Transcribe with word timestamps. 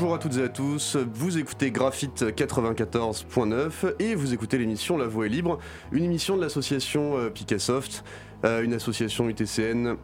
Bonjour 0.00 0.14
à 0.14 0.18
toutes 0.18 0.36
et 0.36 0.44
à 0.44 0.48
tous, 0.48 0.96
vous 1.12 1.38
écoutez 1.38 1.72
Graphite 1.72 2.22
94.9 2.22 3.96
et 3.98 4.14
vous 4.14 4.32
écoutez 4.32 4.56
l'émission 4.56 4.96
La 4.96 5.08
Voix 5.08 5.26
est 5.26 5.28
libre, 5.28 5.58
une 5.90 6.04
émission 6.04 6.36
de 6.36 6.42
l'association 6.42 7.18
euh, 7.18 7.30
Picassoft, 7.30 8.04
euh, 8.44 8.62
une 8.62 8.74
association 8.74 9.28
UTCN 9.28 9.96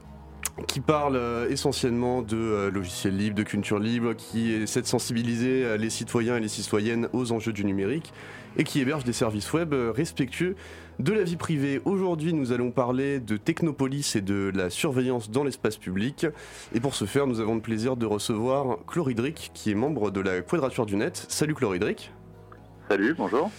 qui 0.66 0.80
parle 0.80 1.16
euh, 1.16 1.48
essentiellement 1.48 2.22
de 2.22 2.70
logiciels 2.72 3.16
libres, 3.16 3.36
de 3.36 3.42
culture 3.42 3.78
libre, 3.78 4.14
qui 4.14 4.52
essaie 4.52 4.82
de 4.82 4.86
sensibiliser 4.86 5.76
les 5.78 5.90
citoyens 5.90 6.36
et 6.36 6.40
les 6.40 6.48
citoyennes 6.48 7.08
aux 7.12 7.32
enjeux 7.32 7.52
du 7.52 7.64
numérique 7.64 8.12
et 8.56 8.64
qui 8.64 8.80
héberge 8.80 9.04
des 9.04 9.12
services 9.12 9.52
web 9.52 9.74
respectueux 9.74 10.54
de 10.98 11.12
la 11.12 11.24
vie 11.24 11.36
privée. 11.36 11.80
Aujourd'hui, 11.84 12.32
nous 12.32 12.52
allons 12.52 12.70
parler 12.70 13.20
de 13.20 13.36
Technopolis 13.36 14.14
et 14.16 14.20
de 14.20 14.52
la 14.54 14.70
surveillance 14.70 15.30
dans 15.30 15.44
l'espace 15.44 15.76
public. 15.76 16.26
Et 16.74 16.80
pour 16.80 16.94
ce 16.94 17.04
faire, 17.04 17.26
nous 17.26 17.40
avons 17.40 17.56
le 17.56 17.60
plaisir 17.60 17.96
de 17.96 18.06
recevoir 18.06 18.78
Chloridric, 18.86 19.50
qui 19.54 19.70
est 19.70 19.74
membre 19.74 20.10
de 20.10 20.20
la 20.20 20.40
Quadrature 20.40 20.86
du 20.86 20.96
Net. 20.96 21.26
Salut 21.28 21.54
Chloridric. 21.54 22.12
Salut, 22.88 23.14
bonjour. 23.16 23.50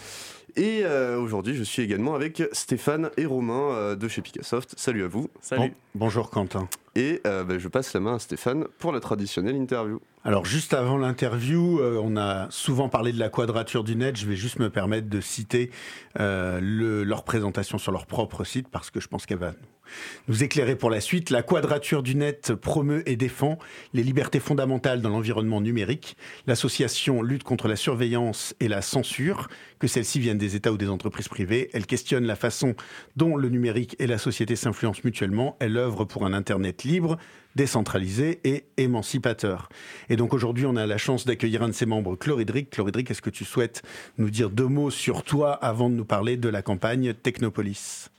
Et 0.56 0.84
euh, 0.84 1.20
aujourd'hui, 1.20 1.56
je 1.56 1.64
suis 1.64 1.82
également 1.82 2.16
avec 2.16 2.42
Stéphane 2.54 3.10
et 3.18 3.26
Romain 3.26 3.72
euh, 3.72 3.96
de 3.96 4.08
chez 4.08 4.22
Picassoft. 4.22 4.74
Salut 4.78 5.04
à 5.04 5.08
vous. 5.08 5.28
Salut. 5.42 5.74
bonjour 5.96 6.30
Quentin. 6.30 6.70
Et 6.96 7.22
euh, 7.28 7.44
bah, 7.44 7.58
je 7.58 7.68
passe 7.68 7.94
la 7.94 8.00
main 8.00 8.16
à 8.16 8.20
Stéphane 8.20 8.66
pour 8.80 8.92
la 8.92 9.00
traditionnelle 9.00 9.56
interview. 9.56 10.00
Alors 10.24 10.46
juste 10.46 10.74
avant 10.74 10.98
l'interview, 10.98 11.80
on 11.82 12.18
a 12.18 12.48
souvent 12.50 12.90
parlé 12.90 13.12
de 13.12 13.20
la 13.20 13.30
quadrature 13.30 13.84
du 13.84 13.96
net. 13.96 14.16
Je 14.16 14.26
vais 14.26 14.36
juste 14.36 14.60
me 14.60 14.70
permettre 14.70 15.08
de 15.08 15.22
citer 15.22 15.70
leur 16.18 17.24
présentation 17.24 17.78
sur 17.78 17.92
leur 17.92 18.08
propre 18.08 18.44
site 18.44 18.68
parce 18.70 18.90
que 18.90 19.00
je 19.00 19.08
pense 19.08 19.26
qu'elle 19.26 19.38
va 19.38 19.52
nous 20.28 20.44
éclairer 20.44 20.76
pour 20.76 20.90
la 20.90 21.02
suite. 21.02 21.30
La 21.30 21.44
quadrature 21.44 22.04
du 22.04 22.16
net 22.16 22.54
promeut 22.54 23.08
et 23.10 23.16
défend 23.16 23.58
les 23.94 24.04
libertés 24.04 24.40
fondamentales 24.40 25.02
dans 25.02 25.10
l'environnement 25.10 25.62
numérique. 25.62 26.18
L'association 26.48 27.22
lutte 27.22 27.44
contre 27.44 27.68
la 27.68 27.76
surveillance 27.76 28.56
et 28.60 28.68
la 28.68 28.82
censure, 28.82 29.48
que 29.80 29.88
celles-ci 29.88 30.20
viennent 30.20 30.38
des 30.38 30.56
États 30.56 30.72
ou 30.72 30.78
des 30.78 30.90
entreprises 30.90 31.28
privées. 31.28 31.70
Elle 31.74 31.86
questionne 31.86 32.26
la 32.26 32.36
façon 32.36 32.76
dont 33.16 33.36
le 33.36 33.50
numérique 33.50 33.96
et 34.00 34.08
la 34.08 34.18
société 34.18 34.56
s'influencent 34.56 35.02
mutuellement. 35.04 35.58
Elle 35.60 35.78
œuvre 35.78 36.06
pour 36.06 36.26
un 36.26 36.34
Internet 36.34 36.84
libre, 36.84 37.18
décentralisé 37.56 38.40
et 38.44 38.66
émancipateur. 38.78 39.70
Et 40.10 40.16
donc 40.16 40.34
aujourd'hui, 40.34 40.66
on 40.66 40.76
a 40.76 40.86
la 40.86 40.98
chance 40.98 41.26
d'accueillir 41.26 41.64
un 41.64 41.70
de 41.70 41.74
ses 41.74 41.86
membres, 41.86 42.16
Chloridric. 42.16 42.70
Chloridric, 42.70 43.12
est-ce 43.12 43.22
que 43.22 43.30
tu 43.30 43.46
souhaites 43.46 43.82
nous 44.18 44.30
dire 44.30 44.50
deux 44.50 44.68
mots 44.68 44.92
sur 44.92 45.24
toi 45.24 45.54
avant 45.54 45.90
de 45.90 45.96
nous 45.96 46.06
parler 46.06 46.38
de 46.38 46.50
la 46.50 46.62
campagne 46.62 47.14
Technopolis? 47.14 48.10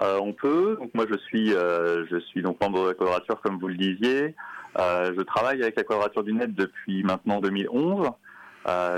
Euh, 0.00 0.18
on 0.20 0.32
peut. 0.32 0.76
Donc 0.80 0.94
moi 0.94 1.06
je 1.10 1.18
suis 1.18 1.52
euh, 1.54 2.06
je 2.10 2.18
suis 2.18 2.42
donc 2.42 2.60
membre 2.60 2.84
de 2.84 2.88
la 2.88 2.94
Quadrature 2.94 3.40
comme 3.40 3.58
vous 3.58 3.68
le 3.68 3.74
disiez. 3.74 4.34
Euh, 4.78 5.12
je 5.16 5.22
travaille 5.22 5.60
avec 5.60 5.76
la 5.76 5.82
Quadrature 5.82 6.22
du 6.22 6.32
Net 6.32 6.54
depuis 6.54 7.02
maintenant 7.02 7.40
2011. 7.40 8.10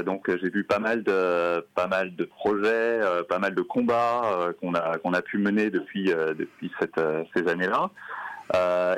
donc 0.05 0.29
j'ai 0.29 0.51
vu 0.51 0.65
pas 0.65 0.79
mal 0.79 1.03
de 1.03 1.65
pas 1.75 1.87
mal 1.87 2.15
de 2.17 2.25
projets, 2.25 3.01
pas 3.29 3.39
mal 3.39 3.55
de 3.55 3.63
combats 3.63 4.53
qu'on 4.61 4.75
a 4.75 4.99
qu'on 4.99 5.15
a 5.15 5.23
pu 5.23 5.39
mener 5.39 5.71
depuis 5.71 6.05
depuis 6.05 6.71
cette, 6.79 7.01
ces 7.35 7.49
années-là. 7.49 7.91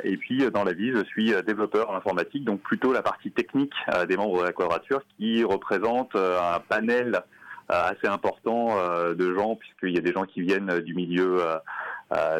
et 0.03 0.17
puis 0.17 0.49
dans 0.51 0.65
la 0.65 0.73
vie, 0.73 0.91
je 0.91 1.05
suis 1.05 1.31
développeur 1.45 1.95
informatique, 1.95 2.43
donc 2.43 2.61
plutôt 2.61 2.91
la 2.91 3.03
partie 3.03 3.31
technique 3.31 3.75
des 4.09 4.17
membres 4.17 4.39
de 4.39 4.45
la 4.45 4.51
Quadrature 4.51 5.03
qui 5.15 5.43
représente 5.43 6.15
un 6.15 6.59
panel 6.67 7.21
assez 7.69 8.07
important 8.07 8.75
de 9.13 9.35
gens 9.35 9.55
puisqu'il 9.55 9.95
y 9.95 9.97
a 9.97 10.01
des 10.01 10.11
gens 10.11 10.25
qui 10.25 10.41
viennent 10.41 10.79
du 10.81 10.93
milieu 10.93 11.37
euh, 11.41 11.57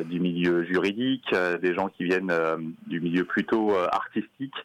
du 0.06 0.20
milieu 0.20 0.64
juridique, 0.64 1.26
euh, 1.34 1.58
des 1.58 1.74
gens 1.74 1.90
qui 1.90 2.04
viennent 2.04 2.32
euh, 2.32 2.58
du 2.88 3.00
milieu 3.00 3.24
plutôt 3.26 3.76
artistique. 3.92 4.56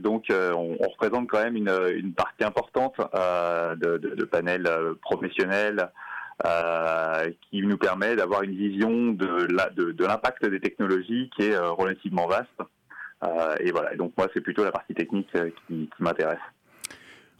donc 0.00 0.26
on, 0.30 0.76
représente 0.88 1.28
quand 1.28 1.42
même 1.42 1.56
une, 1.56 2.12
partie 2.12 2.44
importante 2.44 2.96
de, 2.98 4.24
panel 4.24 4.68
professionnel 5.02 5.90
qui 7.50 7.62
nous 7.62 7.78
permet 7.78 8.16
d'avoir 8.16 8.42
une 8.42 8.54
vision 8.54 9.12
de 9.12 10.04
l'impact 10.04 10.46
des 10.46 10.60
technologies 10.60 11.30
qui 11.36 11.46
est 11.46 11.58
relativement 11.58 12.26
vaste. 12.26 12.60
et 13.60 13.70
voilà, 13.70 13.94
donc 13.96 14.12
moi 14.16 14.28
c'est 14.34 14.40
plutôt 14.40 14.64
la 14.64 14.72
partie 14.72 14.94
technique 14.94 15.30
qui 15.68 15.88
m'intéresse. 15.98 16.38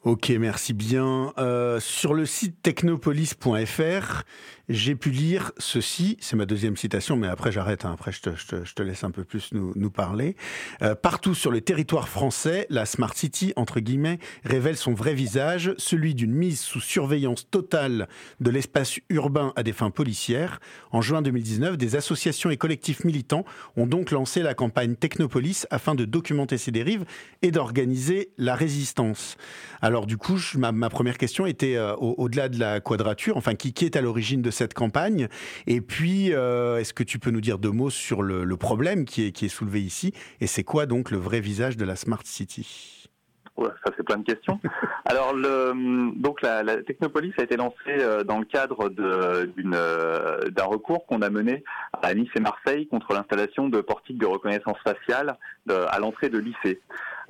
Ok, 0.04 0.28
merci 0.38 0.74
bien. 0.74 1.32
Euh, 1.38 1.80
sur 1.80 2.12
le 2.12 2.26
site 2.26 2.60
technopolis.fr, 2.60 4.22
j'ai 4.68 4.94
pu 4.94 5.10
lire 5.10 5.52
ceci, 5.58 6.16
c'est 6.20 6.36
ma 6.36 6.46
deuxième 6.46 6.76
citation, 6.76 7.16
mais 7.16 7.28
après 7.28 7.52
j'arrête, 7.52 7.84
hein. 7.84 7.92
après 7.92 8.12
je 8.12 8.20
te, 8.20 8.82
laisse 8.82 9.04
un 9.04 9.10
peu 9.10 9.24
plus 9.24 9.50
nous, 9.52 9.90
parler. 9.90 10.36
Euh, 10.82 10.94
partout 10.94 11.34
sur 11.34 11.50
le 11.50 11.60
territoire 11.60 12.08
français, 12.08 12.66
la 12.70 12.86
Smart 12.86 13.14
City, 13.14 13.52
entre 13.56 13.80
guillemets, 13.80 14.18
révèle 14.44 14.76
son 14.76 14.94
vrai 14.94 15.14
visage, 15.14 15.74
celui 15.76 16.14
d'une 16.14 16.32
mise 16.32 16.60
sous 16.60 16.80
surveillance 16.80 17.48
totale 17.50 18.08
de 18.40 18.50
l'espace 18.50 18.98
urbain 19.10 19.52
à 19.56 19.62
des 19.62 19.72
fins 19.72 19.90
policières. 19.90 20.60
En 20.90 21.02
juin 21.02 21.22
2019, 21.22 21.76
des 21.76 21.96
associations 21.96 22.50
et 22.50 22.56
collectifs 22.56 23.04
militants 23.04 23.44
ont 23.76 23.86
donc 23.86 24.10
lancé 24.10 24.42
la 24.42 24.54
campagne 24.54 24.96
Technopolis 24.96 25.66
afin 25.70 25.94
de 25.94 26.04
documenter 26.04 26.58
ces 26.58 26.70
dérives 26.70 27.04
et 27.42 27.50
d'organiser 27.50 28.30
la 28.38 28.54
résistance. 28.54 29.36
Alors 29.82 30.06
du 30.06 30.16
coup, 30.16 30.38
ma, 30.56 30.88
première 30.88 31.18
question 31.18 31.46
était 31.46 31.76
euh, 31.76 31.94
au-delà 31.96 32.48
de 32.48 32.58
la 32.58 32.80
quadrature, 32.80 33.36
enfin 33.36 33.54
qui, 33.54 33.74
est 33.84 33.96
à 33.96 34.00
l'origine 34.00 34.40
de 34.40 34.50
cette 34.54 34.74
campagne 34.74 35.28
Et 35.66 35.80
puis, 35.80 36.32
euh, 36.32 36.78
est-ce 36.78 36.94
que 36.94 37.02
tu 37.02 37.18
peux 37.18 37.30
nous 37.30 37.40
dire 37.40 37.58
deux 37.58 37.70
mots 37.70 37.90
sur 37.90 38.22
le, 38.22 38.56
problème 38.56 39.04
qui 39.04 39.26
est, 39.26 39.32
qui 39.32 39.46
est 39.46 39.48
soulevé 39.48 39.80
ici 39.80 40.12
Et 40.40 40.46
c'est 40.46 40.64
quoi 40.64 40.86
donc 40.86 41.10
le 41.10 41.18
vrai 41.18 41.40
visage 41.40 41.76
de 41.76 41.84
la 41.84 41.96
Smart 41.96 42.22
City? 42.24 43.10
Ça 43.56 43.92
c'est 43.96 44.02
plein 44.02 44.16
de 44.16 44.24
questions. 44.24 44.58
Alors 45.04 45.32
le, 45.32 46.12
donc 46.16 46.42
la, 46.42 46.64
Technopolis 46.82 47.32
a 47.38 47.42
été 47.42 47.56
lancée 47.56 47.74
euh, 47.88 48.24
dans 48.24 48.38
le 48.38 48.44
cadre 48.44 48.88
d'un 48.88 50.64
recours 50.64 51.06
qu'on 51.06 51.22
a 51.22 51.30
mené 51.30 51.62
à 52.02 52.14
Nice 52.14 52.30
et 52.34 52.40
Marseille 52.40 52.88
contre 52.88 53.12
l'installation 53.12 53.68
de 53.68 53.80
portiques 53.80 54.18
de 54.18 54.26
reconnaissance 54.26 54.78
faciale 54.84 55.36
à 55.68 55.98
l'entrée 56.00 56.30
de 56.30 56.38
lycée. 56.38 56.80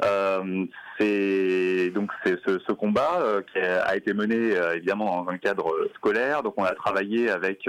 Euh, 0.03 0.66
c'est 0.99 1.91
donc 1.91 2.10
c'est 2.25 2.37
ce, 2.44 2.72
combat 2.72 3.21
euh, 3.21 3.43
qui 3.43 3.59
a 3.59 3.94
été 3.94 4.12
mené 4.12 4.56
euh, 4.56 4.75
évidemment 4.75 5.22
dans 5.22 5.31
un 5.31 5.38
cadre 5.38 5.71
scolaire. 5.94 6.43
Donc 6.43 6.55
on 6.56 6.65
a 6.65 6.75
travaillé 6.75 7.31
avec 7.31 7.66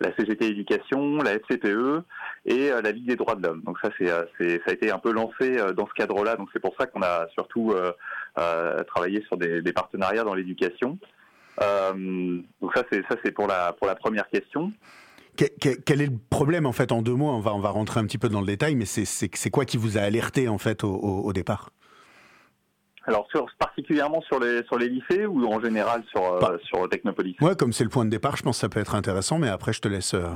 la 0.00 0.14
CGT 0.16 0.46
Éducation, 0.46 1.18
la 1.18 1.34
FCPE 1.38 2.02
et 2.46 2.70
la 2.70 2.90
Ligue 2.90 3.06
des 3.06 3.16
droits 3.16 3.36
de 3.36 3.46
l'homme. 3.46 3.62
Donc 3.62 3.78
ça 3.80 3.90
c'est 3.98 4.06
ça 4.08 4.24
a 4.66 4.72
été 4.72 4.90
un 4.90 4.98
peu 4.98 5.12
lancé 5.12 5.56
dans 5.76 5.86
ce 5.86 5.92
cadre-là. 5.94 6.36
Donc 6.36 6.48
c'est 6.52 6.60
pour 6.60 6.74
ça 6.78 6.86
qu'on 6.86 7.02
a 7.02 7.26
surtout 7.34 7.74
travaillé 8.34 9.22
sur 9.22 9.36
des, 9.36 9.62
des 9.62 9.72
partenariats 9.72 10.24
dans 10.24 10.34
l'éducation. 10.34 10.98
donc 11.60 12.74
ça 12.74 12.82
c'est 12.90 13.02
ça 13.08 13.16
c'est 13.24 13.32
pour 13.32 13.46
la 13.46 13.72
pour 13.72 13.86
la 13.86 13.94
première 13.94 14.28
question 14.28 14.72
quel 15.38 16.00
est 16.00 16.06
le 16.06 16.18
problème 16.30 16.66
en 16.66 16.72
fait 16.72 16.92
en 16.92 17.02
deux 17.02 17.14
mots 17.14 17.30
on 17.30 17.40
va, 17.40 17.54
on 17.54 17.60
va 17.60 17.70
rentrer 17.70 18.00
un 18.00 18.04
petit 18.04 18.18
peu 18.18 18.28
dans 18.28 18.40
le 18.40 18.46
détail, 18.46 18.74
mais 18.74 18.84
c'est 18.84 19.50
quoi 19.50 19.64
qui 19.64 19.76
vous 19.76 19.96
a 19.98 20.00
alerté 20.00 20.48
en 20.48 20.58
fait 20.58 20.84
au, 20.84 21.32
départ? 21.32 21.70
Alors 23.04 23.26
particulièrement 23.58 24.20
sur 24.22 24.38
les 24.38 24.62
sur 24.64 24.78
les 24.78 24.88
lycées 24.88 25.24
ou 25.24 25.46
en 25.46 25.60
général 25.60 26.02
sur 26.10 26.22
euh, 26.22 26.58
sur 26.64 26.88
Technopolis? 26.88 27.36
Ouais, 27.40 27.56
comme 27.56 27.72
c'est 27.72 27.84
le 27.84 27.90
point 27.90 28.04
de 28.04 28.10
départ, 28.10 28.36
je 28.36 28.42
pense 28.42 28.56
que 28.56 28.60
ça 28.60 28.68
peut 28.68 28.80
être 28.80 28.94
intéressant, 28.94 29.38
mais 29.38 29.48
après 29.48 29.72
je 29.72 29.80
te 29.80 29.88
laisse. 29.88 30.14
Euh, 30.14 30.28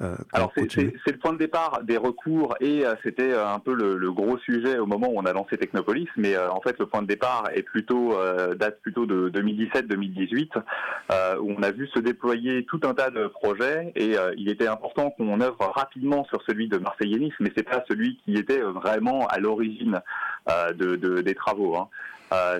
euh, 0.00 0.16
Alors 0.32 0.52
c'est 0.56 0.76
le 0.76 1.18
point 1.18 1.32
de 1.32 1.38
départ 1.38 1.82
des 1.84 1.96
recours 1.96 2.56
et 2.60 2.84
euh, 2.84 2.96
c'était 3.04 3.30
euh, 3.30 3.46
un 3.46 3.60
peu 3.60 3.74
le, 3.74 4.10
gros 4.10 4.38
sujet 4.38 4.76
au 4.78 4.86
moment 4.86 5.08
où 5.08 5.18
on 5.18 5.24
a 5.24 5.32
lancé 5.32 5.56
Technopolis, 5.56 6.08
mais 6.16 6.36
en 6.36 6.60
fait 6.60 6.76
le 6.80 6.86
point 6.86 7.02
de 7.02 7.06
départ 7.06 7.48
est 7.54 7.62
plutôt 7.62 8.16
date 8.56 8.80
plutôt 8.80 9.06
de 9.06 9.30
2017-2018 9.30 11.38
où 11.40 11.54
on 11.56 11.62
a 11.62 11.70
vu 11.70 11.86
se 11.88 12.00
déployer 12.00 12.64
tout 12.64 12.80
un 12.84 12.94
tas 12.94 13.10
de 13.10 13.28
projets 13.28 13.92
et 13.96 14.16
il 14.36 14.48
était 14.48 14.66
important 14.66 15.10
qu'on 15.10 15.40
œuvre 15.40 15.72
rapidement 15.74 16.24
sur 16.24 16.42
celui 16.42 16.68
de 16.68 16.78
Marseille-Nice, 16.78 17.34
mais 17.40 17.52
c'est 17.56 17.68
pas 17.68 17.84
celui 17.88 18.18
qui 18.24 18.34
était 18.34 18.60
vraiment 18.60 19.26
à 19.28 19.38
l'origine 19.38 20.00
de, 20.46 21.20
des 21.20 21.34
travaux. 21.34 21.76
Hein. 21.76 21.88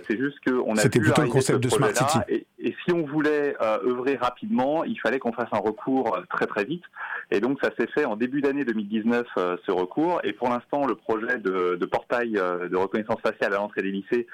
C'est 0.07 0.19
juste 0.19 0.39
a 0.47 0.77
C'était 0.77 1.01
plutôt 1.01 1.23
le 1.23 1.29
concept 1.29 1.61
de 1.61 1.69
Smart 1.69 1.95
City. 1.95 2.19
Et, 2.29 2.47
si 2.85 2.93
on 2.93 3.05
voulait 3.07 3.57
euh, 3.61 3.79
œuvrer 3.87 4.17
rapidement, 4.17 4.85
il 4.85 4.99
fallait 5.01 5.19
qu'on 5.19 5.33
fasse 5.33 5.49
un 5.53 5.59
recours 5.59 6.17
euh, 6.17 6.23
très 6.31 6.47
très 6.47 6.65
vite. 6.65 6.85
Et 7.31 7.41
donc 7.41 7.59
ça 7.63 7.71
s'est 7.79 7.87
fait 7.89 8.05
en 8.05 8.17
début 8.17 8.41
d'année 8.41 8.65
2019 8.65 9.27
ce 9.37 9.71
recours. 9.73 10.21
Et 10.25 10.33
pour 10.33 10.49
l'instant, 10.49 10.87
le 10.87 10.95
projet 10.95 11.39
de, 11.39 11.85
portail 11.87 12.33
de 12.33 12.77
reconnaissance 12.77 13.21
faciale 13.21 13.55
à 13.55 13.57
l'entrée 13.57 13.83
des 13.83 13.91
lycées 13.91 14.27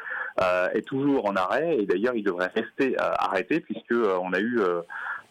est 0.75 0.87
toujours 0.87 1.29
en 1.29 1.37
arrêt. 1.37 1.79
Et 1.79 1.87
d'ailleurs, 1.87 2.15
il 2.15 2.25
devrait 2.25 2.51
rester 2.55 2.97
arrêté 2.99 3.61
puisque 3.61 3.95
on 3.95 4.33
a 4.33 4.41
eu 4.41 4.59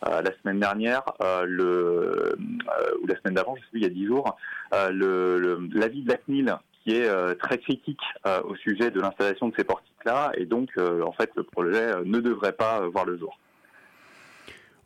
la 0.03 0.31
semaine 0.41 0.59
dernière, 0.59 1.03
ou 1.19 3.07
la 3.07 3.15
semaine 3.17 3.33
d'avant, 3.33 3.55
je 3.57 3.61
sais 3.61 3.67
plus, 3.71 3.79
il 3.81 3.83
y 3.83 3.87
a 3.87 3.89
dix 3.89 4.07
jours, 4.07 4.37
l'avis 4.71 6.03
de 6.03 6.09
la 6.09 6.17
CNIL 6.17 6.55
qui 6.89 6.95
est 6.95 7.07
euh, 7.07 7.35
très 7.35 7.59
critique 7.59 7.99
euh, 8.25 8.41
au 8.43 8.55
sujet 8.55 8.89
de 8.89 8.99
l'installation 8.99 9.49
de 9.49 9.53
ces 9.55 9.63
portiques-là, 9.63 10.31
et 10.35 10.45
donc 10.45 10.69
euh, 10.77 11.03
en 11.03 11.11
fait 11.11 11.29
le 11.35 11.43
projet 11.43 11.93
ne 12.03 12.19
devrait 12.19 12.53
pas 12.53 12.87
voir 12.87 13.05
le 13.05 13.17
jour. 13.17 13.37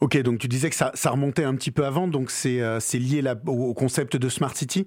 Ok, 0.01 0.17
donc 0.21 0.39
tu 0.39 0.47
disais 0.49 0.69
que 0.69 0.75
ça, 0.75 0.91
remontait 1.05 1.45
un 1.45 1.55
petit 1.55 1.71
peu 1.71 1.85
avant, 1.85 2.07
donc 2.07 2.29
c'est 2.29 2.59
lié 2.93 3.23
au 3.47 3.73
concept 3.73 4.17
de 4.17 4.27
Smart 4.27 4.53
City? 4.53 4.85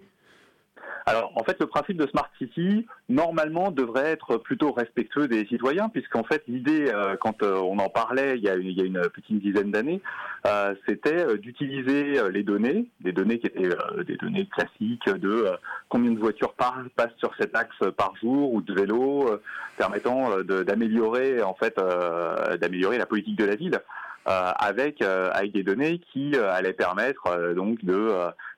Alors, 1.09 1.31
en 1.37 1.45
fait, 1.45 1.57
le 1.61 1.69
principe 1.69 1.99
de 1.99 2.07
Smart 2.09 2.29
City, 2.37 2.85
normalement, 3.09 3.71
devrait 3.71 4.11
être 4.11 4.39
plutôt 4.39 4.73
respectueux 4.73 5.29
des 5.29 5.47
citoyens, 5.47 5.89
puisqu'en 5.89 6.25
fait, 6.25 6.43
l'idée, 6.49 6.91
euh, 6.93 7.17
quand 7.17 7.45
euh, 7.45 7.61
on 7.61 7.79
en 7.79 7.89
parlait 7.89 8.37
il 8.37 8.43
y 8.43 8.49
a, 8.49 8.57
une 8.57 9.01
petite 9.15 9.41
dizaine 9.41 9.71
d'années, 9.71 10.03
euh, 10.49 10.75
c'était 10.85 11.39
d'utiliser 11.39 12.29
les 12.33 12.43
données, 12.43 12.89
des 13.03 13.13
données 13.13 13.39
qui 13.39 13.47
étaient 13.47 13.69
des 14.05 14.17
données 14.17 14.49
classiques 14.49 15.09
de 15.09 15.47
combien 15.89 16.11
de 16.11 16.19
voitures 16.19 16.55
passent 16.55 17.17
sur 17.19 17.33
cet 17.39 17.57
axe 17.57 17.77
par 17.97 18.13
jour 18.21 18.53
ou 18.53 18.61
de 18.61 18.75
vélos, 18.75 19.31
permettant 19.77 20.41
d'améliorer, 20.43 21.41
en 21.41 21.55
fait, 21.55 21.77
d'améliorer 22.61 22.99
la 22.99 23.07
politique 23.07 23.39
de 23.39 23.45
la 23.45 23.55
ville. 23.55 23.79
avec 24.25 25.03
avec 25.03 25.53
des 25.53 25.63
données 25.63 26.01
qui 26.13 26.37
allaient 26.37 26.73
permettre 26.73 27.55
donc 27.55 27.85
de 27.85 28.13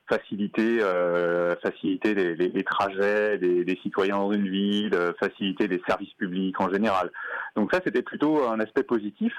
faciliter, 0.09 0.79
euh, 0.81 1.55
faciliter 1.61 2.13
les, 2.13 2.63
trajets 2.63 3.37
des, 3.37 3.79
citoyens 3.83 4.17
dans 4.17 4.31
une 4.31 4.49
ville, 4.49 4.93
euh, 4.93 5.13
faciliter 5.19 5.67
les 5.67 5.81
services 5.87 6.13
publics 6.13 6.59
en 6.59 6.69
général. 6.69 7.11
Donc 7.55 7.71
ça, 7.71 7.79
c'était 7.83 8.01
plutôt 8.01 8.43
un 8.47 8.59
aspect 8.59 8.83
positif. 8.83 9.33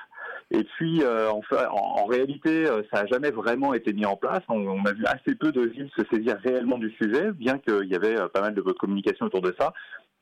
Et 0.53 0.65
puis, 0.65 1.03
euh, 1.03 1.31
en, 1.31 1.43
en, 1.71 2.07
réalité, 2.07 2.67
euh, 2.67 2.83
ça 2.93 3.03
n'a 3.03 3.07
jamais 3.07 3.31
vraiment 3.31 3.75
été 3.75 3.93
mis 3.93 4.07
en 4.07 4.17
place. 4.17 4.41
On, 4.49 4.67
on, 4.67 4.85
a 4.85 4.93
vu 4.93 5.05
assez 5.07 5.35
peu 5.35 5.53
de 5.53 5.63
villes 5.63 5.91
se 5.97 6.05
saisir 6.13 6.37
réellement 6.43 6.79
du 6.79 6.91
sujet, 6.93 7.33
bien 7.33 7.59
qu'il 7.59 7.89
y 7.89 7.95
avait 7.95 8.17
pas 8.33 8.41
mal 8.41 8.55
de 8.55 8.63
communication 8.63 9.27
autour 9.27 9.43
de 9.43 9.55
ça. 9.59 9.73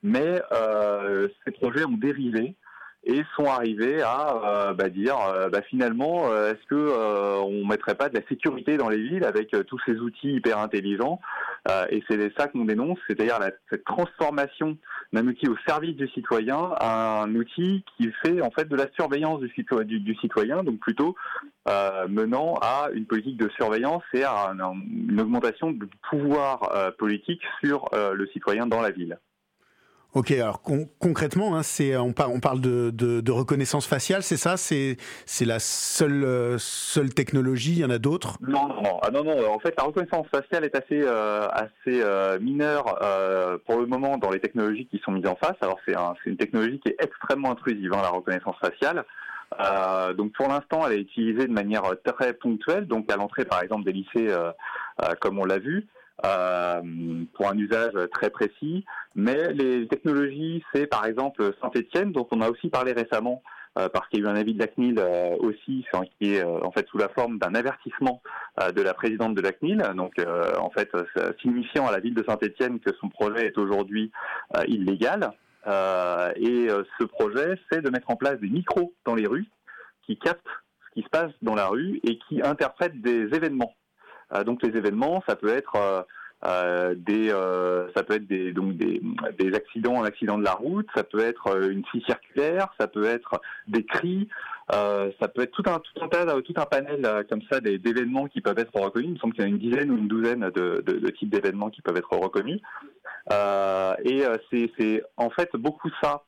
Mais 0.03 0.41
ces 1.45 1.50
projets 1.53 1.85
ont 1.85 1.97
dérivé 1.97 2.55
et 3.09 3.25
sont 3.35 3.47
arrivés 3.47 4.03
à 4.03 4.37
euh, 4.45 4.75
bah, 4.75 4.91
dire 4.91 5.17
euh, 5.19 5.49
bah, 5.49 5.63
finalement 5.63 6.31
euh, 6.31 6.53
est-ce 6.53 6.67
que 6.69 7.41
on 7.41 7.67
mettrait 7.67 7.95
pas 7.95 8.11
de 8.11 8.15
la 8.15 8.27
sécurité 8.29 8.77
dans 8.77 8.91
les 8.91 8.99
villes 8.99 9.25
avec 9.25 9.57
tous 9.67 9.81
ces 9.87 9.97
outils 9.97 10.35
hyper 10.35 10.59
intelligents 10.59 11.21
et 11.91 12.03
c'est 12.09 12.33
ça 12.37 12.49
qu'on 12.49 12.65
dénonce 12.65 12.99
c'est-à-dire 13.07 13.39
cette 13.71 13.85
transformation 13.85 14.77
d'un 15.13 15.27
outil 15.27 15.49
au 15.49 15.57
service 15.67 15.97
du 15.97 16.09
citoyen 16.09 16.71
à 16.79 17.23
un 17.23 17.35
outil 17.35 17.85
qui 17.97 18.11
fait 18.23 18.41
en 18.41 18.51
fait 18.51 18.69
de 18.69 18.77
la 18.77 18.87
surveillance 18.95 19.41
du, 19.41 20.01
du, 20.01 20.15
citoyen 20.17 20.63
donc 20.63 20.79
plutôt 20.81 21.17
menant 22.09 22.55
à 22.63 22.89
une 22.93 23.07
politique 23.07 23.37
de 23.37 23.49
surveillance 23.57 24.03
et 24.13 24.25
à 24.25 24.53
une 24.55 25.21
augmentation 25.21 25.71
du 25.71 25.87
pouvoir 26.11 26.93
politique 26.99 27.43
sur 27.63 27.87
le 27.93 28.27
citoyen 28.29 28.67
dans 28.67 28.81
la 28.81 28.91
ville. 28.91 29.19
Ok, 30.15 30.31
alors 30.31 30.63
concrètement, 30.99 31.55
hein, 31.55 31.63
c'est 31.63 31.95
on, 31.97 32.13
parle 32.13 32.61
de, 32.61 33.31
reconnaissance 33.31 33.87
faciale, 33.87 34.23
c'est 34.23 34.39
ça? 34.39 34.57
C'est 34.57 34.97
la 35.45 35.59
seule 35.59 36.25
euh, 36.25 36.57
seule 36.59 37.13
technologie. 37.13 37.73
Il 37.73 37.79
y 37.81 37.85
en 37.85 37.91
a 37.91 37.99
d'autres? 37.99 38.39
Non, 38.41 38.69
non, 38.69 38.83
non. 38.83 38.99
Ah, 39.03 39.11
non. 39.11 39.23
En 39.53 39.59
fait, 39.59 39.75
la 39.77 39.85
reconnaissance 39.85 40.27
faciale 40.29 40.65
est 40.65 40.75
assez 40.75 41.03
euh, 41.03 41.47
assez 41.49 42.03
euh, 42.03 42.39
mineure 42.41 42.99
euh, 43.03 43.59
pour 43.67 43.81
le 43.81 43.87
moment 43.87 44.17
dans 44.17 44.31
les 44.31 44.41
technologies 44.41 44.87
qui 44.87 44.99
sont 45.05 45.13
mises 45.13 45.27
en 45.27 45.37
face. 45.37 45.57
Alors 45.61 45.79
c'est 45.87 45.95
un, 45.95 46.15
une 46.25 46.39
technologie 46.39 46.81
qui 46.81 46.89
est 46.89 46.97
extrêmement 47.01 47.51
intrusive, 47.51 47.93
hein, 47.93 48.01
la 48.03 48.09
reconnaissance 48.09 48.57
faciale. 48.61 49.05
Euh, 49.61 50.13
donc 50.15 50.33
pour 50.33 50.49
l'instant, 50.49 50.87
elle 50.87 50.99
est 50.99 51.03
utilisée 51.03 51.47
de 51.47 51.53
manière 51.53 51.83
très 52.05 52.33
ponctuelle, 52.33 52.87
donc 52.87 53.11
à 53.13 53.17
l'entrée 53.17 53.45
par 53.45 53.63
exemple 53.63 53.85
des 53.85 53.93
lycées, 53.93 54.29
euh, 54.29 54.53
comme 55.21 55.39
on 55.39 55.45
l'a 55.45 55.59
vu. 55.59 55.87
Euh, 56.26 56.82
pour 57.32 57.49
un 57.49 57.56
usage 57.56 57.93
très 58.12 58.31
précis. 58.31 58.85
Mais 59.15 59.53
les 59.53 59.87
technologies, 59.87 60.65
c'est 60.75 60.88
par 60.88 61.06
exemple 61.06 61.53
Saint-Etienne, 61.62 62.11
dont 62.11 62.26
on 62.32 62.41
a 62.41 62.50
aussi 62.50 62.70
parlé 62.70 62.93
récemment, 62.93 63.41
euh, 63.79 63.88
parce 63.88 64.09
qu'il 64.09 64.19
y 64.19 64.23
a 64.23 64.26
eu 64.26 64.29
un 64.29 64.35
avis 64.35 64.55
de 64.55 64.59
la 64.59 64.67
CNIL 64.67 64.99
euh, 64.99 65.37
aussi, 65.38 65.87
qui 66.19 66.35
est 66.35 66.43
en 66.43 66.73
fait 66.73 66.88
sous 66.88 66.99
la 66.99 67.09
forme 67.11 67.38
d'un 67.38 67.55
avertissement 67.55 68.20
de 68.75 68.82
la 68.82 68.94
présidente 68.94 69.37
de 69.37 69.41
la 69.41 69.53
CNIL, 69.53 69.81
donc 69.94 70.15
en 70.59 70.70
fait 70.70 70.91
signifiant 71.41 71.87
à 71.87 71.93
la 71.93 72.00
ville 72.00 72.15
de 72.15 72.25
Saint-Etienne 72.26 72.81
que 72.81 72.91
son 73.00 73.09
projet 73.09 73.47
est 73.47 73.59
aujourd'hui 73.59 74.11
illégal. 74.67 75.31
et 75.67 76.69
ce 76.99 77.05
projet, 77.05 77.61
c'est 77.71 77.81
de 77.81 77.91
mettre 77.91 78.11
en 78.11 78.17
place 78.17 78.41
des 78.41 78.49
micros 78.49 78.93
dans 79.05 79.14
les 79.14 79.29
rues 79.29 79.47
qui 80.05 80.19
captent 80.19 80.43
ce 80.88 80.94
qui 80.94 81.03
se 81.05 81.11
passe 81.11 81.32
dans 81.43 81.55
la 81.55 81.69
rue 81.69 82.00
et 82.03 82.19
qui 82.29 82.43
interprètent 82.43 83.00
des 83.00 83.32
événements. 83.32 83.75
Euh, 84.35 84.45
donc 84.45 84.63
les 84.63 84.77
événements, 84.77 85.23
ça 85.29 85.37
peut 85.37 85.49
être 85.49 85.77
euh, 85.77 86.03
euh, 86.47 86.95
des, 86.97 87.31
ça 87.95 88.03
peut 88.03 88.15
être 88.15 88.27
des, 88.27 88.53
donc 88.53 88.77
des, 88.77 89.01
accidents, 89.55 90.03
un 90.03 90.07
accident 90.07 90.39
de 90.39 90.45
la 90.45 90.53
route, 90.53 90.87
ça 90.95 91.03
peut 91.03 91.21
être 91.21 91.69
une 91.69 91.85
scie 91.87 92.03
circulaire, 92.07 92.69
ça 92.79 92.87
peut 92.87 93.05
être 93.05 93.41
des 93.67 93.85
cris, 93.85 94.29
ça 94.71 95.29
peut 95.35 95.43
être 95.43 95.51
tout 95.51 95.65
un 95.67 95.81
tout 95.81 96.55
un 96.57 96.67
panel 96.67 97.27
comme 97.29 97.43
ça 97.51 97.61
d'événements 97.61 98.29
qui 98.29 98.41
peuvent 98.41 98.59
être 98.59 98.75
reconnus. 98.77 99.09
Il 99.09 99.15
me 99.15 99.19
semble 99.19 99.35
qu'il 99.35 99.43
y 99.43 99.47
a 99.47 99.49
une 99.49 99.59
dizaine 99.59 99.91
ou 99.91 99.97
une 99.97 100.07
douzaine 100.07 100.51
de, 100.55 100.83
de, 100.87 100.99
de 100.99 101.11
types 101.11 101.31
d'événements 101.31 101.71
qui 101.71 101.83
peuvent 101.83 101.97
être 101.97 102.13
reconnus. 102.13 102.61
et 104.05 104.23
c'est 104.53 105.03
en 105.17 105.31
fait 105.31 105.51
beaucoup 105.57 105.91
ça 106.01 106.23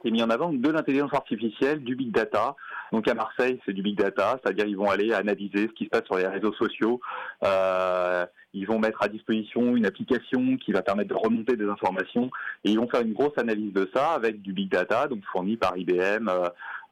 qui 0.00 0.08
est 0.08 0.10
mis 0.10 0.22
en 0.22 0.30
avant 0.30 0.52
de 0.52 0.68
l'intelligence 0.68 1.12
artificielle, 1.14 1.82
du 1.82 1.96
big 1.96 2.10
data. 2.12 2.56
Donc 2.92 3.08
à 3.08 3.14
Marseille, 3.14 3.60
c'est 3.64 3.72
du 3.72 3.82
big 3.82 3.96
data, 3.96 4.38
c'est-à-dire 4.42 4.66
ils 4.66 4.76
vont 4.76 4.90
aller 4.90 5.12
analyser 5.12 5.68
ce 5.68 5.72
qui 5.72 5.84
se 5.84 5.90
passe 5.90 6.04
sur 6.04 6.16
les 6.16 6.26
réseaux 6.26 6.52
sociaux. 6.54 7.00
Euh, 7.44 8.26
ils 8.54 8.66
vont 8.66 8.78
mettre 8.78 9.02
à 9.02 9.08
disposition 9.08 9.76
une 9.76 9.86
application 9.86 10.56
qui 10.56 10.72
va 10.72 10.82
permettre 10.82 11.10
de 11.10 11.14
remonter 11.14 11.56
des 11.56 11.68
informations 11.68 12.30
et 12.64 12.70
ils 12.70 12.78
vont 12.78 12.88
faire 12.88 13.02
une 13.02 13.12
grosse 13.12 13.36
analyse 13.36 13.72
de 13.72 13.90
ça 13.94 14.12
avec 14.12 14.40
du 14.40 14.52
big 14.52 14.70
data, 14.70 15.06
donc 15.06 15.22
fourni 15.30 15.56
par 15.56 15.76
IBM 15.76 16.28
euh, 16.28 16.48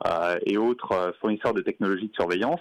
euh, 0.07 0.39
et 0.45 0.59
autres 0.59 0.93
euh, 0.93 1.13
fournisseurs 1.21 1.55
de 1.55 1.63
technologies 1.63 2.09
de 2.09 2.15
surveillance, 2.15 2.61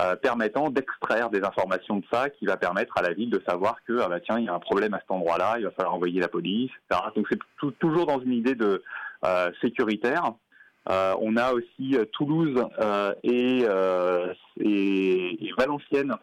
euh, 0.00 0.16
permettant 0.16 0.70
d'extraire 0.70 1.28
des 1.28 1.42
informations 1.42 1.98
de 1.98 2.04
ça 2.10 2.30
qui 2.30 2.46
va 2.46 2.56
permettre 2.56 2.96
à 2.96 3.02
la 3.02 3.12
ville 3.12 3.28
de 3.28 3.42
savoir 3.46 3.76
que 3.86 4.00
ah 4.00 4.08
bah 4.08 4.20
tiens 4.20 4.38
il 4.38 4.46
y 4.46 4.48
a 4.48 4.54
un 4.54 4.60
problème 4.60 4.94
à 4.94 5.00
cet 5.00 5.10
endroit-là, 5.10 5.56
il 5.58 5.64
va 5.64 5.70
falloir 5.72 5.94
envoyer 5.94 6.20
la 6.20 6.28
police, 6.28 6.70
etc. 6.90 7.08
Donc 7.14 7.26
c'est 7.30 7.38
toujours 7.78 8.06
dans 8.06 8.20
une 8.20 8.32
idée 8.32 8.54
de 8.54 8.82
euh, 9.26 9.50
sécuritaire. 9.60 10.32
Euh, 10.88 11.14
on 11.20 11.36
a 11.36 11.52
aussi 11.52 11.94
euh, 11.94 12.04
Toulouse 12.12 12.64
et, 13.22 13.66
et, 14.60 15.50
Valenciennes 15.58 16.14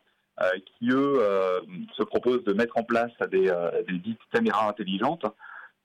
qui, 0.65 0.89
eux, 0.91 1.19
se 1.97 2.03
proposent 2.03 2.43
de 2.43 2.53
mettre 2.53 2.77
en 2.77 2.83
place 2.83 3.11
des, 3.31 3.51
dites 4.03 4.19
caméras 4.31 4.69
intelligentes. 4.69 5.25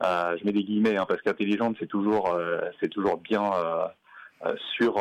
je 0.01 0.45
mets 0.45 0.53
des 0.53 0.65
guillemets 0.65 0.97
hein, 0.97 1.07
parce 1.09 1.23
qu'intelligente, 1.23 1.77
c'est 1.79 1.87
toujours, 1.87 2.39
toujours 2.91 3.19
bien 3.19 3.51
sur, 4.77 4.97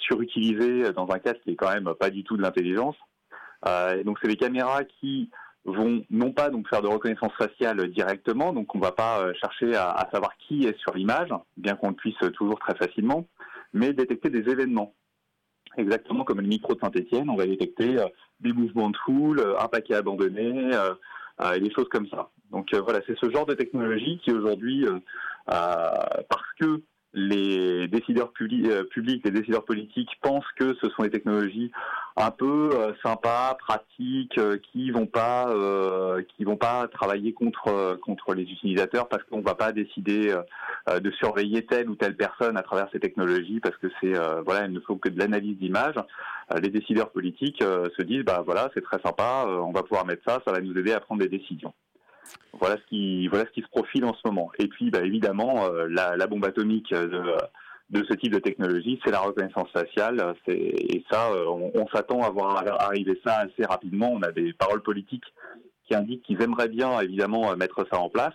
surutilisé 0.00 0.92
dans 0.92 1.08
un 1.10 1.18
cas 1.18 1.32
qui 1.32 1.52
est 1.52 1.56
quand 1.56 1.72
même 1.72 1.94
pas 1.98 2.10
du 2.10 2.24
tout 2.24 2.36
de 2.36 2.42
l'intelligence. 2.42 2.96
donc, 4.04 4.18
c'est 4.20 4.28
des 4.28 4.36
caméras 4.36 4.84
qui 4.84 5.30
vont 5.64 6.04
non 6.10 6.32
pas 6.32 6.50
donc 6.50 6.68
faire 6.68 6.82
de 6.82 6.88
reconnaissance 6.88 7.32
faciale 7.34 7.90
directement, 7.90 8.52
donc 8.52 8.74
on 8.74 8.78
ne 8.78 8.82
va 8.82 8.92
pas 8.92 9.20
euh, 9.20 9.32
chercher 9.34 9.76
à, 9.76 10.08
savoir 10.12 10.36
qui 10.38 10.66
est 10.66 10.78
sur 10.78 10.94
l'image, 10.94 11.28
bien 11.56 11.76
qu'on 11.76 11.90
le 11.90 11.94
puisse 11.94 12.18
toujours 12.34 12.58
très 12.58 12.74
facilement, 12.74 13.26
mais 13.72 13.92
détecter 13.92 14.30
des 14.30 14.50
événements. 14.50 14.94
Exactement 15.76 16.24
comme 16.24 16.40
le 16.40 16.48
micro 16.48 16.74
de 16.74 16.80
Saint-Etienne, 16.80 17.30
on 17.30 17.36
va 17.36 17.46
détecter 17.46 17.98
euh, 17.98 18.06
des 18.40 18.52
mouvements 18.52 18.90
de 18.90 18.96
foule, 19.04 19.40
euh, 19.40 19.60
un 19.60 19.68
paquet 19.68 19.94
abandonné, 19.94 20.70
et 21.54 21.60
des 21.60 21.72
choses 21.72 21.88
comme 21.88 22.06
ça. 22.08 22.28
Donc 22.50 22.74
voilà, 22.74 23.00
c'est 23.06 23.16
ce 23.18 23.30
genre 23.30 23.46
de 23.46 23.54
technologie 23.54 24.20
qui 24.22 24.30
aujourd'hui, 24.30 24.84
parce 25.46 26.52
que 26.60 26.82
les 27.12 27.88
décideurs 27.88 28.32
euh, 28.40 28.84
publics, 28.84 29.24
les 29.24 29.30
décideurs 29.30 29.64
politiques 29.64 30.10
pensent 30.22 30.50
que 30.56 30.74
ce 30.80 30.88
sont 30.90 31.02
des 31.02 31.10
technologies 31.10 31.72
un 32.16 32.30
peu 32.30 32.70
euh, 32.72 32.92
sympas, 33.02 33.56
pratiques, 33.58 34.38
euh, 34.38 34.58
qui 34.72 34.90
vont 34.90 35.06
pas, 35.06 35.54
qui 36.36 36.44
vont 36.44 36.56
pas 36.56 36.88
travailler 36.88 37.32
contre 37.32 37.98
contre 38.02 38.34
les 38.34 38.42
utilisateurs 38.42 39.08
parce 39.08 39.22
qu'on 39.24 39.40
va 39.40 39.54
pas 39.54 39.72
décider 39.72 40.34
de 40.88 41.10
surveiller 41.12 41.64
telle 41.66 41.88
ou 41.88 41.94
telle 41.94 42.16
personne 42.16 42.56
à 42.56 42.62
travers 42.62 42.88
ces 42.92 43.00
technologies 43.00 43.60
parce 43.60 43.76
que 43.76 43.88
c'est 44.00 44.12
voilà, 44.44 44.66
il 44.66 44.72
ne 44.72 44.80
faut 44.80 44.96
que 44.96 45.08
de 45.08 45.18
l'analyse 45.18 45.58
d'image. 45.58 45.94
les 46.62 46.68
décideurs 46.68 47.10
politiques 47.10 47.62
se 47.62 48.02
disent 48.02 48.24
bah 48.24 48.42
voilà, 48.44 48.70
c'est 48.74 48.82
très 48.82 49.00
sympa, 49.00 49.46
on 49.46 49.72
va 49.72 49.82
pouvoir 49.82 50.06
mettre 50.06 50.22
ça, 50.26 50.40
ça 50.44 50.52
va 50.52 50.60
nous 50.60 50.76
aider 50.76 50.92
à 50.92 51.00
prendre 51.00 51.20
des 51.20 51.28
décisions. 51.28 51.72
Voilà 52.58 52.76
ce 52.76 52.86
qui 52.88 53.28
voilà 53.28 53.44
ce 53.46 53.50
qui 53.52 53.62
se 53.62 53.68
profile 53.68 54.04
en 54.04 54.14
ce 54.14 54.20
moment. 54.24 54.50
Et 54.58 54.68
puis 54.68 54.90
bah, 54.90 55.00
évidemment 55.02 55.66
euh, 55.66 55.86
la, 55.88 56.16
la, 56.16 56.26
bombe 56.26 56.44
atomique 56.44 56.92
de, 56.92 57.34
de 57.90 58.04
ce 58.08 58.14
type 58.14 58.32
de 58.32 58.38
technologie, 58.38 59.00
c'est 59.04 59.10
la 59.10 59.20
reconnaissance 59.20 59.68
faciale. 59.70 60.34
Et 60.46 61.04
ça, 61.10 61.30
euh, 61.32 61.44
on, 61.46 61.86
s'attend 61.88 62.22
à 62.22 62.30
voir 62.30 62.64
arriver 62.80 63.20
ça 63.24 63.38
assez 63.38 63.64
rapidement. 63.64 64.12
On 64.12 64.22
a 64.22 64.32
des 64.32 64.52
paroles 64.52 64.82
politiques 64.82 65.24
qui 65.86 65.94
indiquent 65.94 66.22
qu'ils 66.22 66.40
aimeraient 66.42 66.68
bien 66.68 67.00
évidemment 67.00 67.54
mettre 67.56 67.84
ça 67.90 67.98
en 67.98 68.08
place, 68.08 68.34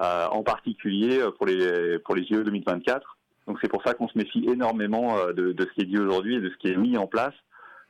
euh, 0.00 0.26
en 0.26 0.42
particulier 0.42 1.20
pour 1.36 1.46
les 1.46 1.98
pour 2.00 2.14
les 2.14 2.24
JE 2.24 2.44
2024. 2.44 3.16
Donc 3.48 3.58
c'est 3.60 3.68
pour 3.68 3.82
ça 3.82 3.94
qu'on 3.94 4.08
se 4.08 4.16
méfie 4.16 4.44
énormément 4.48 5.16
de, 5.26 5.52
de, 5.52 5.64
ce 5.64 5.72
qui 5.72 5.82
est 5.82 5.86
dit 5.86 5.98
aujourd'hui 5.98 6.36
et 6.36 6.40
de 6.40 6.48
ce 6.48 6.56
qui 6.56 6.68
est 6.68 6.76
mis 6.76 6.96
en 6.96 7.06
place, 7.06 7.34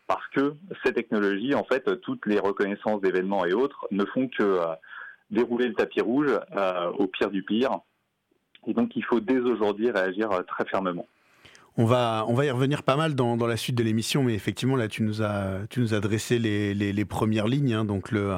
parce 0.09 0.27
que 0.35 0.55
ces 0.85 0.93
technologies, 0.93 1.55
en 1.55 1.65
fait, 1.65 2.01
toutes 2.01 2.27
les 2.27 2.41
reconnaissances 2.41 3.01
d'événements 3.03 3.45
et 3.45 3.53
autres 3.53 3.87
ne 3.93 4.05
font 4.07 4.27
que 4.29 4.59
dérouler 5.31 5.69
le 5.69 5.75
tapis 5.75 6.01
rouge 6.01 6.31
euh, 6.57 6.91
au 6.99 7.07
pire 7.07 7.31
du 7.31 7.43
pire. 7.43 7.81
Et 8.67 8.75
donc 8.75 8.97
il 8.97 9.05
faut 9.05 9.21
dès 9.21 9.39
aujourd'hui 9.39 9.91
réagir 9.91 10.31
euh, 10.33 10.43
très 10.43 10.65
fermement. 10.65 11.07
On 11.77 11.87
va, 11.87 12.25
on 12.29 12.35
va 12.35 12.45
y 12.45 12.51
revenir 12.53 12.85
pas 12.85 12.95
mal 12.95 13.17
dans, 13.17 13.35
la 13.35 13.57
suite 13.57 13.75
de 13.75 13.83
l'émission, 13.83 14.23
mais 14.23 14.35
effectivement, 14.35 14.77
là, 14.77 14.87
tu 14.87 15.03
nous 15.03 15.23
as, 15.23 15.59
tu 15.71 15.81
nous 15.81 15.89
dressé 15.89 16.39
les, 16.39 16.73
les, 16.73 17.05
premières 17.05 17.49
lignes. 17.49 17.75
Hein, 17.75 17.85
donc, 17.85 18.13
le, 18.13 18.33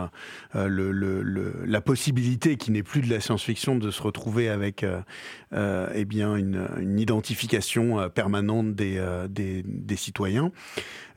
euh, 0.54 0.68
le, 0.68 0.90
le, 0.90 1.52
la 1.66 1.82
possibilité, 1.82 2.56
qui 2.56 2.70
n'est 2.70 2.82
plus 2.82 3.02
de 3.02 3.10
la 3.10 3.20
science-fiction, 3.20 3.76
de 3.76 3.90
se 3.90 4.02
retrouver 4.02 4.48
avec 4.48 4.84
euh, 4.84 5.00
euh 5.52 5.86
eh 5.94 6.06
bien, 6.06 6.34
une, 6.36 6.66
une 6.80 6.98
identification 6.98 8.08
permanente 8.08 8.74
des, 8.74 9.04
des, 9.28 9.62
des, 9.66 9.96
citoyens. 9.96 10.50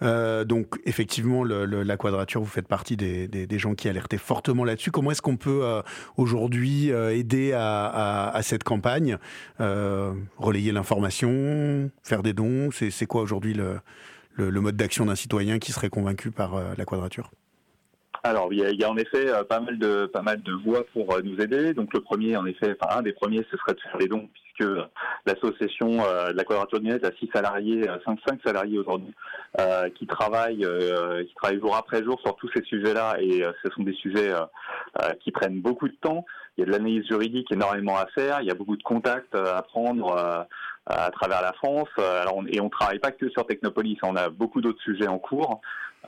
donc, 0.02 0.78
effectivement, 0.86 1.46
la 1.46 1.98
quadrature, 1.98 2.42
vous 2.42 2.48
faites 2.48 2.68
partie 2.68 2.98
des, 2.98 3.30
des, 3.30 3.60
gens 3.60 3.76
qui 3.76 3.88
alertaient 3.88 4.18
fortement 4.18 4.66
là-dessus. 4.66 4.92
Comment 4.92 5.12
est-ce 5.12 5.22
qu'on 5.22 5.38
peut 5.38 5.64
aujourd'hui 6.18 6.90
aider 6.90 7.54
à, 7.54 8.30
à, 8.30 8.42
cette 8.42 8.66
campagne? 8.66 9.18
Relayer 9.58 10.74
l'information 10.74 11.90
faire 12.10 12.24
des 12.24 12.34
dons 12.34 12.70
C'est 12.72 13.06
quoi 13.06 13.22
aujourd'hui 13.22 13.54
le, 13.54 14.62
mode 14.62 14.76
d'action 14.76 15.06
d'un 15.06 15.16
citoyen 15.16 15.60
qui 15.60 15.72
serait 15.72 15.90
convaincu 15.90 16.32
par 16.32 16.56
euh, 16.56 16.74
la 16.78 16.86
quadrature? 16.86 17.30
Alors, 18.24 18.52
il 18.52 18.60
y, 18.60 18.84
a, 18.84 18.90
en 18.90 18.98
effet 18.98 19.30
euh, 19.30 19.44
pas 19.46 19.62
mal 19.62 19.78
de 19.78 20.06
pas 20.08 20.24
voies 20.66 20.84
pour 20.92 21.14
euh, 21.14 21.22
nous 21.24 21.40
aider. 21.40 21.74
Donc, 21.74 21.94
le 21.94 22.02
premier, 22.02 22.36
en 22.36 22.46
effet, 22.46 22.76
enfin 22.82 22.98
un 22.98 23.02
des 23.02 23.14
premiers, 23.14 23.46
ce 23.50 23.58
serait 23.58 23.76
de 23.76 23.80
faire 23.80 23.98
des 23.98 24.08
dons, 24.08 24.28
puisque 24.34 24.72
l'association 25.26 26.00
de 26.00 26.36
la 26.36 26.44
Quadrature 26.44 26.82
du 26.82 26.88
Net 26.88 27.06
a 27.06 27.12
six 27.18 27.30
salariés, 27.34 27.86
5 28.04 28.20
cinq 28.28 28.40
salariés 28.44 28.80
aujourd'hui, 28.80 29.14
qui 29.96 30.06
travaillent 30.06 30.66
jour 31.62 31.78
après 31.78 32.04
jour 32.04 32.20
sur 32.20 32.36
tous 32.36 32.50
ces 32.54 32.64
sujets-là, 32.64 33.22
et 33.22 33.42
ce 33.64 33.72
sont 33.72 33.84
des 33.84 33.94
sujets 33.94 34.34
qui 35.24 35.32
prennent 35.32 35.62
beaucoup 35.62 35.88
de 35.88 35.96
temps. 36.02 36.26
Il 36.58 36.62
y 36.62 36.64
a 36.64 36.66
de 36.66 36.72
l'analyse 36.72 37.08
juridique 37.08 37.50
énormément 37.54 37.96
à 37.96 38.08
faire. 38.08 38.42
Il 38.42 38.48
y 38.48 38.52
a 38.52 38.54
beaucoup 38.54 38.76
de 38.76 38.84
contacts 38.84 39.34
à 39.34 39.62
prendre 39.62 40.46
à 40.90 41.12
travers 41.12 41.42
la 41.42 41.54
France. 41.54 41.90
Euh, 42.00 42.22
alors 42.22 42.44
et 42.48 42.60
on 42.60 42.70
travaille 42.70 43.00
pas 43.00 43.12
que 43.12 43.30
sur 43.30 43.46
Technopolis, 43.46 43.98
on 44.04 44.16
a 44.16 44.30
beaucoup 44.30 44.62
d'autres 44.62 44.82
sujets 44.82 45.08
en 45.08 45.20
cours. 45.20 45.62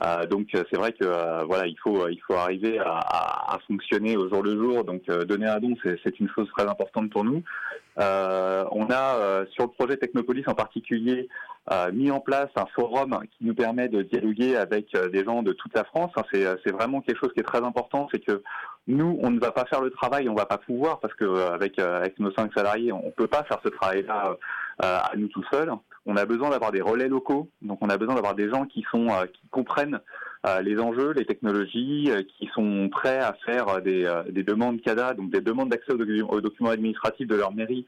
Euh, 0.04 0.26
donc 0.26 0.48
euh, 0.54 0.64
c'est 0.70 0.78
vrai 0.78 0.92
que 0.92 1.44
voilà, 1.44 1.66
il 1.66 1.76
faut 1.78 2.08
il 2.08 2.18
faut 2.26 2.34
arriver 2.34 2.78
à, 2.78 2.98
à, 3.54 3.58
fonctionner 3.68 4.16
au 4.16 4.28
jour 4.28 4.42
le 4.42 4.56
jour. 4.56 4.84
Donc 4.84 5.06
donner 5.06 5.46
un 5.46 5.60
don, 5.60 5.74
c'est 5.84 6.18
une 6.18 6.28
chose 6.28 6.48
très 6.56 6.66
importante 6.68 7.10
pour 7.10 7.24
nous. 7.24 7.42
on 7.96 8.86
a 8.90 9.44
sur 9.52 9.64
le 9.64 9.70
projet 9.70 9.96
Technopolis 9.96 10.44
en 10.46 10.54
particulier 10.54 11.28
mis 11.92 12.10
en 12.10 12.20
place 12.20 12.48
un 12.56 12.66
forum 12.74 13.20
qui 13.38 13.44
nous 13.44 13.54
permet 13.54 13.88
de 13.88 14.02
dialoguer 14.02 14.56
avec 14.56 14.92
des 15.12 15.24
gens 15.24 15.42
de 15.42 15.52
toute 15.52 15.74
la 15.74 15.84
France. 15.84 16.10
Hein, 16.16 16.22
c'est 16.32 16.72
vraiment 16.72 17.00
quelque 17.02 17.20
chose 17.20 17.32
qui 17.34 17.40
est 17.40 17.44
très 17.44 17.62
important, 17.62 18.08
c'est 18.10 18.24
que 18.24 18.42
nous, 18.88 19.18
on 19.22 19.30
ne 19.30 19.38
va 19.38 19.52
pas 19.52 19.64
faire 19.66 19.80
le 19.80 19.90
travail, 19.90 20.28
on 20.28 20.34
va 20.34 20.46
pas 20.46 20.58
pouvoir 20.58 20.98
parce 20.98 21.14
que 21.14 21.24
avec 21.52 21.78
avec 21.78 22.18
nos 22.18 22.32
cinq 22.32 22.52
salariés, 22.52 22.90
on 22.92 23.12
peut 23.12 23.28
pas 23.28 23.44
faire 23.44 23.60
ce 23.62 23.68
travail-là 23.68 24.36
euh, 24.82 24.98
à 24.98 25.12
nous 25.16 25.28
tout 25.28 25.44
seuls. 25.52 25.70
On 26.04 26.16
a 26.16 26.24
besoin 26.24 26.50
d'avoir 26.50 26.72
des 26.72 26.80
relais 26.80 27.08
locaux, 27.08 27.48
donc 27.62 27.78
on 27.80 27.88
a 27.88 27.96
besoin 27.96 28.16
d'avoir 28.16 28.34
des 28.34 28.50
gens 28.50 28.64
qui 28.64 28.84
sont 28.90 29.08
euh, 29.08 29.26
qui 29.26 29.46
comprennent 29.50 30.00
euh, 30.46 30.60
les 30.62 30.80
enjeux, 30.80 31.12
les 31.12 31.24
technologies, 31.24 32.10
qui 32.36 32.48
sont 32.54 32.88
prêts 32.90 33.18
à 33.18 33.34
faire 33.46 33.80
des, 33.82 34.12
des 34.30 34.42
demandes 34.42 34.80
CADA, 34.80 35.14
donc 35.14 35.30
des 35.30 35.40
demandes 35.40 35.68
d'accès 35.68 35.92
aux, 35.92 36.40
documents 36.40 36.70
administratifs 36.70 37.28
de 37.28 37.36
leur 37.36 37.52
mairie 37.52 37.86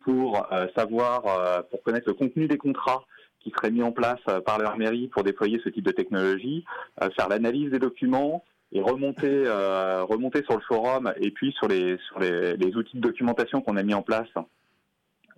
pour 0.00 0.46
savoir, 0.76 1.22
pour 1.70 1.82
connaître 1.82 2.06
le 2.08 2.12
contenu 2.12 2.46
des 2.46 2.58
contrats 2.58 3.04
qui 3.40 3.50
seraient 3.56 3.70
mis 3.70 3.82
en 3.82 3.92
place 3.92 4.20
par 4.44 4.58
leur 4.58 4.76
mairie 4.76 5.08
pour 5.08 5.22
déployer 5.22 5.58
ce 5.64 5.70
type 5.70 5.84
de 5.86 5.92
technologie, 5.92 6.66
faire 7.16 7.30
l'analyse 7.30 7.70
des 7.70 7.78
documents, 7.78 8.44
et 8.74 8.82
remonter 8.82 9.44
remonter 10.08 10.42
sur 10.44 10.54
le 10.54 10.62
forum 10.62 11.12
et 11.16 11.30
puis 11.30 11.52
sur 11.52 11.68
les 11.68 11.96
sur 12.08 12.18
les, 12.18 12.76
outils 12.76 12.96
de 12.96 13.02
documentation 13.02 13.62
qu'on 13.62 13.76
a 13.76 13.82
mis 13.82 13.94
en 13.94 14.02
place. 14.02 14.28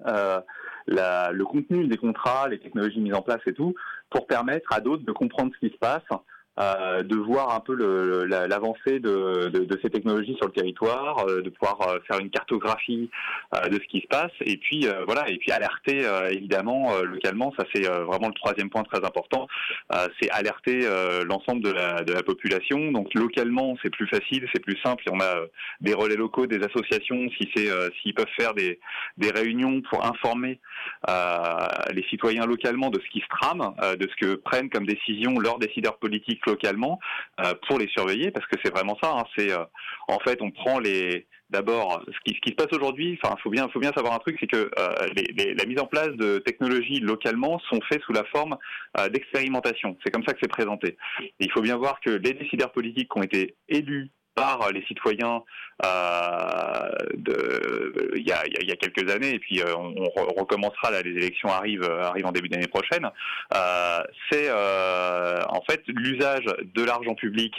Euh, 0.06 0.40
le 0.88 1.42
contenu 1.44 1.86
des 1.86 1.96
contrats, 1.96 2.48
les 2.48 2.58
technologies 2.58 3.00
mises 3.00 3.14
en 3.14 3.22
place 3.22 3.40
et 3.46 3.52
tout, 3.52 3.74
pour 4.10 4.26
permettre 4.26 4.72
à 4.72 4.80
d'autres 4.80 5.04
de 5.04 5.12
comprendre 5.12 5.52
ce 5.54 5.66
qui 5.66 5.72
se 5.72 5.78
passe 5.78 6.02
euh, 6.58 7.02
de 7.02 7.16
voir 7.16 7.54
un 7.54 7.60
peu 7.60 7.74
l'avancée 8.26 8.98
de, 8.98 9.50
de, 9.50 9.64
de, 9.64 9.78
ces 9.82 9.90
technologies 9.90 10.36
sur 10.36 10.46
le 10.46 10.52
territoire, 10.52 11.26
euh, 11.28 11.42
de 11.42 11.50
pouvoir 11.50 11.82
euh, 11.82 11.98
faire 12.06 12.18
une 12.18 12.30
cartographie 12.30 13.10
de 13.70 13.74
ce 13.74 13.86
qui 13.88 14.00
se 14.00 14.06
passe, 14.06 14.32
et 14.40 14.56
puis 14.56 14.86
voilà, 15.06 15.28
et 15.28 15.36
puis 15.36 15.50
alerter 15.52 16.02
évidemment 16.30 16.92
localement. 17.02 17.52
Ça 17.58 17.64
c'est 17.74 17.82
vraiment 17.86 18.28
le 18.28 18.34
troisième 18.34 18.70
point 18.70 18.82
très 18.82 19.04
important, 19.04 19.46
c'est 20.20 20.30
alerter 20.30 20.80
l'ensemble 21.24 21.62
de 21.62 21.70
la, 21.70 22.02
de 22.02 22.12
la 22.12 22.22
population. 22.22 22.92
Donc 22.92 23.14
localement 23.14 23.76
c'est 23.82 23.90
plus 23.90 24.06
facile, 24.08 24.46
c'est 24.52 24.62
plus 24.62 24.78
simple. 24.84 25.04
on 25.10 25.20
a 25.20 25.36
des 25.80 25.94
relais 25.94 26.16
locaux, 26.16 26.46
des 26.46 26.62
associations, 26.62 27.28
si 27.38 27.48
c'est 27.54 27.68
s'ils 28.00 28.14
peuvent 28.14 28.26
faire 28.38 28.54
des, 28.54 28.78
des 29.16 29.30
réunions 29.30 29.80
pour 29.82 30.04
informer 30.04 30.60
les 31.92 32.04
citoyens 32.10 32.46
localement 32.46 32.90
de 32.90 33.00
ce 33.00 33.08
qui 33.10 33.20
se 33.20 33.28
trame, 33.28 33.74
de 33.98 34.08
ce 34.08 34.26
que 34.26 34.34
prennent 34.34 34.70
comme 34.70 34.86
décision 34.86 35.38
leurs 35.38 35.58
décideurs 35.58 35.98
politiques 35.98 36.45
localement 36.46 36.98
euh, 37.40 37.54
pour 37.68 37.78
les 37.78 37.88
surveiller, 37.88 38.30
parce 38.30 38.46
que 38.46 38.56
c'est 38.64 38.72
vraiment 38.72 38.96
ça. 39.02 39.12
Hein, 39.12 39.24
euh, 39.38 39.64
en 40.08 40.18
fait, 40.20 40.40
on 40.42 40.50
prend 40.50 40.78
les 40.78 41.26
D'abord, 41.48 42.02
ce 42.08 42.32
qui, 42.32 42.50
se 42.50 42.54
passe 42.56 42.72
aujourd'hui, 42.72 43.16
enfin, 43.22 43.36
faut 43.40 43.50
bien, 43.50 43.68
savoir 43.94 44.14
un 44.14 44.18
truc, 44.18 44.36
c'est 44.40 44.48
que 44.48 44.68
euh, 44.80 45.54
la 45.56 45.64
mise 45.64 45.78
en 45.78 45.86
place 45.86 46.08
de 46.08 46.38
technologies 46.38 46.98
localement 46.98 47.60
sont 47.70 47.78
faites 47.88 48.02
sous 48.02 48.12
la 48.12 48.24
forme 48.24 48.56
d'expérimentation. 49.12 49.96
C'est 50.04 50.10
comme 50.10 50.24
ça 50.26 50.32
que 50.32 50.40
c'est 50.42 50.50
présenté. 50.50 50.96
Il 51.38 51.48
faut 51.52 51.60
bien 51.60 51.76
voir 51.76 52.00
que 52.00 52.10
les 52.10 52.32
décideurs 52.32 52.72
politiques 52.72 53.08
qui 53.12 53.18
ont 53.20 53.22
été 53.22 53.54
élus 53.68 54.10
par 54.36 54.70
les 54.70 54.84
citoyens 54.84 55.42
euh, 55.84 56.88
il, 58.14 58.26
y 58.26 58.32
a, 58.32 58.76
quelques 58.76 59.10
années, 59.10 59.34
et 59.34 59.38
puis 59.38 59.60
euh, 59.60 59.74
on, 59.74 60.34
recommencera, 60.38 60.90
là, 60.90 61.02
les 61.02 61.10
élections 61.10 61.48
arrivent, 61.48 61.82
euh, 61.82 62.04
arrivent 62.04 62.26
en 62.26 62.32
début 62.32 62.48
d'année 62.48 62.68
prochaine, 62.68 63.10
euh, 63.54 64.00
c'est 64.30 64.48
euh, 64.48 65.42
en 65.48 65.62
fait 65.62 65.82
l'usage 65.88 66.44
de 66.74 66.84
l'argent 66.84 67.14
public 67.14 67.54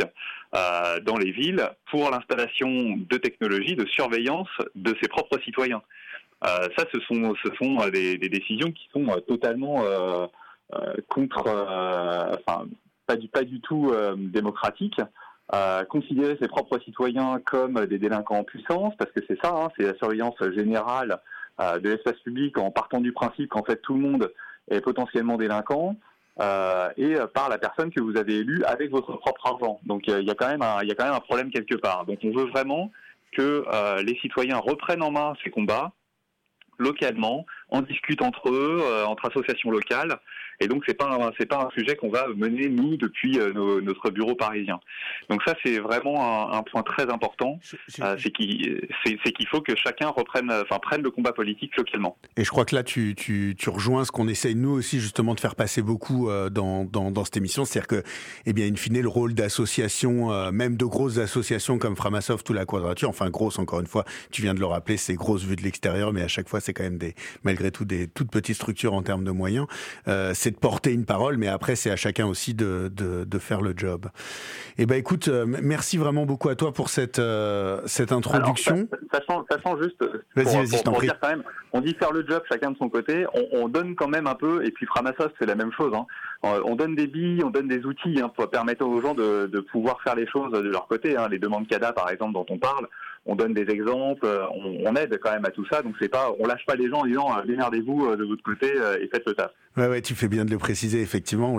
euh, 0.55 0.99
dans 1.01 1.17
les 1.17 1.31
villes 1.31 1.67
pour 1.91 2.09
l'installation 2.11 2.69
de 2.97 3.17
technologies 3.17 3.75
de 3.75 3.85
surveillance 3.87 4.49
de 4.75 4.95
ses 5.01 5.07
propres 5.09 5.39
citoyens. 5.43 5.81
ça, 6.43 6.85
ce 6.93 6.99
sont, 7.01 7.33
ce 7.43 7.49
sont 7.59 7.89
des, 7.89 8.17
des 8.17 8.29
décisions 8.29 8.71
qui 8.71 8.87
sont 8.93 9.05
totalement 9.27 9.83
contre, 11.07 11.39
enfin, 12.47 12.67
pas 13.07 13.15
du, 13.15 13.27
pas 13.27 13.43
du 13.43 13.59
tout 13.61 13.91
démocratiques 14.15 15.01
considérer 15.89 16.37
ses 16.41 16.47
propres 16.47 16.79
citoyens 16.79 17.39
comme 17.45 17.85
des 17.85 17.99
délinquants 17.99 18.39
en 18.39 18.43
puissance, 18.43 18.93
parce 18.97 19.11
que 19.11 19.21
c'est 19.27 19.39
ça, 19.41 19.53
hein, 19.55 19.69
c'est 19.77 19.83
la 19.83 19.95
surveillance 19.95 20.35
générale 20.55 21.19
euh, 21.59 21.79
de 21.79 21.89
l'espace 21.89 22.19
public 22.23 22.57
en 22.57 22.71
partant 22.71 22.99
du 22.99 23.13
principe 23.13 23.49
qu'en 23.49 23.63
fait 23.63 23.77
tout 23.77 23.93
le 23.93 24.01
monde 24.01 24.31
est 24.69 24.81
potentiellement 24.81 25.37
délinquant. 25.37 25.95
Euh, 26.39 26.89
et 26.97 27.15
par 27.33 27.49
la 27.49 27.57
personne 27.57 27.89
que 27.89 27.99
vous 27.99 28.15
avez 28.15 28.35
élue 28.35 28.63
avec 28.65 28.91
votre 28.91 29.17
propre 29.17 29.47
argent. 29.47 29.79
Donc 29.85 30.03
il 30.07 30.21
y 30.21 30.29
a 30.29 30.35
quand 30.35 30.47
même 30.47 30.61
un, 30.61 30.83
y 30.83 30.91
a 30.91 30.93
quand 30.93 31.05
même 31.05 31.15
un 31.15 31.19
problème 31.19 31.49
quelque 31.49 31.73
part. 31.73 32.05
Donc 32.05 32.19
on 32.23 32.29
veut 32.29 32.45
vraiment 32.51 32.91
que 33.31 33.65
euh, 33.73 34.03
les 34.03 34.15
citoyens 34.19 34.57
reprennent 34.57 35.01
en 35.01 35.11
main 35.11 35.33
ces 35.43 35.49
combats 35.49 35.91
localement, 36.77 37.45
en 37.69 37.81
discutent 37.81 38.21
entre 38.21 38.49
eux, 38.49 38.79
euh, 38.81 39.05
entre 39.05 39.29
associations 39.29 39.71
locales, 39.71 40.19
et 40.59 40.67
donc 40.67 40.83
c'est 40.87 40.93
pas 40.93 41.31
c'est 41.39 41.45
pas 41.45 41.67
un 41.67 41.69
sujet 41.77 41.95
qu'on 41.95 42.09
va 42.09 42.27
mener 42.35 42.69
nous 42.69 42.97
depuis 42.97 43.39
euh, 43.39 43.81
notre 43.81 44.09
bureau 44.09 44.35
parisien. 44.35 44.79
Donc 45.29 45.41
ça 45.45 45.55
c'est 45.63 45.79
vraiment 45.79 46.53
un, 46.53 46.63
point 46.63 46.83
très 46.83 47.09
important, 47.11 47.59
euh, 48.01 48.15
c'est 48.17 48.31
qu'il 48.31 48.87
c'est 49.05 49.31
qu'il 49.31 49.47
faut 49.47 49.61
que 49.61 49.75
chacun 49.75 50.09
reprenne, 50.09 50.51
enfin 50.51 50.79
prenne 50.79 51.01
le 51.01 51.11
combat 51.11 51.31
politique 51.31 51.75
localement. 51.77 52.17
Et 52.35 52.43
je 52.43 52.49
crois 52.49 52.65
que 52.65 52.75
là 52.75 52.83
tu 52.83 53.15
tu, 53.15 53.55
tu 53.57 53.69
rejoins 53.69 54.05
ce 54.05 54.11
qu'on 54.11 54.27
essaye 54.27 54.55
nous 54.55 54.71
aussi 54.71 54.99
justement 54.99 55.35
de 55.35 55.39
faire 55.39 55.55
passer 55.55 55.81
beaucoup 55.81 56.29
dans, 56.51 56.85
dans, 56.85 57.11
dans 57.11 57.25
cette 57.25 57.37
émission, 57.37 57.65
c'est-à-dire 57.65 57.87
que 57.87 58.03
eh 58.45 58.53
bien 58.53 58.65
in 58.67 58.75
fine 58.75 59.01
le 59.01 59.07
rôle 59.07 59.33
d'association, 59.33 60.51
même 60.51 60.75
de 60.77 60.85
grosses 60.85 61.17
associations 61.19 61.77
comme 61.77 61.95
Framasoft 61.95 62.49
ou 62.49 62.53
la 62.53 62.65
Quadrature, 62.65 63.09
enfin 63.09 63.29
grosse 63.29 63.59
encore 63.59 63.79
une 63.79 63.87
fois, 63.87 64.05
tu 64.31 64.41
viens 64.41 64.53
de 64.53 64.59
le 64.59 64.65
rappeler, 64.65 64.97
c'est 64.97 65.13
grosse 65.13 65.43
vue 65.43 65.55
de 65.55 65.63
l'extérieur, 65.63 66.13
mais 66.13 66.21
à 66.21 66.27
chaque 66.27 66.49
fois 66.49 66.59
c'est 66.59 66.73
quand 66.73 66.83
même 66.83 66.97
des 66.97 67.13
malgré 67.43 67.71
tout 67.71 67.85
des 67.85 68.07
toutes 68.07 68.31
petites 68.31 68.55
structures 68.55 68.93
en 68.93 69.03
termes 69.03 69.23
de 69.23 69.31
moyens. 69.31 69.67
Euh, 70.07 70.33
c'est 70.47 70.51
de 70.51 70.57
porter 70.57 70.93
une 70.93 71.03
parole, 71.03 71.35
mais 71.35 71.49
après, 71.49 71.75
c'est 71.75 71.91
à 71.91 71.97
chacun 71.97 72.25
aussi 72.25 72.53
de, 72.53 72.89
de, 72.95 73.25
de, 73.25 73.37
faire 73.37 73.61
le 73.61 73.73
job. 73.75 74.05
Et 74.77 74.83
eh 74.83 74.85
ben, 74.85 74.95
écoute, 74.95 75.27
euh, 75.27 75.45
merci 75.45 75.97
vraiment 75.97 76.25
beaucoup 76.25 76.47
à 76.47 76.55
toi 76.55 76.71
pour 76.71 76.87
cette, 76.87 77.19
euh, 77.19 77.81
cette 77.85 78.13
introduction. 78.13 78.87
sachant, 79.11 79.45
sachant 79.51 79.75
juste, 79.81 80.01
vas-y, 80.37 80.65
vas-y, 80.65 80.81
quand 81.19 81.27
même, 81.27 81.43
on 81.73 81.81
dit 81.81 81.93
faire 81.95 82.13
le 82.13 82.25
job 82.25 82.41
chacun 82.49 82.71
de 82.71 82.77
son 82.77 82.87
côté, 82.87 83.25
on, 83.33 83.63
on 83.63 83.67
donne 83.67 83.95
quand 83.95 84.07
même 84.07 84.25
un 84.25 84.35
peu, 84.35 84.63
et 84.65 84.71
puis 84.71 84.85
Framasoft, 84.85 85.35
c'est 85.37 85.45
la 85.45 85.55
même 85.55 85.73
chose. 85.73 85.91
Hein. 85.93 86.05
On 86.43 86.77
donne 86.77 86.95
des 86.95 87.07
billes, 87.07 87.43
on 87.43 87.49
donne 87.49 87.67
des 87.67 87.83
outils 87.85 88.21
hein, 88.21 88.31
pour 88.33 88.49
permettre 88.49 88.85
aux 88.85 89.01
gens 89.01 89.15
de, 89.15 89.47
de, 89.47 89.59
pouvoir 89.59 90.01
faire 90.01 90.15
les 90.15 90.27
choses 90.27 90.53
de 90.53 90.69
leur 90.69 90.87
côté. 90.87 91.17
Hein. 91.17 91.27
Les 91.29 91.39
demandes 91.39 91.67
CADA, 91.67 91.91
par 91.91 92.09
exemple, 92.09 92.35
dont 92.35 92.45
on 92.49 92.57
parle, 92.57 92.87
on 93.25 93.35
donne 93.35 93.53
des 93.53 93.69
exemples, 93.69 94.25
on, 94.55 94.77
on, 94.85 94.95
aide 94.95 95.19
quand 95.21 95.31
même 95.31 95.45
à 95.45 95.51
tout 95.51 95.65
ça. 95.69 95.81
Donc 95.81 95.95
c'est 95.99 96.07
pas, 96.07 96.31
on 96.39 96.47
lâche 96.47 96.65
pas 96.65 96.75
les 96.75 96.87
gens 96.89 96.99
en 96.99 97.05
disant 97.05 97.27
démerdez-vous 97.45 98.15
de 98.15 98.23
votre 98.23 98.43
côté 98.43 98.67
et 99.01 99.09
faites 99.11 99.25
le 99.25 99.33
taf. 99.33 99.51
Ouais, 99.77 99.87
ouais, 99.87 100.01
tu 100.01 100.15
fais 100.15 100.27
bien 100.27 100.43
de 100.43 100.49
le 100.51 100.57
préciser. 100.57 101.01
Effectivement, 101.01 101.55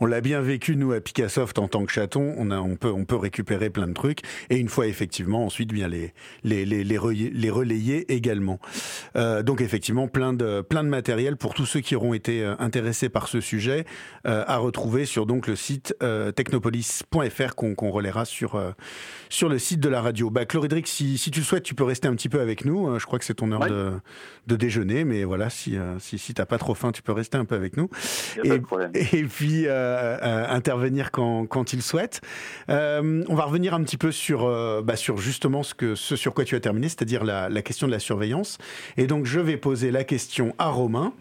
on 0.00 0.06
l'a 0.06 0.20
bien 0.20 0.40
vécu 0.40 0.76
nous 0.76 0.92
à 0.92 1.00
Picassoft 1.00 1.58
en 1.58 1.66
tant 1.66 1.84
que 1.84 1.92
chaton. 1.92 2.34
On 2.38 2.52
a, 2.52 2.58
on 2.58 2.76
peut, 2.76 2.92
on 2.92 3.04
peut 3.04 3.16
récupérer 3.16 3.70
plein 3.70 3.88
de 3.88 3.92
trucs 3.92 4.20
et 4.50 4.56
une 4.56 4.68
fois 4.68 4.86
effectivement, 4.86 5.44
ensuite 5.44 5.72
bien 5.72 5.88
les 5.88 6.14
les 6.44 6.64
les 6.64 6.84
les, 6.84 7.50
relayer, 7.50 8.12
également. 8.12 8.60
Euh, 9.16 9.42
donc 9.42 9.60
effectivement, 9.60 10.06
plein 10.06 10.32
de 10.32 10.60
plein 10.60 10.84
de 10.84 10.88
matériel 10.88 11.36
pour 11.36 11.54
tous 11.54 11.66
ceux 11.66 11.80
qui 11.80 11.96
auront 11.96 12.14
été 12.14 12.44
euh, 12.44 12.54
intéressés 12.60 13.08
par 13.08 13.26
ce 13.26 13.40
sujet 13.40 13.84
euh, 14.26 14.44
à 14.46 14.58
retrouver 14.58 15.04
sur 15.04 15.26
donc 15.26 15.48
le 15.48 15.56
site 15.56 15.94
euh, 16.02 16.30
technopolis.fr 16.30 17.54
qu'on 17.56 17.74
qu'on 17.74 17.90
relaiera 17.90 18.24
sur 18.24 18.54
euh, 18.54 18.70
sur 19.28 19.48
le 19.48 19.58
site 19.58 19.80
de 19.80 19.88
la 19.88 20.00
radio. 20.00 20.30
Bah, 20.30 20.44
Chloridric, 20.46 20.86
si 20.86 21.18
si 21.18 21.32
tu 21.32 21.40
le 21.40 21.44
souhaites, 21.44 21.64
tu 21.64 21.74
peux 21.74 21.84
rester 21.84 22.06
un 22.06 22.14
petit 22.14 22.28
peu 22.28 22.40
avec 22.40 22.64
nous. 22.64 22.86
Hein. 22.86 22.98
Je 23.00 23.06
crois 23.06 23.18
que 23.18 23.24
c'est 23.24 23.34
ton 23.34 23.50
heure 23.50 23.66
de 23.66 23.92
de 24.46 24.56
déjeuner, 24.56 25.04
mais 25.04 25.24
voilà, 25.24 25.50
si 25.50 25.76
si 25.98 26.18
si 26.18 26.32
t'as 26.32 26.46
pas 26.46 26.58
trop 26.58 26.74
faim, 26.74 26.92
tu 26.92 27.02
peux 27.02 27.12
rester 27.12 27.36
un 27.36 27.44
peu 27.44 27.55
avec 27.56 27.76
nous. 27.76 27.88
Et, 28.44 29.18
et, 29.18 29.24
puis 29.24 29.66
euh, 29.66 29.70
euh, 29.70 30.46
intervenir 30.48 31.10
quand, 31.10 31.46
quand 31.46 31.72
il 31.72 31.82
souhaite. 31.82 32.20
Euh, 32.70 33.24
on 33.28 33.34
va 33.34 33.44
revenir 33.44 33.74
un 33.74 33.82
petit 33.82 33.96
peu 33.96 34.12
sur, 34.12 34.48
bah, 34.82 34.96
sur 34.96 35.18
justement 35.18 35.62
ce, 35.62 35.74
que, 35.74 35.94
ce 35.94 36.16
sur 36.16 36.34
quoi 36.34 36.44
tu 36.44 36.54
as 36.54 36.60
terminé, 36.60 36.88
c'est-à-dire 36.88 37.24
la, 37.24 37.48
la, 37.48 37.62
question 37.62 37.86
de 37.86 37.92
la 37.92 37.98
surveillance. 37.98 38.58
Et 38.96 39.06
donc 39.06 39.26
je 39.26 39.40
vais 39.40 39.56
poser 39.56 39.90
la 39.90 40.04
question 40.04 40.54
à 40.58 40.68
Romain. 40.68 41.12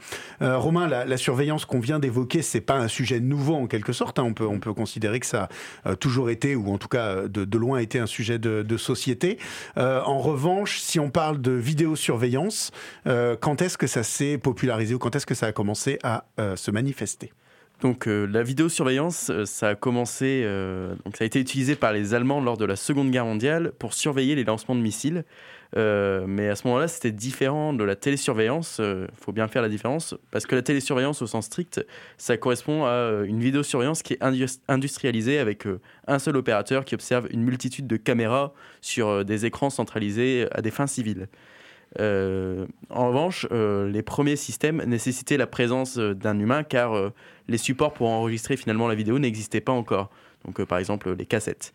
Romain, 0.42 0.88
la, 0.88 1.06
la 1.06 1.18
surveillance 1.18 1.66
qu'on 1.66 1.80
vient 1.80 2.00
d'évoquer, 2.00 2.42
c'est 2.42 2.62
pas 2.62 2.76
un 2.76 2.88
sujet 2.88 3.20
nouveau 3.20 3.56
en 3.56 3.68
quelque 3.68 3.94
sorte. 3.94 4.20
Hein. 4.20 4.24
On, 4.24 4.34
peut, 4.34 4.48
on 4.48 4.60
peut 4.60 4.74
considérer 4.74 5.20
que 5.20 5.26
ça 5.26 5.50
a 5.84 5.96
toujours 5.96 6.30
été, 6.30 6.56
ou 6.56 6.72
en 6.72 6.78
tout 6.78 6.88
cas 6.88 7.28
de, 7.28 7.46
de 7.46 7.58
loin 7.58 7.80
été 7.80 8.00
un 8.00 8.06
sujet 8.06 8.38
de, 8.38 8.62
de 8.62 8.78
société. 8.78 9.38
en 9.78 10.20
revanche, 10.20 10.80
si 10.80 11.00
on 11.00 11.10
parle 11.10 11.42
de 11.42 11.52
vidéosurveillance, 11.52 12.72
quand 13.06 13.62
est-ce 13.62 13.78
que 13.78 13.88
ça 13.88 14.04
s'est 14.04 14.38
popularisé 14.38 14.94
ou 14.94 15.00
quand 15.00 15.16
est-ce 15.16 15.26
que 15.26 15.36
ça 15.36 15.48
a 15.48 15.52
commencé 15.52 16.00
à 16.04 16.25
euh, 16.40 16.56
se 16.56 16.72
manifester. 16.72 17.32
Donc 17.82 18.08
euh, 18.08 18.26
la 18.26 18.44
vidéosurveillance, 18.44 19.30
euh, 19.30 19.46
ça 19.46 19.70
a 19.70 19.76
commencé, 19.76 20.44
donc 21.06 21.18
ça 21.18 21.24
a 21.24 21.28
été 21.28 21.40
utilisé 21.40 21.76
par 21.76 21.94
les 21.94 22.14
Allemands 22.14 22.42
lors 22.42 22.58
de 22.58 22.66
la 22.66 22.76
Seconde 22.76 23.12
Guerre 23.12 23.26
mondiale 23.26 23.72
pour 23.78 23.94
surveiller 23.94 24.36
les 24.36 24.44
lancements 24.44 24.76
de 24.76 24.82
missiles. 24.82 25.24
mais 25.76 26.50
à 26.50 26.56
ce 26.56 26.68
moment-là, 26.68 26.88
c'était 26.88 27.12
différent 27.12 27.74
de 27.74 27.84
la 27.84 27.96
télésurveillance. 27.96 28.80
Il 28.80 29.08
faut 29.20 29.34
bien 29.34 29.48
faire 29.48 29.62
la 29.62 29.70
différence 29.70 30.16
parce 30.32 30.46
que 30.46 30.56
la 30.56 30.62
télésurveillance 30.62 31.22
au 31.22 31.28
sens 31.28 31.46
strict, 31.46 31.86
ça 32.18 32.38
correspond 32.38 32.86
à 32.86 33.24
une 33.26 33.42
vidéosurveillance 33.42 34.02
qui 34.02 34.14
est 34.14 34.20
industrialisée 34.68 35.40
avec 35.40 35.68
un 36.08 36.20
seul 36.20 36.38
opérateur 36.38 36.86
qui 36.86 36.96
observe 36.96 37.28
une 37.32 37.44
multitude 37.44 37.88
de 37.88 37.98
caméras 37.98 38.54
sur 38.82 39.26
des 39.26 39.46
écrans 39.46 39.70
centralisés 39.70 40.48
à 40.52 40.62
des 40.62 40.72
fins 40.72 40.88
civiles. 40.88 41.28
Euh, 42.00 42.66
en 42.90 43.08
revanche, 43.08 43.48
euh, 43.52 43.90
les 43.90 44.02
premiers 44.02 44.36
systèmes 44.36 44.84
nécessitaient 44.86 45.38
la 45.38 45.48
présence 45.48 45.98
euh, 45.98 46.14
d'un 46.14 46.38
humain 46.40 46.64
car 46.64 47.12
les 47.48 47.58
supports 47.58 47.94
pour 47.94 48.10
enregistrer 48.10 48.58
finalement 48.58 48.88
la 48.88 48.96
vidéo 48.96 49.20
n'existaient 49.20 49.62
pas 49.62 49.72
encore. 49.72 50.10
Donc 50.46 50.64
par 50.66 50.78
exemple 50.78 51.14
les 51.16 51.26
cassettes. 51.26 51.74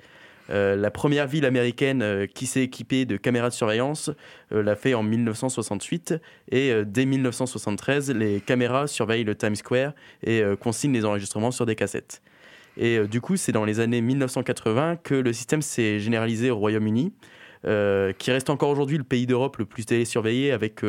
la 0.48 0.90
première 0.90 1.26
ville 1.26 1.44
américaine 1.44 2.26
qui 2.34 2.46
s'est 2.46 2.62
équipée 2.62 3.04
de 3.04 3.16
caméras 3.16 3.48
de 3.48 3.54
surveillance 3.54 4.10
l'a 4.50 4.76
fait 4.76 4.94
en 4.94 5.02
1968 5.02 6.14
et 6.50 6.72
dès 6.84 7.04
1973, 7.04 8.10
les 8.10 8.40
caméras 8.40 8.86
surveillent 8.86 9.24
le 9.24 9.34
Times 9.34 9.56
Square 9.56 9.92
et 10.24 10.42
consignent 10.60 10.92
les 10.92 11.04
enregistrements 11.04 11.50
sur 11.50 11.66
des 11.66 11.74
cassettes. 11.74 12.22
Et 12.76 13.00
du 13.08 13.20
coup, 13.20 13.36
c'est 13.36 13.52
dans 13.52 13.64
les 13.64 13.80
années 13.80 14.00
1980 14.00 14.96
que 15.02 15.14
le 15.14 15.32
système 15.32 15.62
s'est 15.62 15.98
généralisé 15.98 16.50
au 16.50 16.56
Royaume-Uni 16.56 17.12
qui 17.62 18.31
reste 18.31 18.50
encore 18.50 18.71
aujourd'hui 18.71 18.99
le 18.99 19.05
pays 19.05 19.26
d'Europe 19.26 19.59
le 19.59 19.64
plus 19.64 19.85
télésurveillé 19.85 20.52
avec 20.52 20.81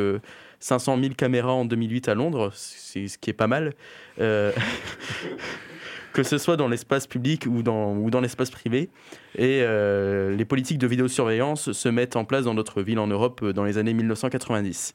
500 0.60 0.98
euh, 0.98 1.02
000 1.02 1.14
caméras 1.16 1.54
en 1.54 1.66
2008 1.66 2.10
à 2.10 2.16
Londres, 2.16 2.52
ce 2.54 3.18
qui 3.18 3.30
est 3.30 3.34
pas 3.34 3.48
mal. 3.48 3.74
Euh, 4.20 4.52
que 6.14 6.24
ce 6.24 6.38
soit 6.38 6.58
dans 6.58 6.68
l'espace 6.68 7.08
public 7.08 7.46
ou 7.50 7.64
dans, 7.64 7.96
ou 7.96 8.10
dans 8.10 8.20
l'espace 8.20 8.52
privé. 8.52 8.90
Et 9.38 9.62
les 9.62 10.46
politiques 10.46 10.78
de 10.78 10.88
vidéosurveillance 10.88 11.72
se 11.72 11.90
mettent 11.90 12.18
en 12.18 12.26
place 12.26 12.46
dans 12.46 12.54
d'autres 12.54 12.82
villes 12.82 13.00
en 13.00 13.08
Europe 13.08 13.46
dans 13.46 13.64
les 13.64 13.78
années 13.78 13.94
1990. 13.94 14.94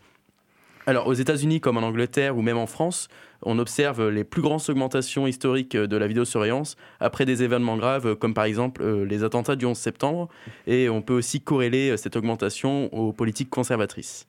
Alors 0.86 1.08
aux 1.08 1.14
États-Unis 1.14 1.60
comme 1.60 1.78
en 1.78 1.82
Angleterre 1.82 2.36
ou 2.36 2.42
même 2.42 2.56
en 2.56 2.66
France, 2.66 3.08
on 3.42 3.58
observe 3.58 4.08
les 4.08 4.22
plus 4.22 4.40
grandes 4.40 4.62
augmentations 4.68 5.26
historiques 5.26 5.76
de 5.76 5.96
la 5.96 6.06
vidéosurveillance 6.06 6.76
après 7.00 7.24
des 7.24 7.42
événements 7.42 7.76
graves 7.76 8.14
comme 8.14 8.34
par 8.34 8.44
exemple 8.44 8.82
euh, 8.82 9.04
les 9.04 9.24
attentats 9.24 9.56
du 9.56 9.66
11 9.66 9.76
septembre 9.76 10.28
et 10.68 10.88
on 10.88 11.02
peut 11.02 11.14
aussi 11.14 11.40
corréler 11.40 11.90
euh, 11.90 11.96
cette 11.96 12.14
augmentation 12.14 12.92
aux 12.94 13.12
politiques 13.12 13.50
conservatrices 13.50 14.26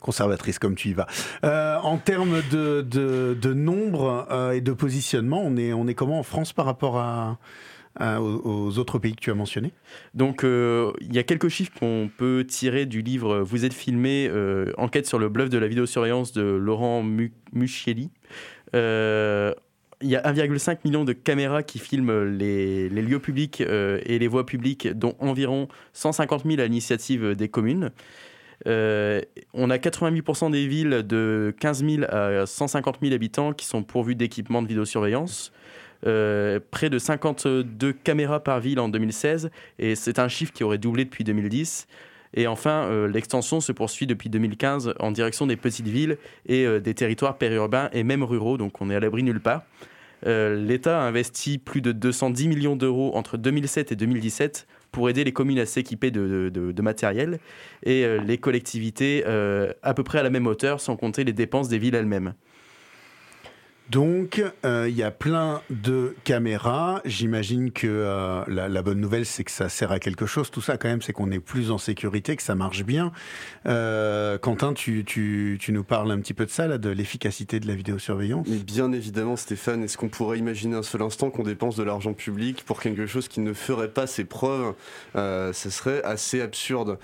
conservatrices 0.00 0.60
comme 0.60 0.76
tu 0.76 0.90
y 0.90 0.92
vas. 0.92 1.08
Euh, 1.42 1.76
en 1.78 1.96
termes 1.96 2.40
de, 2.52 3.52
nombre 3.52 4.28
et 4.52 4.60
de 4.60 4.72
positionnement, 4.72 5.42
on 5.44 5.56
est, 5.56 5.72
on 5.72 5.88
est 5.88 5.94
comment 5.94 6.20
en 6.20 6.22
France 6.22 6.52
par 6.52 6.66
rapport 6.66 6.98
à, 6.98 7.38
euh, 8.00 8.18
aux, 8.18 8.78
autres 8.78 8.98
pays 8.98 9.14
que 9.14 9.20
tu 9.20 9.30
as 9.30 9.34
mentionnés 9.34 9.72
Donc, 10.14 10.44
euh, 10.44 10.92
il 11.00 11.14
y 11.14 11.18
a 11.18 11.24
quelques 11.24 11.48
chiffres 11.48 11.72
qu'on 11.78 12.08
peut 12.16 12.44
tirer 12.46 12.86
du 12.86 13.02
livre 13.02 13.40
Vous 13.40 13.64
êtes 13.64 13.74
filmé, 13.74 14.28
euh, 14.30 14.72
enquête 14.76 15.06
sur 15.06 15.18
le 15.18 15.28
bluff 15.28 15.48
de 15.48 15.58
la 15.58 15.66
vidéosurveillance 15.66 16.32
de 16.32 16.42
Laurent 16.42 17.02
Muccielli. 17.52 18.10
il 18.74 18.78
y 20.02 20.16
a 20.16 20.32
1,5 20.32 20.78
million 20.84 21.04
de 21.04 21.12
caméras 21.12 21.64
qui 21.64 21.80
filment 21.80 22.22
les, 22.24 22.88
lieux 22.88 23.18
publics 23.18 23.60
et 23.60 24.18
les 24.18 24.28
voies 24.28 24.46
publiques, 24.46 24.86
dont 24.88 25.16
environ 25.18 25.66
150 25.92 26.44
000 26.46 26.60
à 26.60 26.64
l'initiative 26.64 27.34
des 27.34 27.48
communes. 27.48 27.90
on 28.64 29.70
a 29.70 29.76
88% 29.76 30.52
des 30.52 30.68
villes 30.68 31.04
de 31.04 31.52
15 31.58 31.84
000 31.84 32.04
à 32.08 32.46
150 32.46 32.98
000 33.02 33.12
habitants 33.12 33.52
qui 33.52 33.66
sont 33.66 33.82
pourvues 33.82 34.14
d'équipements 34.14 34.62
de 34.62 34.68
vidéosurveillance. 34.68 35.52
Euh, 36.06 36.60
près 36.70 36.90
de 36.90 36.98
52 36.98 37.92
caméras 37.92 38.40
par 38.40 38.60
ville 38.60 38.78
en 38.78 38.88
2016, 38.88 39.50
et 39.78 39.94
c'est 39.96 40.18
un 40.18 40.28
chiffre 40.28 40.52
qui 40.52 40.62
aurait 40.62 40.78
doublé 40.78 41.04
depuis 41.04 41.24
2010. 41.24 41.86
Et 42.34 42.46
enfin, 42.46 42.84
euh, 42.84 43.08
l'extension 43.08 43.60
se 43.60 43.72
poursuit 43.72 44.06
depuis 44.06 44.28
2015 44.28 44.94
en 45.00 45.10
direction 45.10 45.46
des 45.46 45.56
petites 45.56 45.88
villes 45.88 46.18
et 46.46 46.66
euh, 46.66 46.78
des 46.78 46.94
territoires 46.94 47.38
périurbains 47.38 47.88
et 47.92 48.04
même 48.04 48.22
ruraux, 48.22 48.58
donc 48.58 48.80
on 48.80 48.90
est 48.90 48.94
à 48.94 49.00
l'abri 49.00 49.22
nulle 49.22 49.40
part. 49.40 49.62
L'État 50.26 51.00
a 51.00 51.04
investi 51.04 51.58
plus 51.58 51.80
de 51.80 51.92
210 51.92 52.48
millions 52.48 52.74
d'euros 52.74 53.12
entre 53.14 53.36
2007 53.36 53.92
et 53.92 53.96
2017 53.96 54.66
pour 54.90 55.08
aider 55.08 55.22
les 55.22 55.32
communes 55.32 55.60
à 55.60 55.66
s'équiper 55.66 56.10
de, 56.10 56.50
de, 56.52 56.82
matériel 56.82 57.38
et 57.84 58.04
les 58.26 58.36
collectivités 58.36 59.24
à 59.24 59.94
peu 59.94 60.02
près 60.02 60.18
à 60.18 60.24
la 60.24 60.30
même 60.30 60.48
hauteur, 60.48 60.80
sans 60.80 60.96
compter 60.96 61.22
les 61.22 61.32
dépenses 61.32 61.68
des 61.68 61.78
villes 61.78 61.94
elles-mêmes. 61.94 62.34
Donc, 63.90 64.42
euh, 64.66 64.86
il 64.88 64.94
y 64.94 65.02
a 65.02 65.10
plein 65.10 65.62
de 65.70 66.14
caméras. 66.24 67.00
J'imagine 67.06 67.72
que 67.72 67.86
euh, 67.86 68.44
la, 68.46 68.82
bonne 68.82 69.00
nouvelle, 69.00 69.24
c'est 69.24 69.44
que 69.44 69.50
ça 69.50 69.70
sert 69.70 69.92
à 69.92 69.98
quelque 69.98 70.26
chose. 70.26 70.50
Tout 70.50 70.60
ça, 70.60 70.76
quand 70.76 70.88
même, 70.88 71.00
c'est 71.00 71.14
qu'on 71.14 71.30
est 71.30 71.38
plus 71.38 71.70
en 71.70 71.78
sécurité, 71.78 72.36
que 72.36 72.42
ça 72.42 72.54
marche 72.54 72.84
bien. 72.84 73.12
Euh, 73.66 74.36
Quentin, 74.36 74.74
tu, 74.74 75.04
tu, 75.06 75.56
tu, 75.58 75.72
nous 75.72 75.84
parles 75.84 76.10
un 76.10 76.20
petit 76.20 76.34
peu 76.34 76.44
de 76.44 76.50
ça, 76.50 76.66
là, 76.66 76.76
de 76.76 76.90
l'efficacité 76.90 77.60
de 77.60 77.66
la 77.66 77.74
vidéosurveillance? 77.74 78.46
Mais 78.48 78.58
bien 78.58 78.92
évidemment, 78.92 79.36
Stéphane. 79.36 79.82
Est-ce 79.82 79.96
qu'on 79.96 80.08
pourrait 80.08 80.38
imaginer 80.38 80.76
un 80.76 80.82
seul 80.82 81.00
instant 81.00 81.30
qu'on 81.30 81.42
dépense 81.42 81.76
de 81.76 81.82
l'argent 81.82 82.12
public 82.12 82.64
pour 82.66 82.80
quelque 82.80 83.06
chose 83.06 83.26
qui 83.28 83.40
ne 83.40 83.54
ferait 83.54 83.88
pas 83.88 84.06
ses 84.06 84.24
preuves? 84.24 84.74
Ce 85.14 85.70
serait 85.70 86.02
assez 86.04 86.42
absurde. 86.42 86.98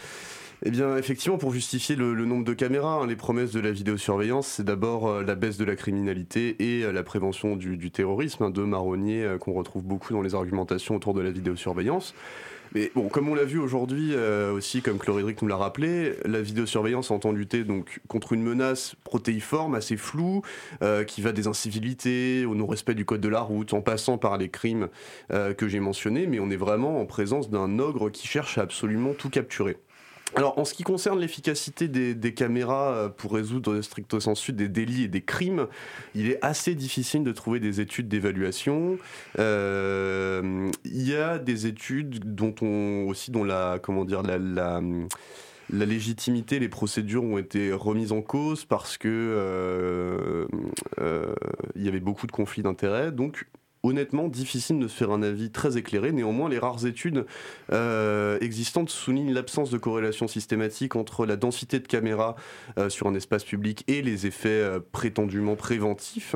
Eh 0.66 0.70
effectivement, 0.98 1.37
pour 1.37 1.53
justifier 1.53 1.94
le, 1.94 2.14
nombre 2.24 2.42
de 2.42 2.55
caméras, 2.55 3.03
hein, 3.03 3.07
les 3.07 3.16
promesses 3.16 3.53
de 3.53 3.61
la 3.61 3.70
vidéosurveillance, 3.70 4.46
c'est 4.46 4.64
d'abord 4.64 5.07
euh, 5.07 5.22
la 5.22 5.35
baisse 5.35 5.59
de 5.59 5.64
la 5.66 5.77
criminalité 5.77 6.57
et 6.59 6.85
euh, 6.85 6.90
la 6.90 7.03
prévention 7.03 7.55
du, 7.55 7.90
terrorisme, 7.90 8.44
hein, 8.44 8.50
deux 8.50 8.64
marronniers 8.64 9.24
euh, 9.24 9.37
qu'on 9.37 9.53
retrouve 9.53 9.85
beaucoup 9.85 10.14
dans 10.14 10.22
les 10.22 10.35
argumentations 10.35 10.96
autour 10.96 11.12
de 11.12 11.20
la 11.20 11.31
vidéosurveillance. 11.33 12.14
Mais 12.74 12.90
comme 13.12 13.29
on 13.29 13.35
l'a 13.35 13.44
vu 13.44 13.59
aujourd'hui 13.59 14.16
aussi, 14.16 14.83
comme 14.83 14.98
Chloridric 14.98 15.40
nous 15.42 15.46
l'a 15.46 15.55
rappelé, 15.55 16.14
la 16.24 16.42
vidéosurveillance 16.42 17.12
entend 17.12 17.31
lutter 17.31 17.62
donc 17.62 18.00
contre 18.09 18.33
une 18.33 18.42
menace 18.42 18.96
protéiforme, 19.05 19.77
assez 19.77 19.96
floue, 19.96 20.42
qui 21.07 21.22
va 21.22 21.31
des 21.31 21.46
incivilités 21.46 22.44
au 22.44 22.57
non-respect 22.57 22.94
du 22.94 23.05
code 23.05 23.20
de 23.20 23.29
la 23.29 23.42
route, 23.42 23.74
en 23.74 23.81
passant 23.81 24.18
par 24.18 24.38
les 24.38 24.48
crimes 24.48 24.88
que 25.29 25.68
j'ai 25.68 25.79
mentionnés, 25.79 26.27
mais 26.27 26.40
on 26.40 26.50
est 26.50 26.57
vraiment 26.57 27.00
en 27.00 27.07
présence 27.07 27.48
d'un 27.48 27.79
ogre 27.79 28.11
qui 28.11 28.27
cherche 28.27 28.59
à 28.59 28.62
absolument 28.62 29.12
tout 29.12 29.31
capturer. 29.31 29.77
Alors, 30.37 30.59
en 30.59 30.64
ce 30.64 30.75
qui 30.75 30.83
concerne 30.83 31.20
l'efficacité 31.20 31.87
des, 31.87 32.35
caméras 32.35 32.92
euh, 32.92 33.09
pour 33.09 33.33
résoudre 33.35 33.81
stricto 33.83 34.18
sensu 34.18 34.53
des 34.53 34.68
délits 34.68 35.05
et 35.05 35.09
des 35.09 35.23
crimes, 35.23 35.68
il 36.14 36.29
est 36.29 36.44
assez 36.44 36.75
difficile 36.75 37.23
de 37.23 37.31
trouver 37.33 37.61
des 37.61 37.81
études 37.81 38.09
d'évaluation. 38.09 38.99
Euh, 39.38 40.70
il 40.85 41.09
y 41.09 41.14
a 41.14 41.38
des 41.38 41.66
études 41.66 42.35
dont 42.35 42.55
on 42.62 43.07
aussi 43.07 43.31
dont 43.31 43.44
la 43.44 43.79
comment 43.81 44.05
dire 44.05 44.23
la, 44.23 44.81
légitimité, 45.70 46.59
les 46.59 46.68
procédures 46.68 47.23
ont 47.23 47.38
été 47.38 47.73
remises 47.73 48.12
en 48.12 48.23
cause 48.23 48.64
parce 48.64 48.99
que 48.99 49.09
euh, 49.09 50.47
il 51.77 51.85
y 51.85 51.88
avait 51.88 52.01
beaucoup 52.01 52.27
de 52.27 52.33
conflits 52.33 52.62
d'intérêts. 52.62 53.12
Donc 53.12 53.47
honnêtement 53.85 54.29
difficile 54.29 54.79
de 54.79 54.88
se 54.88 54.97
faire 54.97 55.11
un 55.11 55.23
avis 55.23 55.51
très 55.51 55.77
éclairé. 55.77 56.11
Néanmoins, 56.11 56.49
les 56.49 56.59
rares 56.59 56.87
études 56.87 57.27
euh, 57.70 58.38
existantes 58.40 58.88
soulignent 58.88 59.33
l'absence 59.33 59.70
de 59.70 59.79
corrélation 59.79 60.27
systématique 60.27 60.97
entre 60.97 61.27
la 61.27 61.37
densité 61.37 61.79
de 61.79 61.87
caméras 61.87 62.35
euh, 62.79 62.88
sur 62.88 63.07
un 63.07 63.14
espace 63.14 63.44
public 63.44 63.85
et 63.87 64.03
les 64.03 64.27
effets 64.27 64.49
euh, 64.49 64.81
prétendument 64.90 65.55
préventifs. 65.55 66.35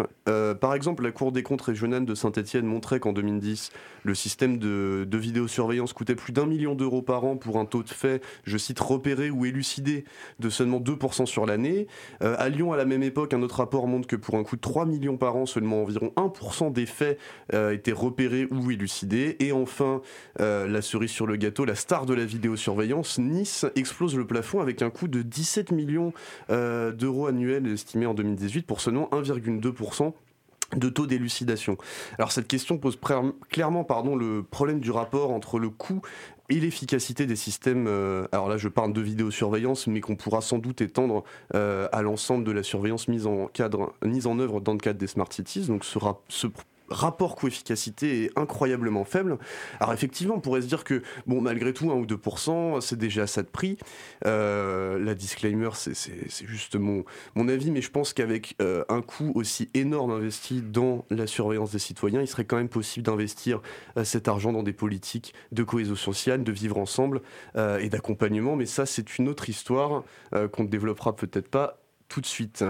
par 0.60 0.74
exemple, 0.74 1.02
la 1.02 1.10
Cour 1.10 1.32
des 1.32 1.42
comptes 1.42 1.62
régionale 1.62 2.04
de 2.04 2.14
Saint-Etienne 2.14 2.66
montrait 2.66 3.00
qu'en 3.00 3.12
2010, 3.12 3.70
le 4.02 4.14
système 4.14 4.58
de, 4.58 5.06
de 5.08 5.18
vidéosurveillance 5.18 5.94
coûtait 5.94 6.14
plus 6.14 6.32
d'un 6.32 6.46
million 6.46 6.74
d'euros 6.74 7.02
par 7.02 7.24
an 7.24 7.36
pour 7.36 7.58
un 7.58 7.64
taux 7.64 7.82
de 7.82 7.88
fait, 7.88 8.22
je 8.44 8.58
cite, 8.58 8.78
repéré 8.78 9.30
ou 9.30 9.46
élucidé 9.46 10.04
de 10.38 10.50
seulement 10.50 10.80
2% 10.80 11.24
sur 11.24 11.46
l'année. 11.46 11.86
à 12.20 12.48
Lyon, 12.50 12.72
à 12.72 12.76
la 12.76 12.84
même 12.84 13.02
époque, 13.02 13.32
un 13.32 13.42
autre 13.42 13.56
rapport 13.56 13.86
montre 13.86 14.06
que 14.06 14.16
pour 14.16 14.34
un 14.34 14.44
coût 14.44 14.56
de 14.56 14.60
3 14.60 14.84
millions 14.84 15.16
par 15.16 15.36
an, 15.36 15.46
seulement 15.46 15.82
environ 15.82 16.12
1% 16.16 16.72
des 16.72 16.86
faits 16.86 17.18
euh, 17.54 17.72
étaient 17.72 17.92
repérés 17.92 18.46
ou 18.50 18.70
élucidés. 18.70 19.36
Et 19.40 19.52
enfin, 19.52 20.02
euh, 20.40 20.66
la 20.66 20.82
cerise 20.82 21.10
sur 21.10 21.26
le 21.26 21.36
gâteau, 21.36 21.64
la 21.64 21.74
star 21.74 22.06
de 22.06 22.14
la 22.14 22.24
vidéosurveillance, 22.24 23.18
Nice 23.18 23.64
explose 23.74 24.16
le 24.16 24.26
plafond 24.26 24.60
avec 24.60 24.82
un 24.82 24.90
coût 24.90 25.08
de 25.08 25.22
17 25.22 25.72
millions 25.72 26.12
euh, 26.50 26.92
d'euros 26.92 27.26
annuels 27.26 27.66
estimé 27.66 28.06
en 28.06 28.14
2018 28.14 28.66
pour 28.66 28.80
seulement 28.80 29.08
1,2% 29.12 30.12
de 30.76 30.88
taux 30.90 31.06
d'élucidation. 31.06 31.78
Alors 32.18 32.30
cette 32.30 32.46
question 32.46 32.76
pose 32.76 32.98
clairement 33.48 33.84
pardon, 33.84 34.14
le 34.14 34.42
problème 34.42 34.80
du 34.80 34.90
rapport 34.90 35.30
entre 35.30 35.58
le 35.58 35.70
coût 35.70 36.02
et 36.50 36.60
l'efficacité 36.60 37.24
des 37.24 37.36
systèmes, 37.36 37.86
alors 38.32 38.50
là 38.50 38.58
je 38.58 38.68
parle 38.68 38.92
de 38.92 39.00
vidéosurveillance, 39.00 39.86
mais 39.86 40.00
qu'on 40.02 40.16
pourra 40.16 40.42
sans 40.42 40.58
doute 40.58 40.82
étendre 40.82 41.24
à 41.54 42.02
l'ensemble 42.02 42.44
de 42.44 42.52
la 42.52 42.62
surveillance 42.62 43.08
mise 43.08 43.26
en, 43.26 43.46
cadre, 43.46 43.94
mise 44.04 44.26
en 44.26 44.38
œuvre 44.38 44.60
dans 44.60 44.72
le 44.74 44.78
cadre 44.78 44.98
des 44.98 45.06
Smart 45.06 45.32
Cities. 45.32 45.68
Donc 45.68 45.86
ce 45.86 45.98
rapport 46.90 47.36
coût-efficacité 47.36 48.24
est 48.24 48.38
incroyablement 48.38 49.04
faible. 49.04 49.38
Alors 49.80 49.92
effectivement, 49.92 50.34
on 50.36 50.40
pourrait 50.40 50.62
se 50.62 50.66
dire 50.66 50.84
que, 50.84 51.02
bon, 51.26 51.40
malgré 51.40 51.72
tout, 51.72 51.90
1 51.90 51.94
ou 51.94 52.06
2%, 52.06 52.80
c'est 52.80 52.98
déjà 52.98 53.26
ça 53.26 53.42
de 53.42 53.48
prix. 53.48 53.78
Euh, 54.26 54.98
la 54.98 55.14
disclaimer, 55.14 55.70
c'est 55.74 56.46
juste 56.46 56.76
mon, 56.76 57.04
mon 57.34 57.48
avis, 57.48 57.70
mais 57.70 57.82
je 57.82 57.90
pense 57.90 58.12
qu'avec 58.12 58.56
euh, 58.60 58.84
un 58.88 59.02
coût 59.02 59.32
aussi 59.34 59.68
énorme 59.74 60.10
investi 60.10 60.62
dans 60.62 61.04
la 61.10 61.26
surveillance 61.26 61.72
des 61.72 61.78
citoyens, 61.78 62.20
il 62.20 62.28
serait 62.28 62.44
quand 62.44 62.56
même 62.56 62.68
possible 62.68 63.06
d'investir 63.06 63.60
euh, 63.96 64.04
cet 64.04 64.28
argent 64.28 64.52
dans 64.52 64.62
des 64.62 64.72
politiques 64.72 65.34
de 65.52 65.62
cohésion 65.62 65.96
sociale, 65.96 66.44
de 66.44 66.52
vivre 66.52 66.78
ensemble 66.78 67.22
et 67.56 67.88
d'accompagnement. 67.88 68.56
Mais 68.56 68.66
ça, 68.66 68.86
c'est 68.86 69.18
une 69.18 69.28
autre 69.28 69.48
histoire 69.48 70.04
qu'on 70.52 70.62
ne 70.62 70.68
développera 70.68 71.16
peut-être 71.16 71.48
pas 71.48 71.78
tout 72.08 72.20
de 72.20 72.26
suite. 72.26 72.64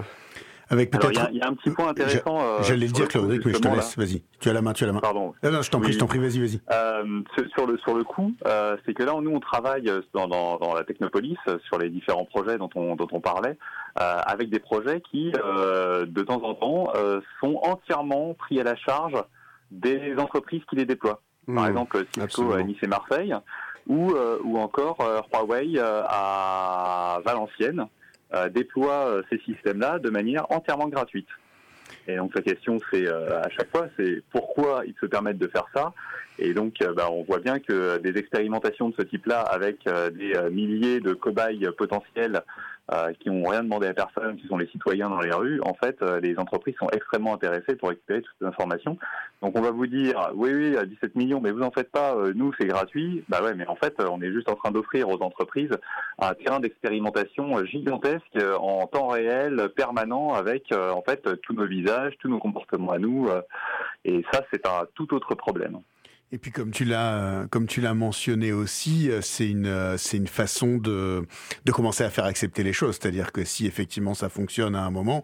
Avec 0.71 0.91
peut-être. 0.91 1.29
Il 1.33 1.39
y, 1.39 1.41
a 1.41 1.49
un 1.49 1.55
petit 1.55 1.71
point 1.71 1.89
intéressant. 1.89 2.41
Euh, 2.41 2.63
j'allais 2.63 2.87
le 2.87 2.93
dire, 2.93 3.09
Claude, 3.09 3.29
mais 3.29 3.37
je 3.37 3.59
te 3.59 3.69
laisse. 3.69 3.97
Vas-y. 3.97 4.23
Tu 4.39 4.51
as 4.51 4.53
la 4.53 4.61
main, 4.61 4.73
tu 4.73 4.85
as 4.85 4.87
la 4.87 4.93
main. 4.93 5.01
Pardon. 5.01 5.35
Non, 5.43 5.51
non 5.51 5.63
je 5.63 5.71
t'en 5.71 5.81
prie, 5.81 5.93
je 5.93 5.99
t'en 5.99 6.07
prie, 6.07 6.19
vas-y, 6.19 6.39
vas-y. 6.39 6.61
Euh, 6.71 7.23
sur 7.55 7.67
le 7.67 7.79
sur 7.79 7.97
le 7.97 8.05
coup, 8.05 8.33
euh, 8.47 8.77
c'est 8.85 8.93
que 8.93 9.03
là, 9.03 9.15
nous, 9.21 9.31
on 9.31 9.41
travaille 9.41 9.91
dans, 10.13 10.29
dans, 10.29 10.59
dans, 10.59 10.75
la 10.75 10.85
Technopolis 10.85 11.39
sur 11.67 11.79
les 11.79 11.89
différents 11.89 12.27
projets 12.27 12.59
dont 12.59 12.69
on 12.75 12.97
dont 12.97 13.09
on 13.13 13.21
parlait, 13.21 13.57
avec 13.97 14.51
des 14.51 14.59
projets 14.59 15.01
qui, 15.11 15.33
de 15.33 16.23
temps 16.23 16.43
en 16.43 16.55
temps, 16.55 16.93
sont 17.41 17.61
entièrement 17.63 18.35
pris 18.35 18.61
à 18.61 18.65
la 18.65 18.77
charge 18.77 19.17
des 19.71 20.15
entreprises 20.19 20.63
qui 20.69 20.77
les 20.77 20.87
déploient. 20.87 21.21
Par 21.47 21.65
mmh, 21.65 21.69
exemple, 21.69 22.05
Cisco 22.13 22.53
à 22.53 22.63
Nice 22.63 22.77
et 22.83 22.87
Marseille, 22.87 23.35
ou 23.87 24.13
ou 24.45 24.59
encore 24.59 24.99
Huawei 25.33 25.79
à 25.81 27.21
Valenciennes. 27.25 27.87
Euh, 28.35 28.51
déploie 28.51 29.07
euh, 29.07 29.23
ces 29.31 29.39
systèmes-là 29.39 29.99
de 29.99 30.11
manière 30.11 30.45
entièrement 30.53 30.89
gratuite. 30.89 31.29
Et 32.07 32.17
donc 32.17 32.35
la 32.35 32.43
question, 32.43 32.79
c'est 32.91 33.07
euh, 33.07 33.41
à 33.41 33.49
chaque 33.49 33.71
fois, 33.71 33.89
c'est 33.97 34.23
pourquoi 34.31 34.83
ils 34.87 34.95
se 35.01 35.07
permettent 35.07 35.39
de 35.39 35.49
faire 35.49 35.65
ça? 35.75 35.95
Et 36.39 36.53
donc, 36.53 36.75
bah, 36.95 37.09
on 37.11 37.23
voit 37.23 37.39
bien 37.39 37.59
que 37.59 37.97
des 37.99 38.19
expérimentations 38.19 38.91
de 38.91 38.95
ce 38.97 39.03
type-là, 39.03 39.41
avec 39.41 39.89
des 40.13 40.39
milliers 40.53 41.01
de 41.01 41.13
cobayes 41.13 41.69
potentiels 41.77 42.43
euh, 42.91 43.13
qui 43.21 43.29
n'ont 43.29 43.47
rien 43.47 43.63
demandé 43.63 43.87
à 43.87 43.93
personne, 43.93 44.37
qui 44.37 44.47
sont 44.47 44.57
les 44.57 44.67
citoyens 44.69 45.11
dans 45.11 45.21
les 45.21 45.31
rues, 45.31 45.61
en 45.61 45.75
fait, 45.75 46.01
euh, 46.01 46.21
les 46.21 46.39
entreprises 46.39 46.75
sont 46.79 46.89
extrêmement 46.89 47.35
intéressées 47.35 47.77
pour 47.77 47.91
récupérer 47.91 48.23
toutes 48.23 48.35
ces 48.41 48.47
informations. 48.47 48.97
Donc 49.43 49.59
on 49.59 49.61
va 49.61 49.71
vous 49.71 49.87
dire, 49.87 50.31
oui, 50.35 50.55
oui, 50.55 50.77
à 50.77 50.87
17 50.87 51.15
millions, 51.15 51.39
mais 51.41 51.51
vous 51.51 51.63
en 51.63 51.71
faites 51.71 51.91
pas, 51.91 52.15
euh, 52.15 52.33
nous 52.35 52.53
c'est 52.59 52.67
gratuit. 52.67 53.25
Bah 53.29 53.43
ouais, 53.43 53.55
mais 53.55 53.67
en 53.67 53.77
fait, 53.77 53.95
on 54.01 54.23
est 54.23 54.33
juste 54.33 54.49
en 54.49 54.55
train 54.55 54.71
d'offrir 54.71 55.09
aux 55.11 55.23
entreprises 55.23 55.77
un 56.19 56.33
terrain 56.33 56.61
d'expérimentation 56.61 57.63
gigantesque 57.67 58.39
en 58.59 58.87
temps 58.87 59.09
réel, 59.09 59.69
permanent, 59.77 60.33
avec 60.33 60.73
en 60.73 61.03
fait 61.03 61.29
tous 61.43 61.53
nos 61.53 61.67
visages, 61.67 62.15
tous 62.21 62.29
nos 62.29 62.39
comportements 62.39 62.93
à 62.93 62.99
nous. 62.99 63.29
et 64.05 64.25
ça, 64.33 64.43
c'est 64.51 64.67
un 64.67 64.87
tout 64.95 65.13
autre 65.15 65.35
problème. 65.35 65.81
Et 66.31 66.39
puis 66.39 66.51
comme 66.51 66.71
tu 66.73 66.85
l'as 66.85 67.47
comme 67.51 67.67
tu 67.67 67.81
l'as 67.81 67.95
mentionné 67.95 68.53
aussi, 68.53 69.11
euh, 69.11 69.21
c'est 69.23 69.49
une 69.49 69.67
euh, 69.67 69.97
c'est 69.97 70.19
une 70.19 70.27
façon 70.27 70.77
de 70.77 71.27
de 71.65 71.73
commencer 71.73 72.05
à 72.05 72.11
faire 72.11 72.27
accepter 72.27 72.63
les 72.63 72.75
choses. 72.75 72.99
C'est-à-dire 73.01 73.33
que 73.33 73.45
si 73.45 73.67
effectivement 73.67 74.13
ça 74.13 74.29
fonctionne 74.29 74.75
à 74.75 74.83
un 74.83 74.91
moment, 74.91 75.23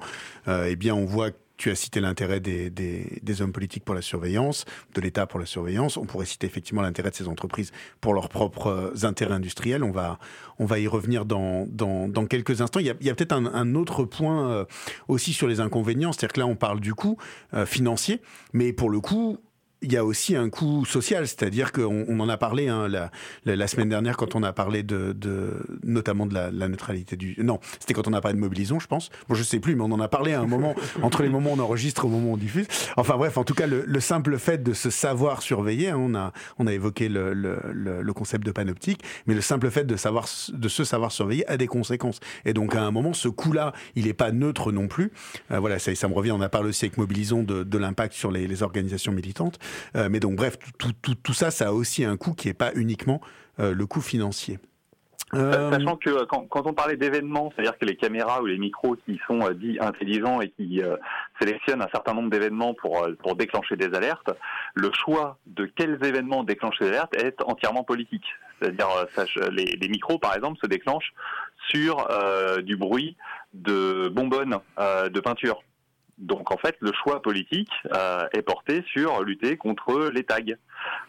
euh, 0.48 0.66
eh 0.68 0.76
bien 0.76 0.94
on 0.94 1.04
voit 1.04 1.30
tu 1.56 1.70
as 1.70 1.76
cité 1.76 2.00
l'intérêt 2.00 2.40
des, 2.40 2.68
des, 2.68 3.40
hommes 3.40 3.52
politiques 3.52 3.84
pour 3.84 3.94
la 3.94 4.02
surveillance, 4.02 4.64
de 4.92 5.00
l'État 5.00 5.24
pour 5.24 5.38
la 5.38 5.46
surveillance. 5.46 5.96
On 5.96 6.04
pourrait 6.04 6.26
citer 6.26 6.48
effectivement 6.48 6.82
l'intérêt 6.82 7.10
de 7.10 7.14
ces 7.14 7.28
entreprises 7.28 7.70
pour 8.00 8.12
leurs 8.12 8.28
propres 8.28 8.92
intérêts 9.04 9.34
industriels. 9.34 9.84
On 9.84 9.92
va, 9.92 10.18
on 10.58 10.64
va 10.64 10.80
y 10.80 10.88
revenir 10.88 11.24
dans, 11.24 11.64
dans, 11.68 12.26
quelques 12.26 12.60
instants. 12.60 12.80
Il 12.80 12.86
y 12.86 12.90
a, 12.90 13.14
peut-être 13.14 13.32
un, 13.32 13.74
autre 13.76 14.02
point 14.02 14.66
aussi 15.06 15.32
sur 15.32 15.46
les 15.46 15.60
inconvénients. 15.60 16.10
C'est-à-dire 16.10 16.32
que 16.32 16.40
là, 16.40 16.46
on 16.48 16.56
parle 16.56 16.80
du 16.80 16.92
coût 16.92 17.18
financier, 17.66 18.20
mais 18.52 18.72
pour 18.72 18.90
le 18.90 18.98
coup, 18.98 19.38
il 19.84 19.92
y 19.92 19.96
a 19.96 20.04
aussi 20.04 20.34
un 20.34 20.48
coût 20.48 20.84
social, 20.84 21.28
c'est-à-dire 21.28 21.70
qu'on 21.70 22.06
on 22.08 22.20
en 22.20 22.28
a 22.28 22.36
parlé 22.36 22.68
hein, 22.68 22.88
la, 22.88 23.10
la, 23.44 23.66
semaine 23.66 23.90
dernière 23.90 24.16
quand 24.16 24.34
on 24.34 24.42
a 24.42 24.52
parlé 24.52 24.82
de, 24.82 25.12
de 25.12 25.52
notamment 25.82 26.26
de 26.26 26.34
la, 26.34 26.50
la, 26.50 26.68
neutralité 26.68 27.16
du. 27.16 27.36
Non, 27.38 27.60
c'était 27.78 27.92
quand 27.92 28.08
on 28.08 28.14
a 28.14 28.20
parlé 28.20 28.36
de 28.36 28.40
Mobilison, 28.40 28.80
je 28.80 28.86
pense. 28.86 29.10
Bon, 29.28 29.34
je 29.34 29.42
sais 29.42 29.60
plus, 29.60 29.76
mais 29.76 29.82
on 29.82 29.92
en 29.92 30.00
a 30.00 30.08
parlé 30.08 30.32
à 30.32 30.40
un 30.40 30.46
moment 30.46 30.74
entre 31.02 31.22
les 31.22 31.28
moments 31.28 31.52
où 31.52 31.56
on 31.56 31.62
enregistre 31.62 32.06
au 32.06 32.08
moment 32.08 32.30
où 32.30 32.34
on 32.34 32.36
diffuse. 32.36 32.66
Enfin 32.96 33.16
bref, 33.16 33.36
en 33.36 33.44
tout 33.44 33.54
cas, 33.54 33.66
le, 33.66 33.84
le 33.86 34.00
simple 34.00 34.38
fait 34.38 34.62
de 34.62 34.72
se 34.72 34.88
savoir 34.88 35.42
surveiller, 35.42 35.90
hein, 35.90 35.98
on 35.98 36.14
a 36.14 36.32
on 36.58 36.66
a 36.66 36.72
évoqué 36.72 37.08
le, 37.08 37.34
le, 37.34 37.58
le, 37.72 38.12
concept 38.14 38.46
de 38.46 38.52
panoptique, 38.52 39.02
mais 39.26 39.34
le 39.34 39.40
simple 39.40 39.70
fait 39.70 39.84
de 39.84 39.96
savoir 39.96 40.26
de 40.48 40.68
se 40.68 40.84
savoir 40.84 41.12
surveiller 41.12 41.46
a 41.48 41.56
des 41.56 41.66
conséquences. 41.66 42.20
Et 42.44 42.54
donc 42.54 42.74
à 42.74 42.82
un 42.82 42.90
moment, 42.90 43.12
ce 43.12 43.28
coût-là, 43.28 43.72
il 43.96 44.06
n'est 44.06 44.14
pas 44.14 44.32
neutre 44.32 44.72
non 44.72 44.88
plus. 44.88 45.12
Euh, 45.50 45.58
voilà, 45.58 45.78
ça, 45.78 45.94
ça 45.94 46.08
me 46.08 46.14
revient. 46.14 46.32
On 46.32 46.40
a 46.40 46.48
parlé 46.48 46.70
aussi 46.70 46.86
avec 46.86 46.96
Mobilison 46.96 47.42
de, 47.42 47.64
de 47.64 47.78
l'impact 47.78 48.14
sur 48.14 48.30
les, 48.30 48.46
les 48.46 48.62
organisations 48.62 49.12
militantes. 49.12 49.58
Euh, 49.96 50.08
mais 50.10 50.20
donc 50.20 50.36
bref, 50.36 50.58
tout, 50.78 50.92
tout, 51.02 51.14
tout, 51.14 51.32
ça, 51.32 51.50
ça 51.50 51.68
a 51.68 51.72
aussi 51.72 52.04
un 52.04 52.16
coût 52.16 52.34
qui 52.34 52.48
n'est 52.48 52.54
pas 52.54 52.72
uniquement 52.74 53.20
euh, 53.60 53.74
le 53.74 53.86
coût 53.86 54.00
financier. 54.00 54.58
Euh, 55.32 55.72
sachant 55.72 55.96
que 55.96 56.24
quand, 56.26 56.46
quand 56.46 56.66
on 56.66 56.74
parlait 56.74 56.96
d'événements, 56.96 57.50
c'est-à-dire 57.54 57.76
que 57.76 57.84
les 57.86 57.96
caméras 57.96 58.40
ou 58.40 58.46
les 58.46 58.58
micros 58.58 58.94
qui 59.04 59.20
sont 59.26 59.50
dits 59.50 59.78
intelligents 59.80 60.40
et 60.40 60.50
qui 60.50 60.80
sélectionnent 61.40 61.82
un 61.82 61.88
certain 61.92 62.14
nombre 62.14 62.30
d'événements 62.30 62.72
pour, 62.74 63.08
pour 63.20 63.34
déclencher 63.34 63.74
des 63.74 63.92
alertes, 63.96 64.30
le 64.74 64.92
choix 64.92 65.38
de 65.46 65.66
quels 65.66 65.98
événements 66.04 66.44
déclencher 66.44 66.84
des 66.84 66.90
alertes 66.90 67.16
est 67.16 67.42
entièrement 67.42 67.82
politique. 67.82 68.26
C'est-à-dire 68.60 68.86
les, 69.50 69.64
les, 69.64 69.88
micros, 69.88 70.18
par 70.18 70.36
exemple, 70.36 70.60
se 70.62 70.68
déclenchent 70.68 71.12
sur 71.68 72.06
du 72.62 72.76
bruit 72.76 73.16
de 73.54 74.08
bonbonnes 74.14 74.58
de 74.78 75.20
peinture. 75.20 75.64
Donc 76.18 76.52
en 76.52 76.56
fait, 76.56 76.76
le 76.80 76.92
choix 76.92 77.20
politique 77.20 77.70
euh, 77.92 78.26
est 78.32 78.42
porté 78.42 78.84
sur 78.86 79.22
lutter 79.22 79.56
contre 79.56 80.10
les 80.12 80.22
tags. 80.22 80.40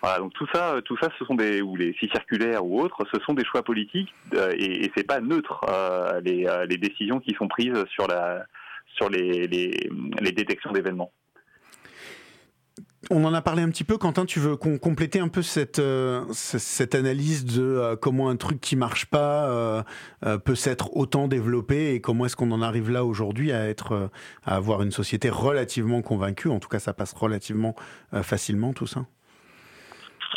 Voilà, 0.01 0.19
donc 0.19 0.33
tout 0.33 0.47
ça, 0.53 0.75
tout 0.83 0.97
ça, 0.97 1.09
ce 1.19 1.25
sont 1.25 1.35
des 1.35 1.61
ou 1.61 1.75
les 1.75 1.93
si 1.99 2.07
circulaires 2.09 2.65
ou 2.65 2.81
autres, 2.81 3.05
ce 3.13 3.19
sont 3.21 3.33
des 3.33 3.45
choix 3.45 3.63
politiques 3.63 4.13
euh, 4.33 4.53
et, 4.57 4.85
et 4.85 4.91
c'est 4.95 5.05
pas 5.05 5.19
neutre 5.19 5.61
euh, 5.69 6.21
les, 6.21 6.47
euh, 6.47 6.65
les, 6.65 6.77
décisions 6.77 7.19
qui 7.19 7.33
sont 7.35 7.47
prises 7.47 7.85
sur 7.89 8.07
la 8.07 8.45
sur 8.95 9.09
les, 9.09 9.47
les, 9.47 9.89
les 10.21 10.31
détections 10.31 10.71
d'événements. 10.71 11.11
On 13.11 13.23
en 13.23 13.33
a 13.33 13.41
parlé 13.41 13.61
un 13.61 13.69
petit 13.69 13.83
peu, 13.83 13.97
Quentin. 13.97 14.25
Tu 14.25 14.39
veux 14.39 14.55
compléter 14.55 15.19
un 15.19 15.27
peu 15.27 15.43
cette, 15.43 15.79
euh, 15.79 16.23
cette 16.31 16.95
analyse 16.95 17.45
de 17.45 17.61
euh, 17.61 17.95
comment 17.95 18.29
un 18.29 18.35
truc 18.35 18.59
qui 18.59 18.75
marche 18.75 19.05
pas 19.05 19.47
euh, 19.47 19.83
peut 20.43 20.55
s'être 20.55 20.95
autant 20.97 21.27
développé 21.27 21.93
et 21.93 22.01
comment 22.01 22.25
est-ce 22.25 22.35
qu'on 22.35 22.51
en 22.51 22.61
arrive 22.63 22.89
là 22.89 23.05
aujourd'hui 23.05 23.51
à 23.51 23.67
être, 23.67 24.09
à 24.43 24.55
avoir 24.55 24.81
une 24.81 24.91
société 24.91 25.29
relativement 25.29 26.01
convaincue? 26.01 26.49
En 26.49 26.59
tout 26.59 26.69
cas, 26.69 26.79
ça 26.79 26.93
passe 26.93 27.13
relativement 27.13 27.75
facilement 28.23 28.73
tout 28.73 28.87
ça. 28.87 29.05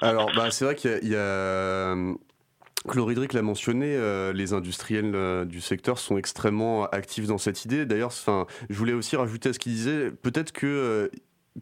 Alors, 0.02 0.30
bah, 0.36 0.50
c'est 0.50 0.64
vrai 0.64 0.74
qu'il 0.74 1.08
y, 1.08 1.16
a. 1.16 1.96
Chloridric 2.86 3.32
l'a 3.32 3.42
mentionné, 3.42 3.98
les 4.32 4.52
industriels 4.52 5.46
du 5.46 5.60
secteur 5.60 5.98
sont 5.98 6.16
extrêmement 6.16 6.86
actifs 6.86 7.26
dans 7.26 7.38
cette 7.38 7.64
idée. 7.64 7.86
D'ailleurs, 7.86 8.12
je 8.12 8.74
voulais 8.78 8.92
aussi 8.92 9.16
rajouter 9.16 9.48
à 9.48 9.52
ce 9.52 9.58
qu'il 9.58 9.72
disait, 9.72 10.10
peut-être 10.10 10.52
que 10.52 11.10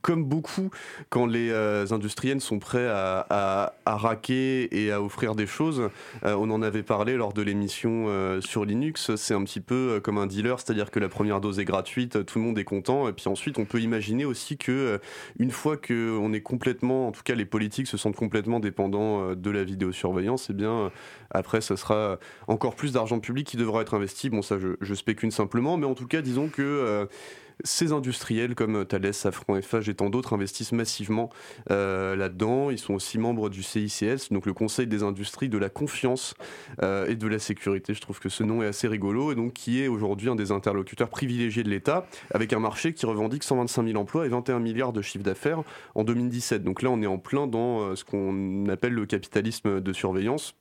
comme 0.03 0.25
beaucoup, 0.25 0.71
quand 1.11 1.27
les 1.27 1.53
industriels 1.93 2.41
sont 2.41 2.59
prêts 2.59 2.87
à, 2.89 3.75
raquer 3.87 4.69
et 4.77 4.93
à 4.93 5.03
offrir 5.03 5.35
des 5.35 5.47
choses, 5.47 5.89
on 6.23 6.51
en 6.51 6.63
avait 6.63 6.83
parlé 6.83 7.17
lors 7.17 7.33
de 7.33 7.43
l'émission 7.43 8.41
sur 8.41 8.65
Linux, 8.65 9.15
c'est 9.17 9.35
un 9.35 9.45
petit 9.45 9.61
peu 9.61 10.01
comme 10.03 10.19
un 10.19 10.27
dealer, 10.27 10.59
c'est-à-dire 10.61 10.91
que 10.91 10.99
la 10.99 11.09
première 11.09 11.41
dose 11.41 11.59
est 11.59 11.65
gratuite, 11.65 12.25
tout 12.27 12.39
le 12.39 12.45
monde 12.45 12.59
est 12.59 12.65
content, 12.65 13.09
et 13.09 13.13
puis 13.13 13.29
ensuite 13.29 13.59
on 13.59 13.65
peut 13.65 13.81
imaginer 13.81 14.25
aussi 14.25 14.57
que 14.57 15.01
une 15.39 15.51
fois 15.51 15.77
qu'on 15.77 16.33
est 16.33 16.41
complètement, 16.41 17.09
en 17.09 17.13
tout 17.13 17.23
cas 17.23 17.35
les 17.35 17.45
politiques 17.45 17.87
se 17.87 17.97
sentent 17.97 18.17
complètement 18.17 18.61
dépendants 18.61 19.35
de 19.35 19.51
la 19.51 19.65
vidéosurveillance, 19.65 20.51
et 20.51 20.53
eh 20.53 20.57
bien 20.57 20.91
après 21.31 21.61
ce 21.61 21.77
sera 21.77 22.19
encore 22.49 22.75
plus 22.75 22.93
d'argent 22.93 23.19
public 23.21 23.47
qui 23.47 23.57
devra 23.57 23.83
être 23.83 23.95
investi. 23.95 24.31
Bon 24.31 24.43
ça 24.43 24.59
je, 24.59 24.77
je 24.81 24.95
spécule 24.95 25.33
simplement, 25.33 25.77
mais 25.77 25.87
en 25.87 25.95
tout 25.95 26.07
cas 26.07 26.23
disons 26.23 26.49
que 26.49 27.09
ces 27.65 27.93
industriels 27.93 28.55
comme 28.55 28.85
Thales, 28.85 29.15
Safran, 29.15 29.61
FH 29.61 29.89
et 29.89 29.95
tant 29.95 30.11
d'autres 30.11 30.35
investissent 30.35 30.73
massivement 30.73 31.31
euh, 31.71 32.17
là-dedans. 32.17 32.71
Ils 32.71 32.79
sont 32.79 32.95
aussi 32.95 33.19
membres 33.19 33.49
du 33.49 33.63
CICS, 33.63 34.31
donc 34.31 34.47
le 34.47 34.53
Conseil 34.53 34.87
des 34.87 35.03
industries 35.03 35.49
de 35.49 35.59
la 35.59 35.69
confiance 35.69 36.35
euh, 36.83 37.07
et 37.07 37.17
de 37.17 37.27
la 37.27 37.39
sécurité. 37.39 37.95
Je 37.95 38.01
trouve 38.01 38.21
que 38.21 38.29
ce 38.29 38.43
nom 38.43 38.63
est 38.63 38.67
assez 38.67 38.89
rigolo 38.89 39.33
et 39.33 39.35
donc 39.35 39.53
qui 39.55 39.83
est 39.83 39.89
aujourd'hui 39.89 40.29
un 40.29 40.37
des 40.37 40.53
interlocuteurs 40.53 41.09
privilégiés 41.09 41.63
de 41.63 41.71
l'État 41.71 42.07
avec 42.33 42.53
un 42.53 42.61
marché 42.61 42.93
qui 42.93 43.07
revendique 43.07 43.43
125 43.43 43.87
000 43.87 43.99
emplois 43.99 44.27
et 44.27 44.29
21 44.29 44.59
milliards 44.61 44.93
de 44.93 45.03
chiffre 45.03 45.25
d'affaires 45.25 45.63
en 45.95 46.05
2017. 46.05 46.63
Donc 46.63 46.83
là, 46.83 46.91
on 46.91 47.01
est 47.03 47.07
en 47.07 47.19
plein 47.19 47.47
dans 47.47 47.81
euh, 47.81 47.97
ce 47.97 48.05
qu'on 48.05 48.69
appelle 48.69 48.93
le 48.93 49.07
capitalisme 49.07 49.81
de 49.81 49.93
surveillance 49.93 50.55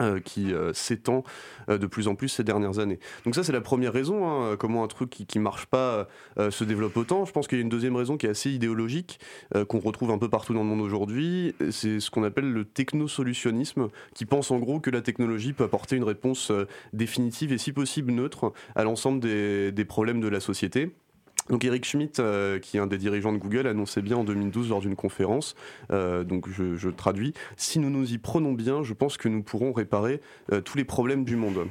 euh, 0.00 0.20
qui 0.20 0.54
euh, 0.54 0.72
s'étend 0.72 1.22
euh, 1.68 1.76
de 1.76 1.86
plus 1.86 2.08
en 2.08 2.14
plus 2.14 2.30
ces 2.30 2.44
dernières 2.44 2.78
années. 2.78 2.98
Donc 3.26 3.34
ça 3.34 3.44
c'est 3.44 3.52
la 3.52 3.60
première 3.60 3.92
raison, 3.92 4.26
hein, 4.26 4.56
comment 4.56 4.84
un 4.84 4.88
truc 4.88 5.10
qui, 5.10 5.26
qui 5.26 5.38
marche 5.38 5.66
pas 5.66 6.08
se 6.38 6.64
développe 6.64 6.96
autant. 6.96 7.26
Je 7.26 7.32
pense 7.32 7.46
qu'il 7.46 7.58
y 7.58 7.60
a 7.60 7.62
une 7.62 7.68
deuxième 7.68 7.96
raison 7.96 8.16
qui 8.16 8.24
est 8.24 8.30
assez 8.30 8.50
idéologique, 8.50 9.20
qu'on 9.68 9.80
retrouve 9.80 10.10
un 10.10 10.18
peu 10.18 10.30
partout 10.30 10.54
dans 10.54 10.60
le 10.60 10.66
monde 10.66 10.80
aujourd'hui, 10.80 11.54
c'est 11.70 12.00
ce 12.00 12.10
qu'on 12.10 12.24
appelle 12.24 12.50
le 12.50 12.64
technosolutionnisme, 12.64 13.88
qui 14.14 14.24
pense 14.24 14.50
en 14.50 14.58
gros 14.58 14.80
que 14.80 14.90
la 14.90 15.02
technologie 15.02 15.52
peut 15.52 15.64
apporter 15.64 15.96
une 15.96 16.04
réponse 16.04 16.50
définitive 16.92 17.52
et 17.52 17.58
si 17.58 17.72
possible 17.72 18.12
neutre 18.12 18.52
à 18.74 18.84
l'ensemble 18.84 19.20
des, 19.20 19.72
des 19.72 19.84
problèmes 19.84 20.20
de 20.20 20.28
la 20.28 20.40
société. 20.40 20.90
Donc 21.48 21.64
Eric 21.64 21.84
Schmidt, 21.84 22.20
euh, 22.20 22.58
qui 22.58 22.76
est 22.76 22.80
un 22.80 22.86
des 22.86 22.98
dirigeants 22.98 23.32
de 23.32 23.38
Google, 23.38 23.66
annonçait 23.66 24.02
bien 24.02 24.16
en 24.16 24.24
2012 24.24 24.68
lors 24.70 24.80
d'une 24.80 24.96
conférence, 24.96 25.54
euh, 25.90 26.24
donc 26.24 26.48
je, 26.48 26.88
traduis, 26.88 27.34
si 27.56 27.78
nous 27.78 27.90
nous 27.90 28.12
y 28.12 28.18
prenons 28.18 28.52
bien, 28.52 28.82
je 28.82 28.94
pense 28.94 29.16
que 29.16 29.28
nous 29.28 29.42
pourrons 29.42 29.72
réparer 29.72 30.20
euh, 30.52 30.60
tous 30.60 30.78
les 30.78 30.84
problèmes 30.84 31.24
du 31.24 31.36
monde. 31.36 31.66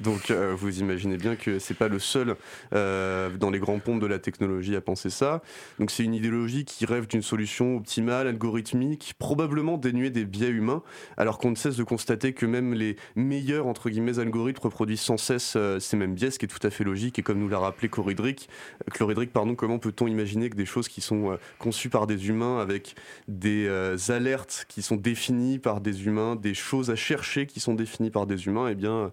Donc 0.00 0.30
euh, 0.30 0.54
vous 0.56 0.80
imaginez 0.80 1.16
bien 1.16 1.36
que 1.36 1.58
c'est 1.58 1.74
pas 1.74 1.88
le 1.88 1.98
seul 1.98 2.36
euh, 2.72 3.30
dans 3.36 3.50
les 3.50 3.58
grands 3.58 3.78
ponts 3.78 3.98
de 3.98 4.06
la 4.06 4.18
technologie 4.18 4.74
à 4.74 4.80
penser 4.80 5.10
ça. 5.10 5.42
Donc 5.78 5.90
c'est 5.90 6.04
une 6.04 6.14
idéologie 6.14 6.64
qui 6.64 6.86
rêve 6.86 7.06
d'une 7.06 7.22
solution 7.22 7.76
optimale, 7.76 8.26
algorithmique, 8.26 9.14
probablement 9.18 9.76
dénuée 9.76 10.10
des 10.10 10.24
biais 10.24 10.48
humains, 10.48 10.82
alors 11.16 11.38
qu'on 11.38 11.50
ne 11.50 11.56
cesse 11.56 11.76
de 11.76 11.84
constater 11.84 12.32
que 12.32 12.46
même 12.46 12.72
les 12.72 12.96
meilleurs 13.14 13.66
entre 13.66 13.90
guillemets 13.90 14.18
algorithmes 14.18 14.64
reproduisent 14.64 15.00
sans 15.00 15.18
cesse 15.18 15.54
euh, 15.56 15.78
ces 15.78 15.96
mêmes 15.96 16.14
biais, 16.14 16.30
ce 16.30 16.38
qui 16.38 16.46
est 16.46 16.48
tout 16.48 16.66
à 16.66 16.70
fait 16.70 16.84
logique. 16.84 17.18
Et 17.18 17.22
comme 17.22 17.38
nous 17.38 17.48
l'a 17.48 17.58
rappelé 17.58 17.88
Chloridric, 17.88 18.48
Chloridric, 18.92 19.32
pardon, 19.32 19.54
comment 19.54 19.78
peut-on 19.78 20.06
imaginer 20.06 20.48
que 20.48 20.56
des 20.56 20.66
choses 20.66 20.88
qui 20.88 21.02
sont 21.02 21.38
conçues 21.58 21.90
par 21.90 22.06
des 22.06 22.28
humains 22.28 22.58
avec 22.58 22.94
des 23.28 23.68
alertes 24.10 24.64
qui 24.68 24.82
sont 24.82 24.96
définies 24.96 25.58
par 25.58 25.80
des 25.80 26.06
humains, 26.06 26.36
des 26.36 26.54
choses 26.54 26.90
à 26.90 26.96
chercher 26.96 27.46
qui 27.46 27.60
sont 27.60 27.74
définies 27.74 28.10
par 28.10 28.26
des 28.26 28.46
humains, 28.46 28.68
eh 28.68 28.74
bien, 28.74 29.12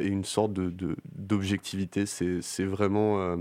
et 0.00 0.06
une 0.06 0.24
sorte 0.24 0.52
d'objectivité. 0.52 2.04
De, 2.04 2.40
c'est 2.40 2.64
vraiment 2.64 3.20
euh, 3.20 3.36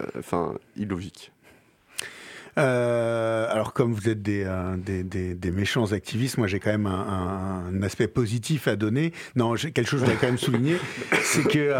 euh, 0.00 0.04
enfin, 0.18 0.54
illogique. 0.76 1.32
Euh, 2.56 3.46
alors, 3.50 3.72
comme 3.72 3.92
vous 3.92 4.08
êtes 4.08 4.20
des, 4.20 4.44
des, 5.04 5.50
méchants 5.52 5.92
activistes, 5.92 6.38
moi 6.38 6.48
j'ai 6.48 6.58
quand 6.58 6.72
même 6.72 6.86
un, 6.86 7.82
aspect 7.82 8.08
positif 8.08 8.66
à 8.66 8.74
donner. 8.74 9.12
Non, 9.36 9.54
quelque 9.54 9.84
chose 9.84 10.00
que 10.00 10.06
je 10.06 10.12
voudrais 10.12 10.16
quand 10.20 10.26
même 10.26 10.38
souligner, 10.38 10.76
c'est 11.22 11.44
que 11.44 11.72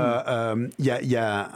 il 0.78 0.84
y, 0.84 1.16
a, 1.16 1.50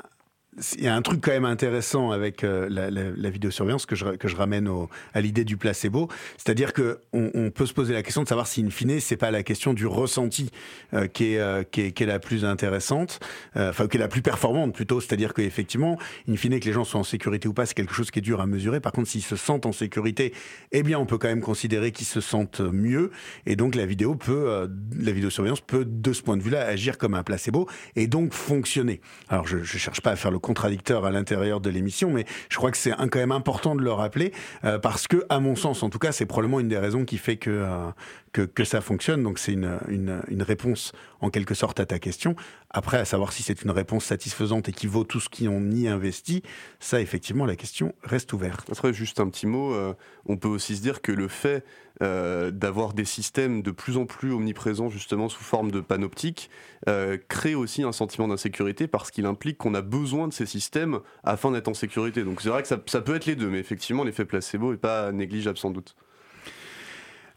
il 0.76 0.84
y 0.84 0.88
a 0.88 0.94
un 0.94 1.00
truc 1.00 1.22
quand 1.22 1.30
même 1.30 1.46
intéressant 1.46 2.10
avec 2.10 2.44
euh, 2.44 2.68
la, 2.68 2.90
la, 2.90 3.04
la, 3.16 3.30
vidéosurveillance 3.30 3.86
que 3.86 3.96
je, 3.96 4.36
ramène 4.36 4.68
à 5.14 5.20
l'idée 5.22 5.44
du 5.44 5.56
placebo, 5.56 6.08
c'est-à-dire 6.36 6.74
que 6.74 6.98
on, 7.12 7.50
peut 7.50 7.64
se 7.64 7.72
poser 7.72 7.94
la 7.94 8.02
question 8.02 8.22
de 8.22 8.28
savoir 8.28 8.46
si 8.46 8.62
in 8.62 8.70
fine 8.70 9.00
c'est 9.00 9.16
pas 9.16 9.30
la 9.30 9.42
question 9.42 9.72
du 9.72 9.86
ressenti 9.86 10.50
euh, 10.92 11.06
qui, 11.06 11.34
est, 11.34 11.38
euh, 11.38 11.62
qui, 11.62 11.80
est, 11.80 12.06
la 12.06 12.18
plus 12.18 12.44
intéressante, 12.44 13.20
enfin 13.56 13.88
qui 13.88 13.96
est 13.96 14.00
la 14.00 14.08
plus 14.08 14.20
performante 14.20 14.74
plutôt, 14.74 15.00
c'est-à-dire 15.00 15.32
qu'effectivement, 15.32 15.98
in 16.28 16.36
fine 16.36 16.60
que 16.60 16.66
les 16.66 16.72
gens 16.72 16.84
soient 16.84 17.00
en 17.00 17.04
sécurité 17.04 17.48
ou 17.48 17.54
pas, 17.54 17.64
c'est 17.64 17.74
quelque 17.74 17.94
chose 17.94 18.10
qui 18.10 18.18
est 18.18 18.22
dur 18.22 18.40
à 18.40 18.46
mesurer. 18.46 18.80
Par 18.80 18.92
contre, 18.92 19.08
s'ils 19.08 19.22
se 19.22 19.36
sentent 19.36 19.64
en 19.64 19.72
sécurité, 19.72 20.34
eh 20.72 20.82
bien 20.82 20.98
on 20.98 21.06
peut 21.06 21.18
quand 21.18 21.28
même 21.28 21.40
considérer 21.40 21.92
qu'ils 21.92 22.06
se 22.06 22.20
sentent 22.20 22.60
mieux, 22.60 23.10
et 23.46 23.56
donc 23.56 23.74
la 23.74 23.86
vidéo 23.86 24.14
peut, 24.14 24.68
la 24.98 25.12
vidéosurveillance 25.12 25.62
peut 25.62 25.86
de 25.86 26.12
ce 26.12 26.22
point 26.22 26.36
de 26.36 26.42
vue-là 26.42 26.66
agir 26.66 26.98
comme 26.98 27.14
un 27.14 27.22
placebo 27.22 27.68
et 27.96 28.06
donc 28.06 28.34
fonctionner. 28.34 29.00
Alors 29.28 29.46
je, 29.46 29.58
je 29.62 29.78
cherche 29.78 30.02
pas 30.02 30.10
à 30.10 30.16
faire 30.16 30.30
le 30.30 30.41
contradicteur 30.42 31.06
à 31.06 31.10
l'intérieur 31.10 31.60
de 31.60 31.70
l'émission, 31.70 32.10
mais 32.10 32.26
je 32.50 32.56
crois 32.56 32.70
que 32.70 32.76
c'est 32.76 32.92
quand 32.92 33.16
même 33.16 33.32
important 33.32 33.74
de 33.74 33.82
le 33.82 33.92
rappeler 33.92 34.32
euh, 34.64 34.78
parce 34.78 35.08
que, 35.08 35.24
à 35.30 35.40
mon 35.40 35.56
sens, 35.56 35.82
en 35.82 35.88
tout 35.88 35.98
cas, 35.98 36.12
c'est 36.12 36.26
probablement 36.26 36.60
une 36.60 36.68
des 36.68 36.78
raisons 36.78 37.04
qui 37.06 37.16
fait 37.16 37.36
que 37.36 37.50
euh, 37.50 37.90
que, 38.32 38.64
ça 38.64 38.80
fonctionne. 38.80 39.22
Donc 39.22 39.38
c'est 39.38 39.52
une, 39.52 39.78
une, 39.88 40.42
réponse 40.42 40.92
en 41.20 41.30
quelque 41.30 41.54
sorte 41.54 41.80
à 41.80 41.86
ta 41.86 41.98
question. 41.98 42.34
Après, 42.74 42.96
à 42.96 43.04
savoir 43.04 43.32
si 43.32 43.42
c'est 43.42 43.62
une 43.62 43.70
réponse 43.70 44.06
satisfaisante 44.06 44.68
et 44.68 44.72
qui 44.72 44.86
vaut 44.86 45.04
tout 45.04 45.20
ce 45.20 45.28
qu'on 45.28 45.70
y 45.70 45.88
investit, 45.88 46.42
ça 46.80 47.00
effectivement 47.00 47.44
la 47.44 47.56
question 47.56 47.94
reste 48.02 48.32
ouverte. 48.32 48.70
Après, 48.70 48.94
juste 48.94 49.20
un 49.20 49.28
petit 49.28 49.46
mot, 49.46 49.74
euh, 49.74 49.92
on 50.26 50.38
peut 50.38 50.48
aussi 50.48 50.76
se 50.76 50.82
dire 50.82 51.02
que 51.02 51.12
le 51.12 51.28
fait 51.28 51.64
euh, 52.02 52.50
d'avoir 52.50 52.94
des 52.94 53.04
systèmes 53.04 53.60
de 53.60 53.70
plus 53.70 53.98
en 53.98 54.06
plus 54.06 54.32
omniprésents 54.32 54.88
justement 54.88 55.28
sous 55.28 55.44
forme 55.44 55.70
de 55.70 55.80
panoptique 55.80 56.48
euh, 56.88 57.18
crée 57.28 57.54
aussi 57.54 57.82
un 57.82 57.92
sentiment 57.92 58.26
d'insécurité 58.26 58.86
parce 58.86 59.10
qu'il 59.10 59.26
implique 59.26 59.58
qu'on 59.58 59.74
a 59.74 59.82
besoin 59.82 60.26
de 60.26 60.32
ces 60.32 60.46
systèmes 60.46 61.00
afin 61.24 61.50
d'être 61.50 61.68
en 61.68 61.74
sécurité. 61.74 62.24
Donc 62.24 62.40
c'est 62.40 62.48
vrai 62.48 62.62
que 62.62 62.68
ça, 62.68 62.78
ça 62.86 63.02
peut 63.02 63.14
être 63.14 63.26
les 63.26 63.36
deux, 63.36 63.50
mais 63.50 63.58
effectivement 63.58 64.02
l'effet 64.02 64.24
placebo 64.24 64.72
est 64.72 64.78
pas 64.78 65.12
négligeable 65.12 65.58
sans 65.58 65.70
doute. 65.70 65.94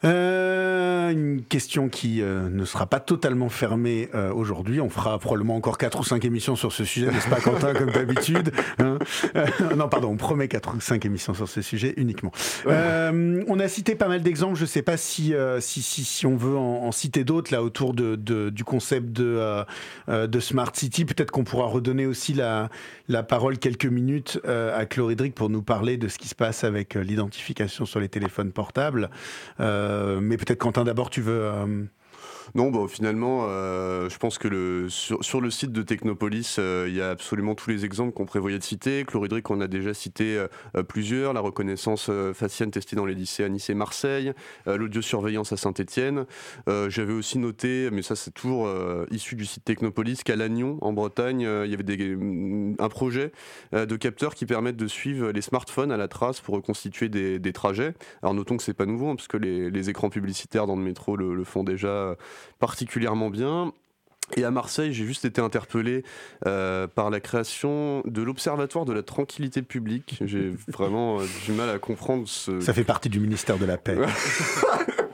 Euh, 0.03 1.09
une 1.11 1.43
question 1.43 1.87
qui 1.89 2.21
euh, 2.21 2.49
ne 2.49 2.65
sera 2.65 2.87
pas 2.87 2.99
totalement 2.99 3.49
fermée 3.49 4.09
euh, 4.13 4.33
aujourd'hui. 4.33 4.81
On 4.81 4.89
fera 4.89 5.17
probablement 5.19 5.55
encore 5.55 5.77
4 5.77 5.99
ou 5.99 6.03
5 6.03 6.25
émissions 6.25 6.55
sur 6.55 6.71
ce 6.71 6.83
sujet, 6.83 7.11
n'est-ce 7.11 7.29
pas 7.29 7.39
Quentin, 7.39 7.73
comme 7.73 7.91
d'habitude 7.91 8.51
hein 8.79 8.97
Non, 9.75 9.87
pardon, 9.87 10.09
on 10.09 10.17
promet 10.17 10.47
4 10.47 10.75
ou 10.75 10.81
5 10.81 11.05
émissions 11.05 11.33
sur 11.33 11.47
ce 11.47 11.61
sujet 11.61 11.93
uniquement. 11.97 12.31
on 12.65 13.59
a 13.59 13.67
cité 13.67 13.95
pas 13.95 14.07
mal 14.07 14.21
d'exemples, 14.21 14.55
je 14.55 14.63
ne 14.63 14.67
sais 14.67 14.81
pas 14.81 14.97
si, 14.97 15.33
si, 15.59 15.81
si, 15.81 16.03
si, 16.03 16.25
on 16.25 16.35
veut 16.35 16.57
en, 16.57 16.91
citer 16.91 17.23
d'autres 17.23 17.53
là 17.53 17.63
autour 17.63 17.93
de, 17.93 18.15
de, 18.15 18.49
du 18.49 18.63
concept 18.63 19.11
de, 19.11 19.63
de 20.07 20.39
Smart 20.39 20.71
City. 20.73 21.05
Peut-être 21.05 21.31
qu'on 21.31 21.43
pourra 21.43 21.67
redonner 21.67 22.05
aussi 22.05 22.33
la, 22.33 22.69
la 23.07 23.23
parole 23.23 23.57
quelques 23.57 23.85
minutes 23.85 24.39
à 24.45 24.85
Chloridric 24.85 25.35
pour 25.35 25.49
nous 25.49 25.61
parler 25.61 25.97
de 25.97 26.07
ce 26.07 26.17
qui 26.17 26.27
se 26.27 26.35
passe 26.35 26.63
avec 26.63 26.95
l'identification 26.95 27.85
sur 27.85 27.99
les 27.99 28.09
téléphones 28.09 28.51
portables. 28.51 29.09
Euh, 29.59 29.84
mais 30.21 30.37
peut-être 30.37 30.59
Quentin 30.59 30.83
d'abord, 30.83 31.09
tu 31.09 31.21
veux... 31.21 31.51
Non, 32.53 32.69
bon, 32.69 32.87
finalement, 32.87 33.45
euh, 33.49 34.07
je 34.09 34.17
pense 34.17 34.37
que 34.37 34.87
sur, 34.89 35.41
le 35.41 35.49
site 35.49 35.71
de 35.71 35.81
Technopolis, 35.81 36.57
euh, 36.59 36.85
il 36.87 36.95
y 36.95 37.01
a 37.01 37.09
absolument 37.09 37.55
tous 37.55 37.69
les 37.69 37.85
exemples 37.85 38.13
qu'on 38.13 38.25
prévoyait 38.25 38.59
de 38.59 38.63
citer. 38.63 39.03
Chloridric, 39.05 39.49
on 39.49 39.61
a 39.61 39.67
déjà 39.67 39.93
cité 39.93 40.37
euh, 40.37 40.83
plusieurs. 40.83 41.33
La 41.33 41.39
reconnaissance 41.39 42.11
faciale 42.33 42.69
testée 42.69 42.95
dans 42.95 43.05
les 43.05 43.15
lycées 43.15 43.43
à 43.43 43.49
Nice 43.49 43.69
et 43.69 43.73
Marseille, 43.73 44.33
l'audiosurveillance 44.65 45.51
à 45.51 45.57
Saint-Etienne. 45.57 46.25
J'avais 46.67 47.13
aussi 47.13 47.39
noté, 47.39 47.89
mais 47.91 48.01
ça 48.01 48.15
c'est 48.15 48.31
toujours 48.31 48.69
issu 49.11 49.35
du 49.35 49.45
site 49.45 49.63
Technopolis, 49.63 50.23
qu'à 50.23 50.35
Lannion, 50.35 50.77
en 50.81 50.93
Bretagne, 50.93 51.41
il 51.41 51.71
y 51.71 51.73
avait 51.73 51.83
des, 51.83 52.15
mm, 52.15 52.75
un 52.79 52.89
projet 52.89 53.31
de 53.73 53.95
capteurs 53.95 54.35
qui 54.35 54.45
permettent 54.45 54.77
de 54.77 54.87
suivre 54.87 55.31
les 55.31 55.41
smartphones 55.41 55.91
à 55.91 55.97
la 55.97 56.07
trace 56.07 56.41
pour 56.41 56.55
reconstituer 56.55 57.09
des, 57.09 57.53
trajets. 57.53 57.93
Alors 58.21 58.33
notons 58.33 58.57
que 58.57 58.63
c'est 58.63 58.73
pas 58.73 58.85
nouveau, 58.85 59.09
hein, 59.09 59.15
parce 59.15 59.27
que 59.27 59.37
les, 59.37 59.89
écrans 59.89 60.09
publicitaires 60.09 60.67
dans 60.67 60.75
le 60.75 60.81
métro 60.81 61.15
le 61.15 61.43
font 61.43 61.63
déjà 61.63 62.15
particulièrement 62.59 63.29
bien. 63.29 63.71
Et 64.35 64.43
à 64.43 64.51
Marseille, 64.51 64.91
j'ai 64.91 65.05
juste 65.05 65.25
été 65.25 65.39
interpellé 65.39 66.03
euh, 66.47 66.87
par 66.87 67.09
la 67.09 67.19
création 67.19 68.01
de 68.05 68.21
l'Observatoire 68.23 68.85
de 68.85 68.93
la 68.93 69.03
tranquillité 69.03 69.61
publique. 69.61 70.17
J'ai 70.25 70.51
vraiment 70.67 71.19
euh, 71.19 71.25
du 71.45 71.51
mal 71.51 71.69
à 71.69 71.77
comprendre 71.77 72.27
ce... 72.27 72.59
Ça 72.59 72.73
fait 72.73 72.83
partie 72.83 73.09
du 73.09 73.19
ministère 73.19 73.57
de 73.57 73.65
la 73.65 73.77
Paix. 73.77 73.97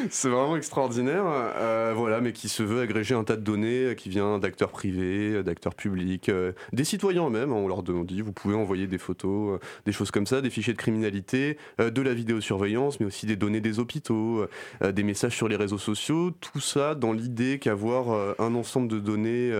c'est 0.10 0.28
vraiment 0.28 0.56
extraordinaire. 0.56 1.24
Euh, 1.26 1.92
voilà, 1.96 2.20
mais 2.20 2.32
qui 2.32 2.48
se 2.48 2.62
veut 2.62 2.80
agréger 2.80 3.14
un 3.14 3.24
tas 3.24 3.36
de 3.36 3.42
données 3.42 3.94
qui 3.96 4.08
vient 4.08 4.38
d'acteurs 4.38 4.70
privés, 4.70 5.42
d'acteurs 5.42 5.74
publics, 5.74 6.28
euh, 6.28 6.52
des 6.72 6.84
citoyens 6.84 7.26
eux-mêmes. 7.26 7.52
On 7.52 7.68
leur 7.68 7.82
dit, 7.82 8.20
vous 8.20 8.32
pouvez 8.32 8.54
envoyer 8.54 8.86
des 8.86 8.98
photos, 8.98 9.54
euh, 9.54 9.66
des 9.86 9.92
choses 9.92 10.10
comme 10.10 10.26
ça, 10.26 10.40
des 10.40 10.50
fichiers 10.50 10.72
de 10.72 10.78
criminalité, 10.78 11.58
de 11.78 12.02
la 12.02 12.14
vidéosurveillance, 12.14 13.00
mais 13.00 13.06
aussi 13.06 13.26
des 13.26 13.36
données 13.36 13.60
des 13.60 13.78
hôpitaux, 13.78 14.46
des 14.82 15.02
messages 15.02 15.36
sur 15.36 15.48
les 15.48 15.56
réseaux 15.56 15.78
sociaux. 15.78 16.30
Tout 16.30 16.60
ça 16.60 16.94
dans 16.94 17.12
l'idée 17.12 17.58
qu'avoir 17.58 18.34
un 18.38 18.54
ensemble 18.54 18.88
de 18.88 18.98
données 18.98 19.52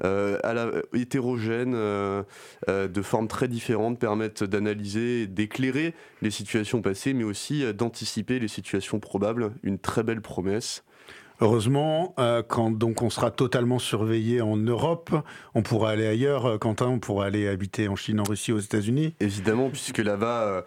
à 0.00 0.70
hétérogènes, 0.94 1.72
de 1.72 3.02
formes 3.02 3.28
très 3.28 3.48
différentes, 3.48 3.98
permettent 3.98 4.44
d'analyser, 4.44 5.26
d'éclairer 5.26 5.94
les 6.22 6.30
situations 6.30 6.82
passées, 6.82 7.14
mais 7.14 7.24
aussi 7.24 7.64
d'anticiper 7.74 8.38
les 8.38 8.48
situations 8.48 9.00
probables. 9.00 9.52
Une 9.62 9.78
très 9.86 10.02
belle 10.02 10.20
promesse. 10.20 10.82
Heureusement, 11.42 12.14
euh, 12.18 12.42
quand 12.42 12.70
donc 12.70 13.02
on 13.02 13.10
sera 13.10 13.30
totalement 13.30 13.78
surveillé 13.78 14.40
en 14.40 14.56
Europe, 14.56 15.10
on 15.54 15.62
pourra 15.62 15.90
aller 15.90 16.06
ailleurs. 16.06 16.46
Euh, 16.46 16.56
Quentin, 16.56 16.86
on 16.86 16.98
pourra 16.98 17.26
aller 17.26 17.46
habiter 17.46 17.88
en 17.88 17.96
Chine, 17.96 18.20
en 18.20 18.22
Russie, 18.22 18.52
aux 18.52 18.58
États-Unis. 18.58 19.14
Évidemment, 19.20 19.68
puisque 19.68 19.98
là-bas, 19.98 20.44
euh, 20.44 20.62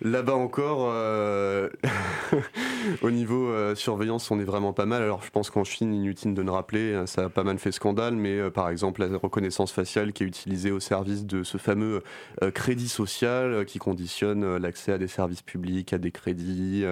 là-bas 0.00 0.34
encore, 0.34 0.94
au 3.02 3.10
niveau 3.10 3.74
surveillance, 3.74 4.30
on 4.30 4.40
est 4.40 4.44
vraiment 4.44 4.72
pas 4.72 4.86
mal. 4.86 5.02
Alors, 5.02 5.22
je 5.22 5.30
pense 5.30 5.50
qu'en 5.50 5.64
Chine, 5.64 5.92
inutile 5.92 6.32
de 6.32 6.40
le 6.40 6.50
rappeler, 6.50 7.02
ça 7.06 7.24
a 7.24 7.28
pas 7.28 7.44
mal 7.44 7.58
fait 7.58 7.72
scandale, 7.72 8.14
mais 8.14 8.50
par 8.50 8.70
exemple, 8.70 9.04
la 9.04 9.18
reconnaissance 9.18 9.72
faciale 9.72 10.14
qui 10.14 10.22
est 10.22 10.26
utilisée 10.26 10.70
au 10.70 10.80
service 10.80 11.26
de 11.26 11.42
ce 11.42 11.58
fameux 11.58 12.02
crédit 12.54 12.88
social 12.88 13.66
qui 13.66 13.78
conditionne 13.78 14.56
l'accès 14.56 14.92
à 14.92 14.98
des 14.98 15.08
services 15.08 15.42
publics, 15.42 15.92
à 15.92 15.98
des 15.98 16.10
crédits. 16.10 16.86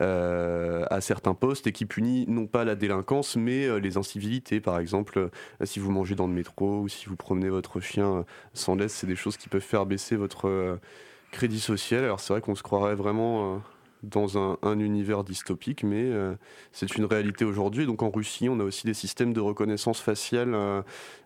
Euh, 0.00 0.84
à 0.90 1.00
certains 1.00 1.34
postes 1.34 1.66
et 1.66 1.72
qui 1.72 1.84
punit 1.84 2.24
non 2.28 2.46
pas 2.46 2.64
la 2.64 2.76
délinquance 2.76 3.34
mais 3.34 3.66
euh, 3.66 3.78
les 3.78 3.96
incivilités. 3.96 4.60
Par 4.60 4.78
exemple, 4.78 5.18
euh, 5.18 5.28
si 5.64 5.80
vous 5.80 5.90
mangez 5.90 6.14
dans 6.14 6.28
le 6.28 6.32
métro 6.32 6.82
ou 6.82 6.88
si 6.88 7.06
vous 7.06 7.16
promenez 7.16 7.48
votre 7.48 7.80
chien 7.80 8.24
sans 8.54 8.76
laisse, 8.76 8.94
c'est 8.94 9.08
des 9.08 9.16
choses 9.16 9.36
qui 9.36 9.48
peuvent 9.48 9.60
faire 9.60 9.86
baisser 9.86 10.14
votre 10.14 10.78
crédit 11.32 11.58
social. 11.58 12.04
Alors 12.04 12.20
c'est 12.20 12.32
vrai 12.32 12.40
qu'on 12.40 12.54
se 12.54 12.62
croirait 12.62 12.94
vraiment 12.94 13.60
dans 14.02 14.38
un, 14.38 14.78
univers 14.78 15.24
dystopique, 15.24 15.82
mais 15.82 16.04
euh, 16.04 16.34
c'est 16.72 16.96
une 16.96 17.04
réalité 17.04 17.44
aujourd'hui. 17.44 17.86
Donc 17.86 18.02
en 18.02 18.10
Russie, 18.10 18.48
on 18.48 18.60
a 18.60 18.64
aussi 18.64 18.86
des 18.86 18.94
systèmes 18.94 19.32
de 19.32 19.40
reconnaissance 19.40 20.00
faciale 20.00 20.54
euh, 20.54 20.82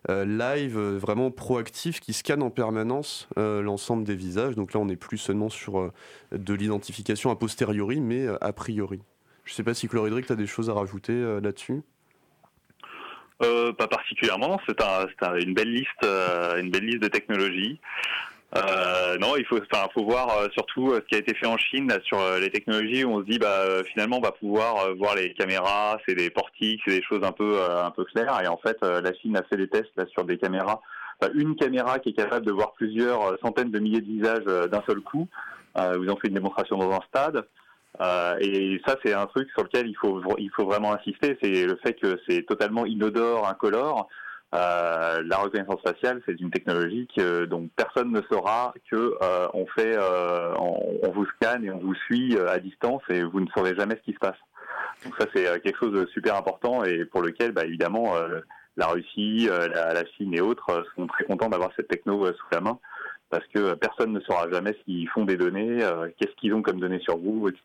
euh, 0.09 0.25
live, 0.25 0.77
vraiment 0.77 1.31
proactifs, 1.31 1.99
qui 1.99 2.13
scannent 2.13 2.43
en 2.43 2.49
permanence 2.49 3.27
l'ensemble 3.37 4.03
des 4.03 4.15
visages. 4.15 4.55
Donc 4.55 4.73
là, 4.73 4.79
on 4.79 4.85
n'est 4.85 4.95
plus 4.95 5.17
seulement 5.17 5.49
sur 5.49 5.91
de 6.31 6.53
l'identification 6.53 7.29
a 7.29 7.35
posteriori, 7.35 8.01
mais 8.01 8.27
a 8.41 8.53
priori. 8.53 9.01
Je 9.45 9.51
ne 9.51 9.55
sais 9.55 9.63
pas 9.63 9.73
si 9.73 9.87
Chloridric, 9.87 10.25
tu 10.25 10.33
as 10.33 10.35
des 10.35 10.47
choses 10.47 10.69
à 10.69 10.73
rajouter 10.73 11.13
là-dessus? 11.41 11.81
Pas 13.39 13.87
particulièrement. 13.87 14.59
C'est 14.65 14.81
une 14.81 15.39
une 15.39 15.53
belle 15.53 15.71
liste 15.71 17.01
de 17.01 17.07
technologies. 17.07 17.79
Euh, 18.55 19.17
non, 19.17 19.35
il 19.35 19.45
faut, 19.45 19.57
enfin, 19.57 19.87
faut 19.93 20.05
voir 20.05 20.37
euh, 20.37 20.47
surtout 20.53 20.91
euh, 20.91 21.01
ce 21.01 21.07
qui 21.07 21.15
a 21.15 21.17
été 21.17 21.33
fait 21.33 21.47
en 21.47 21.57
Chine 21.57 21.91
sur 22.03 22.19
les 22.39 22.51
technologies 22.51 23.03
où 23.03 23.11
on 23.11 23.19
se 23.21 23.25
dit, 23.25 23.39
bah, 23.39 23.83
finalement, 23.91 24.17
on 24.17 24.21
va 24.21 24.31
pouvoir 24.31 24.93
voir 24.95 25.15
les 25.15 25.33
caméras, 25.33 25.97
c'est 26.07 26.15
des 26.15 26.29
portiques, 26.29 26.81
c'est 26.85 26.99
des 26.99 27.03
choses 27.03 27.23
un 27.23 27.31
peu, 27.31 27.59
un 27.61 27.91
peu 27.91 28.03
claires. 28.03 28.39
Et 28.43 28.47
en 28.47 28.57
fait, 28.57 28.77
la 28.81 29.13
Chine 29.13 29.37
a 29.37 29.43
fait 29.43 29.57
des 29.57 29.67
tests 29.67 29.91
là 29.97 30.05
sur 30.07 30.23
des 30.23 30.37
caméras, 30.37 30.81
une 31.33 31.55
caméra 31.55 31.99
qui 31.99 32.09
est 32.09 32.13
capable 32.13 32.45
de 32.45 32.51
voir 32.51 32.73
plusieurs 32.73 33.37
centaines 33.41 33.71
de 33.71 33.79
milliers 33.79 34.01
de 34.01 34.05
visages 34.05 34.45
d'un 34.69 34.83
seul 34.85 35.01
coup. 35.01 35.27
vous 35.75 36.09
en 36.09 36.15
fait 36.17 36.27
une 36.27 36.35
démonstration 36.35 36.77
dans 36.77 36.91
un 36.91 37.01
stade. 37.07 37.45
et 38.41 38.81
ça, 38.85 38.97
c'est 39.03 39.13
un 39.13 39.25
truc 39.25 39.49
sur 39.51 39.63
lequel 39.63 39.87
il 39.87 39.95
faut, 39.95 40.21
il 40.37 40.51
faut 40.51 40.65
vraiment 40.65 40.93
insister, 40.93 41.37
c'est 41.41 41.65
le 41.65 41.77
fait 41.83 41.93
que 41.93 42.19
c'est 42.27 42.43
totalement 42.45 42.85
inodore, 42.85 43.47
incolore. 43.47 44.07
Euh, 44.53 45.23
la 45.25 45.37
reconnaissance 45.37 45.81
faciale, 45.81 46.21
c'est 46.25 46.39
une 46.39 46.51
technologie 46.51 47.07
dont 47.49 47.67
personne 47.75 48.11
ne 48.11 48.21
saura 48.31 48.73
que 48.91 49.15
euh, 49.21 49.47
euh, 49.79 50.53
on, 50.59 51.11
vous 51.11 51.25
scanne 51.25 51.65
et 51.65 51.71
on 51.71 51.79
vous 51.79 51.95
suit 51.95 52.37
à 52.37 52.59
distance 52.59 53.01
et 53.09 53.23
vous 53.23 53.39
ne 53.39 53.47
saurez 53.55 53.75
jamais 53.75 53.95
ce 53.95 54.01
qui 54.01 54.13
se 54.13 54.19
passe. 54.19 54.37
Donc 55.03 55.15
ça, 55.17 55.25
c'est 55.33 55.61
quelque 55.61 55.79
chose 55.79 55.93
de 55.93 56.05
super 56.07 56.35
important 56.35 56.83
et 56.83 57.03
pour 57.05 57.21
lequel, 57.21 57.51
bah, 57.51 57.65
évidemment, 57.65 58.13
la 58.77 58.87
Russie, 58.87 59.47
la, 59.49 60.05
Chine 60.17 60.33
et 60.35 60.41
autres 60.41 60.85
sont 60.95 61.07
très 61.07 61.23
contents 61.23 61.49
d'avoir 61.49 61.71
cette 61.75 61.87
techno 61.87 62.25
sous 62.27 62.47
la 62.51 62.61
main 62.61 62.79
parce 63.29 63.45
que 63.47 63.73
personne 63.73 64.13
ne 64.13 64.19
saura 64.19 64.49
jamais 64.51 64.77
s'ils 64.85 65.09
font 65.09 65.25
des 65.25 65.37
données, 65.37 65.79
qu'est-ce 66.17 66.35
qu'ils 66.35 66.53
ont 66.53 66.61
comme 66.61 66.79
données 66.79 66.99
sur 66.99 67.17
vous, 67.17 67.49
etc. 67.49 67.63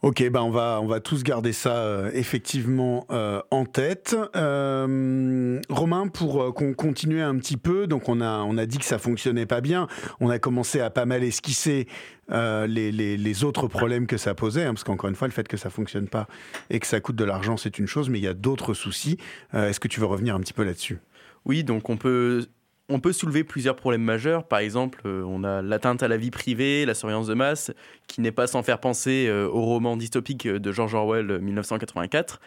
Ok, 0.00 0.22
ben 0.30 0.42
on 0.42 0.50
va 0.50 0.78
on 0.80 0.86
va 0.86 1.00
tous 1.00 1.24
garder 1.24 1.52
ça 1.52 1.78
euh, 1.78 2.12
effectivement 2.14 3.04
euh, 3.10 3.42
en 3.50 3.64
tête. 3.64 4.16
Euh, 4.36 5.60
Romain, 5.68 6.06
pour 6.06 6.54
qu'on 6.54 6.72
continue 6.72 7.20
un 7.20 7.36
petit 7.36 7.56
peu, 7.56 7.88
donc 7.88 8.08
on 8.08 8.20
a 8.20 8.38
on 8.38 8.56
a 8.58 8.66
dit 8.66 8.78
que 8.78 8.84
ça 8.84 8.98
fonctionnait 8.98 9.44
pas 9.44 9.60
bien. 9.60 9.88
On 10.20 10.30
a 10.30 10.38
commencé 10.38 10.78
à 10.78 10.90
pas 10.90 11.04
mal 11.04 11.24
esquisser 11.24 11.88
les, 12.28 12.92
les, 12.92 13.44
autres 13.44 13.66
problèmes 13.66 14.06
que 14.06 14.18
ça 14.18 14.34
posait, 14.34 14.64
hein, 14.64 14.74
parce 14.74 14.84
qu'encore 14.84 15.10
une 15.10 15.16
fois, 15.16 15.26
le 15.26 15.32
fait 15.32 15.48
que 15.48 15.56
ça 15.56 15.70
fonctionne 15.70 16.06
pas 16.06 16.28
et 16.70 16.78
que 16.78 16.86
ça 16.86 17.00
coûte 17.00 17.16
de 17.16 17.24
l'argent, 17.24 17.56
c'est 17.56 17.78
une 17.78 17.86
chose, 17.86 18.08
mais 18.08 18.18
il 18.18 18.24
y 18.24 18.28
a 18.28 18.34
d'autres 18.34 18.74
soucis. 18.74 19.16
Est-ce 19.52 19.80
que 19.80 19.88
tu 19.88 19.98
veux 19.98 20.06
revenir 20.06 20.36
un 20.36 20.40
petit 20.40 20.52
peu 20.52 20.62
là-dessus? 20.62 20.98
Oui, 21.44 21.64
donc 21.64 21.88
on 21.88 21.96
peut 21.96 22.46
on 22.88 23.00
peut 23.00 23.12
soulever 23.12 23.44
plusieurs 23.44 23.76
problèmes 23.76 24.02
majeurs. 24.02 24.44
Par 24.44 24.60
exemple, 24.60 25.00
euh, 25.04 25.22
on 25.26 25.44
a 25.44 25.60
l'atteinte 25.60 26.02
à 26.02 26.08
la 26.08 26.16
vie 26.16 26.30
privée, 26.30 26.86
la 26.86 26.94
surveillance 26.94 27.26
de 27.26 27.34
masse, 27.34 27.70
qui 28.06 28.20
n'est 28.20 28.32
pas 28.32 28.46
sans 28.46 28.62
faire 28.62 28.80
penser 28.80 29.26
euh, 29.28 29.46
au 29.46 29.62
roman 29.62 29.96
dystopique 29.96 30.48
de 30.48 30.72
George 30.72 30.94
Orwell 30.94 31.38
1984. 31.38 32.40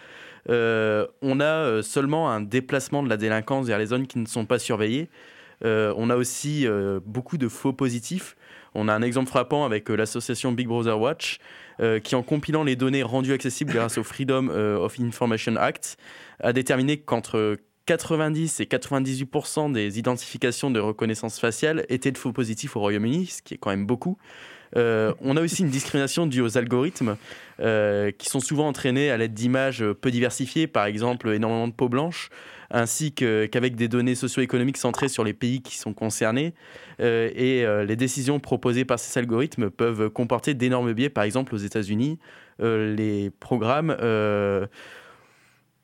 Euh, 0.49 1.05
on 1.21 1.39
a 1.39 1.83
seulement 1.83 2.31
un 2.31 2.41
déplacement 2.41 3.03
de 3.03 3.09
la 3.09 3.17
délinquance 3.17 3.67
vers 3.67 3.77
les 3.77 3.87
zones 3.87 4.07
qui 4.07 4.17
ne 4.17 4.25
sont 4.25 4.45
pas 4.45 4.57
surveillées. 4.57 5.09
on 5.63 6.09
a 6.09 6.15
aussi 6.15 6.65
beaucoup 7.05 7.37
de 7.37 7.47
faux 7.47 7.73
positifs. 7.73 8.35
On 8.73 8.87
a 8.87 8.93
un 8.93 9.03
exemple 9.03 9.29
frappant 9.29 9.65
avec 9.65 9.89
l'association 9.89 10.51
Big 10.51 10.67
Brother 10.67 10.99
Watch, 10.99 11.37
qui 12.03 12.15
en 12.15 12.23
compilant 12.23 12.63
les 12.63 12.75
données 12.75 13.03
rendues 13.03 13.33
accessibles 13.33 13.71
grâce 13.71 13.99
au 13.99 14.03
Freedom 14.03 14.47
of 14.47 14.99
Information 14.99 15.55
Act, 15.57 15.97
a 16.39 16.53
déterminé 16.53 16.97
qu'entre 16.97 17.57
90 17.85 18.59
et 18.59 18.65
98% 18.65 19.71
des 19.71 19.99
identifications 19.99 20.71
de 20.71 20.79
reconnaissance 20.79 21.39
faciale 21.39 21.85
étaient 21.89 22.11
de 22.11 22.17
faux 22.17 22.31
positifs 22.31 22.75
au 22.75 22.79
Royaume-Uni, 22.79 23.27
ce 23.27 23.41
qui 23.41 23.55
est 23.55 23.57
quand 23.57 23.71
même 23.71 23.85
beaucoup. 23.85 24.17
Euh, 24.77 25.13
on 25.21 25.35
a 25.37 25.41
aussi 25.41 25.63
une 25.63 25.69
discrimination 25.69 26.25
due 26.27 26.41
aux 26.41 26.57
algorithmes 26.57 27.17
euh, 27.59 28.11
qui 28.11 28.29
sont 28.29 28.39
souvent 28.39 28.67
entraînés 28.67 29.11
à 29.11 29.17
l'aide 29.17 29.33
d'images 29.33 29.83
peu 29.99 30.11
diversifiées, 30.11 30.67
par 30.67 30.85
exemple 30.85 31.29
énormément 31.29 31.67
de 31.67 31.73
peau 31.73 31.89
blanche, 31.89 32.29
ainsi 32.69 33.11
qu'avec 33.11 33.75
des 33.75 33.89
données 33.89 34.15
socio-économiques 34.15 34.77
centrées 34.77 35.09
sur 35.09 35.23
les 35.23 35.33
pays 35.33 35.61
qui 35.61 35.77
sont 35.77 35.93
concernés. 35.93 36.53
Euh, 37.01 37.29
et 37.35 37.65
les 37.85 37.95
décisions 37.95 38.39
proposées 38.39 38.85
par 38.85 38.99
ces 38.99 39.19
algorithmes 39.19 39.69
peuvent 39.69 40.09
comporter 40.09 40.53
d'énormes 40.53 40.93
biais, 40.93 41.09
par 41.09 41.25
exemple 41.25 41.53
aux 41.53 41.59
États-Unis. 41.59 42.17
les 42.59 43.31
programmes 43.39 43.95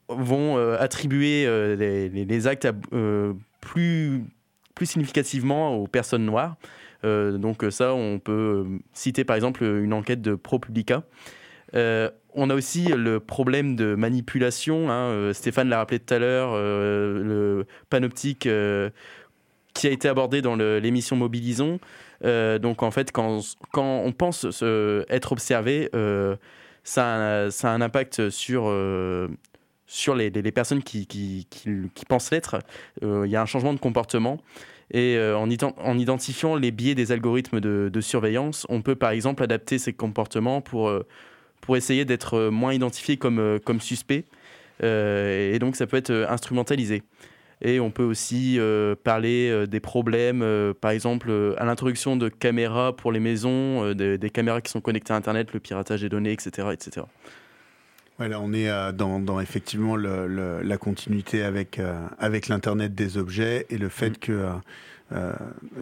vont 0.10 0.58
euh, 0.58 0.78
attribuer 0.80 1.46
euh, 1.46 1.76
les, 1.76 2.48
actes 2.48 2.68
euh, 2.94 3.34
plus, 3.62 4.24
plus 4.76 4.86
significativement 4.86 5.76
aux 5.76 5.88
personnes 5.88 6.26
noires. 6.26 6.56
donc 7.04 7.66
ça, 7.70 7.94
on 7.94 8.20
peut 8.20 8.66
citer 8.94 9.24
par 9.24 9.36
exemple 9.36 9.64
une 9.64 9.94
enquête 9.94 10.22
de 10.22 10.36
ProPublica. 10.36 11.04
on 11.74 12.50
a 12.50 12.56
aussi 12.56 12.86
le 12.86 13.20
problème 13.20 13.76
de 13.76 13.96
manipulation. 13.96 14.90
Hein, 14.90 15.34
Stéphane 15.34 15.70
l'a 15.70 15.78
rappelé 15.78 16.00
tout 16.00 16.14
à 16.14 16.20
l'heure, 16.20 16.54
le 16.56 17.66
panoptique 17.90 18.48
qui 19.74 19.88
a 19.88 19.92
été 19.92 20.08
abordé 20.08 20.42
dans 20.42 20.56
l'émission 20.56 21.16
Mobilisons. 21.16 21.80
donc 22.24 22.84
en 22.84 22.92
fait, 22.92 23.12
quand, 23.12 23.42
on 23.76 24.12
pense 24.12 24.46
être 25.10 25.32
observé, 25.32 25.90
ça, 26.84 27.48
a 27.48 27.70
un 27.70 27.82
impact 27.82 28.30
sur 28.30 28.70
sur 29.88 30.16
les, 30.16 30.30
personnes 30.52 30.84
qui, 30.84 31.08
qui, 31.08 31.48
pensent 32.08 32.32
l'être, 32.32 32.60
euh, 33.04 33.24
il 33.26 33.32
y 33.32 33.36
a 33.36 33.42
un 33.42 33.46
changement 33.46 33.74
de 33.74 33.80
comportement. 33.80 34.38
Et 34.92 35.18
euh, 35.18 35.38
en, 35.38 35.50
en, 35.50 35.98
identifiant 35.98 36.56
les 36.56 36.72
biais 36.72 36.96
des 36.96 37.12
algorithmes 37.12 37.60
de, 37.60 38.02
surveillance, 38.02 38.66
on 38.70 38.82
peut 38.82 38.96
par 38.96 39.12
exemple 39.12 39.44
adapter 39.44 39.80
ces 39.80 39.94
comportements 39.94 40.62
pour, 40.62 40.90
euh, 40.90 41.06
pour 41.62 41.78
essayer 41.78 42.06
d'être 42.06 42.50
moins 42.50 42.74
identifié 42.74 43.18
comme, 43.18 43.60
comme 43.64 43.80
suspect. 43.82 44.26
et 44.84 45.58
donc 45.60 45.76
ça 45.76 45.88
peut 45.88 45.98
être 45.98 46.28
instrumentalisé. 46.30 47.04
Et 47.62 47.80
on 47.80 47.90
peut 47.90 48.04
aussi 48.04 48.60
parler 49.04 49.66
des 49.68 49.80
problèmes, 49.80 50.46
par 50.80 50.92
exemple, 50.92 51.56
à 51.58 51.66
l'introduction 51.66 52.16
de 52.16 52.30
caméras 52.30 52.96
pour 52.96 53.12
les 53.12 53.20
maisons, 53.20 53.94
des, 53.94 54.20
des, 54.20 54.30
caméras 54.30 54.62
qui 54.62 54.70
sont 54.72 54.80
connectées 54.80 55.12
à 55.12 55.16
Internet, 55.16 55.54
le 55.54 55.60
piratage 55.60 56.02
des 56.02 56.10
données, 56.10 56.34
etc. 56.34 56.68
etc. 56.72 57.08
Voilà, 58.18 58.40
on 58.40 58.52
est 58.52 58.70
euh, 58.70 58.92
dans, 58.92 59.20
dans, 59.20 59.40
effectivement 59.40 59.96
le, 59.96 60.62
la 60.64 60.78
continuité 60.78 61.44
avec, 61.44 61.78
euh, 61.78 61.94
avec 62.18 62.48
l'Internet 62.48 62.96
des 62.96 63.18
objets 63.18 63.68
et 63.70 63.78
le 63.78 63.90
fait 63.90 64.12
mm. 64.12 64.18
que 64.18 64.50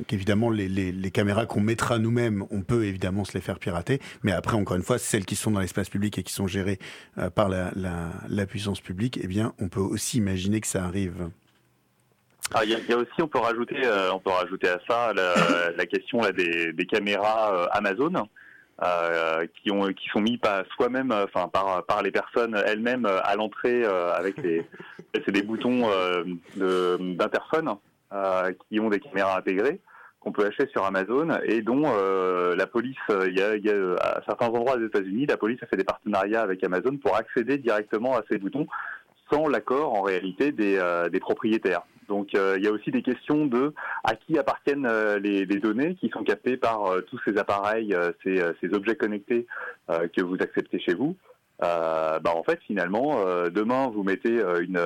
qu'évidemment 0.05 0.51
les, 0.51 0.67
les, 0.67 1.09
caméras 1.09 1.47
qu'on 1.47 1.59
mettra 1.59 1.97
nous-mêmes, 1.97 2.45
on 2.51 2.61
peut 2.61 2.85
évidemment 2.85 3.25
se 3.25 3.33
les 3.33 3.41
faire 3.41 3.57
pirater, 3.57 3.99
mais 4.21 4.31
après 4.31 4.55
encore 4.55 4.77
une 4.77 4.83
fois, 4.83 4.99
celles 4.99 5.25
qui 5.25 5.35
sont 5.35 5.49
dans 5.49 5.61
l'espace 5.61 5.89
public 5.89 6.19
et 6.19 6.21
qui 6.21 6.31
sont 6.31 6.45
gérées 6.45 6.77
par 7.33 7.49
la, 7.49 7.71
la, 7.73 8.45
puissance 8.45 8.81
publique, 8.81 9.17
eh 9.19 9.25
bien, 9.25 9.53
on 9.59 9.67
peut 9.67 9.79
aussi 9.79 10.17
imaginer 10.19 10.61
que 10.61 10.67
ça 10.67 10.85
arrive. 10.85 11.27
Ah, 12.53 12.65
il 12.65 12.69
y, 12.69 12.93
a 12.93 12.97
aussi, 12.97 13.19
on 13.19 13.27
peut 13.27 13.39
rajouter, 13.39 13.81
on 14.13 14.19
peut 14.19 14.29
rajouter 14.29 14.69
à 14.69 14.79
ça 14.87 15.11
la, 15.75 15.85
question 15.87 16.21
là, 16.21 16.31
des, 16.31 16.71
des 16.71 16.85
caméras 16.85 17.67
Amazon. 17.71 18.27
Euh, 18.83 19.47
qui 19.55 19.71
ont 19.71 19.87
qui 19.93 20.09
sont 20.09 20.19
mis 20.19 20.37
par 20.37 20.65
soi-même, 20.75 21.13
euh, 21.13 21.23
enfin 21.23 21.47
par 21.47 21.85
par 21.85 22.03
les 22.03 22.11
personnes 22.11 22.61
elles-mêmes 22.67 23.05
euh, 23.05 23.21
à 23.23 23.37
l'entrée 23.37 23.85
avec 23.85 24.37
les 24.43 24.65
c'est 25.13 25.31
des 25.31 25.43
boutons 25.43 25.89
d'interphone 26.57 27.75
qui 28.67 28.79
ont 28.81 28.89
des 28.89 28.99
caméras 28.99 29.37
intégrées 29.37 29.79
qu'on 30.19 30.33
peut 30.33 30.45
acheter 30.45 30.67
sur 30.73 30.83
Amazon 30.83 31.29
et 31.45 31.61
dont 31.61 31.83
la 31.83 32.67
police, 32.67 32.97
il 33.09 33.37
y, 33.37 33.41
a, 33.41 33.95
à 34.01 34.21
certains 34.25 34.47
endroits 34.47 34.77
des 34.77 34.87
États-Unis, 34.87 35.25
la 35.27 35.37
police 35.37 35.61
a 35.63 35.67
fait 35.67 35.77
des 35.77 35.83
partenariats 35.85 36.41
avec 36.41 36.61
Amazon 36.63 36.97
pour 36.97 37.15
accéder 37.15 37.57
directement 37.57 38.17
à 38.17 38.23
ces 38.29 38.39
boutons 38.39 38.67
sans 39.31 39.47
l'accord 39.47 39.93
en 39.93 40.01
réalité 40.01 40.51
des, 40.51 40.81
des 41.11 41.19
propriétaires. 41.21 41.83
Donc 42.07 42.35
euh, 42.35 42.55
il 42.57 42.63
y 42.63 42.67
a 42.67 42.71
aussi 42.71 42.91
des 42.91 43.01
questions 43.01 43.45
de 43.45 43.73
à 44.03 44.15
qui 44.15 44.37
appartiennent 44.37 44.85
euh, 44.85 45.19
les, 45.19 45.45
données 45.45 45.95
qui 45.95 46.09
sont 46.09 46.23
captées 46.23 46.57
par 46.57 46.85
euh, 46.85 47.01
tous 47.01 47.19
ces 47.25 47.37
appareils, 47.37 47.95
ces, 48.23 48.73
objets 48.73 48.95
connectés 48.95 49.47
que 49.87 50.21
vous 50.21 50.35
acceptez 50.39 50.79
chez 50.79 50.93
vous. 50.93 51.15
bah 51.59 52.21
en 52.25 52.43
fait 52.43 52.59
finalement 52.65 53.23
demain 53.49 53.89
vous 53.93 54.03
mettez 54.03 54.41
une 54.61 54.79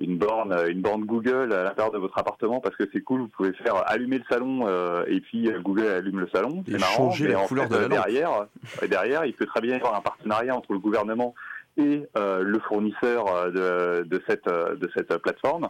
une 0.00 0.16
borne, 0.16 0.56
une 0.68 0.80
borne 0.80 1.04
Google 1.04 1.52
à 1.52 1.64
l'intérieur 1.64 1.92
de 1.92 1.98
votre 1.98 2.16
appartement 2.18 2.60
parce 2.60 2.76
que 2.76 2.84
c'est 2.92 3.00
cool, 3.00 3.22
vous 3.22 3.28
pouvez 3.28 3.52
faire 3.52 3.82
allumer 3.86 4.18
le 4.18 4.24
salon 4.30 4.68
et 5.06 5.20
puis 5.20 5.50
Google 5.62 5.88
allume 5.88 6.20
le 6.20 6.28
salon. 6.32 6.62
C'est 6.66 6.78
marrant, 6.78 7.12
mais 7.20 7.34
en 7.34 7.46
fait, 7.48 7.88
derrière, 7.88 8.46
derrière, 8.88 9.24
il 9.24 9.34
peut 9.34 9.46
très 9.46 9.60
bien 9.60 9.76
y 9.76 9.78
avoir 9.78 9.96
un 9.96 10.00
partenariat 10.00 10.56
entre 10.56 10.72
le 10.72 10.78
gouvernement 10.78 11.34
et 11.76 12.06
le 12.16 12.58
fournisseur 12.68 13.50
de, 13.50 14.04
de, 14.04 14.22
cette, 14.28 14.46
de 14.46 14.90
cette 14.94 15.16
plateforme 15.18 15.68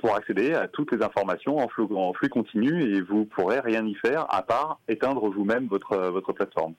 pour 0.00 0.14
accéder 0.14 0.54
à 0.54 0.68
toutes 0.68 0.92
les 0.92 1.02
informations 1.02 1.58
en 1.58 1.68
flux, 1.68 1.86
en 1.94 2.12
flux 2.12 2.28
continu 2.28 2.82
et 2.82 3.00
vous 3.00 3.24
pourrez 3.24 3.60
rien 3.60 3.84
y 3.86 3.94
faire 3.94 4.26
à 4.28 4.42
part 4.42 4.78
éteindre 4.88 5.28
vous-même 5.28 5.66
votre, 5.66 5.96
votre 6.08 6.32
plateforme. 6.32 6.74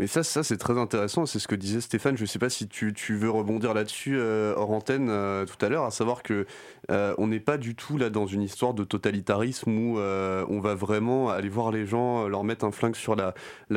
Mais 0.00 0.08
ça, 0.08 0.24
ça 0.24 0.42
c'est 0.42 0.56
très 0.56 0.76
intéressant. 0.76 1.24
C'est 1.24 1.38
ce 1.38 1.46
que 1.46 1.54
disait 1.54 1.80
Stéphane. 1.80 2.16
Je 2.16 2.22
ne 2.22 2.26
sais 2.26 2.40
pas 2.40 2.50
si 2.50 2.66
tu, 2.66 2.92
veux 3.10 3.30
rebondir 3.30 3.74
là-dessus 3.74 4.16
euh, 4.18 4.54
hors 4.56 4.72
antenne 4.72 5.08
euh, 5.08 5.46
tout 5.46 5.64
à 5.64 5.68
l'heure, 5.68 5.84
à 5.84 5.92
savoir 5.92 6.22
que 6.24 6.46
euh, 6.90 7.14
on 7.18 7.28
n'est 7.28 7.40
pas 7.40 7.58
du 7.58 7.76
tout 7.76 7.96
là 7.96 8.10
dans 8.10 8.26
une 8.26 8.42
histoire 8.42 8.74
de 8.74 8.82
totalitarisme 8.82 9.70
où 9.70 9.98
on 9.98 10.60
va 10.60 10.74
vraiment 10.74 11.30
aller 11.30 11.48
voir 11.48 11.70
les 11.70 11.86
gens, 11.86 12.28
leur 12.28 12.42
mettre 12.44 12.64
un 12.64 12.72
flingue 12.72 12.96
sur 12.96 13.14
la, 13.16 13.34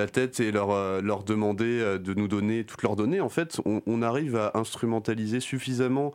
tête 0.07 0.39
et 0.39 0.51
leur, 0.51 1.23
demander 1.23 1.99
de 1.99 2.13
nous 2.13 2.27
donner 2.27 2.63
toutes 2.63 2.81
leurs 2.83 2.95
données. 2.95 3.21
En 3.21 3.29
fait, 3.29 3.61
on, 3.65 4.01
arrive 4.01 4.35
à 4.35 4.51
instrumentaliser 4.55 5.39
suffisamment 5.39 6.13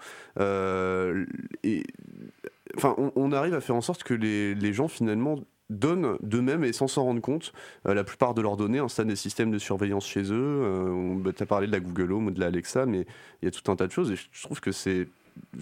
enfin, 2.77 2.95
on, 3.17 3.33
arrive 3.33 3.55
à 3.55 3.61
faire 3.61 3.77
en 3.77 3.81
sorte 3.81 4.03
que 4.03 4.15
les 4.15 4.73
gens 4.73 4.89
finalement 4.89 5.39
donnent 5.79 6.17
d'eux-mêmes 6.23 6.65
et 6.65 6.73
sans 6.73 6.89
s'en 6.89 7.05
rendre 7.05 7.21
compte 7.21 7.53
euh, 7.87 7.95
la 7.95 8.05
plupart 8.05 8.35
de 8.35 8.43
leurs 8.43 8.57
données, 8.57 8.79
installent 8.79 9.07
des 9.07 9.17
systèmes 9.17 9.51
de 9.51 9.59
surveillance 9.59 10.07
chez 10.07 10.33
eux. 10.33 10.63
Euh, 10.65 11.15
bah, 11.17 11.33
tu 11.37 11.43
as 11.43 11.47
parlé 11.47 11.67
de 11.67 11.73
la 11.73 11.81
Google 11.81 12.13
Home 12.13 12.27
ou 12.27 12.31
de 12.31 12.41
la 12.41 12.47
Alexa, 12.47 12.87
mais 12.87 13.07
il 13.41 13.47
y 13.47 13.49
a 13.49 13.51
tout 13.51 13.71
un 13.71 13.77
tas 13.77 13.87
de 13.87 13.93
choses 13.93 14.11
et 14.11 14.17
je 14.17 14.43
trouve 14.43 14.61
que 14.61 14.73
c'est 14.73 15.09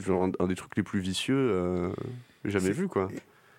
un, 0.08 0.46
des 0.46 0.54
trucs 0.54 0.76
les 0.76 0.82
plus 0.82 1.00
vicieux 1.00 1.50
euh, 1.52 1.92
jamais 2.44 2.72
vu 2.72 2.88
quoi. 2.88 3.08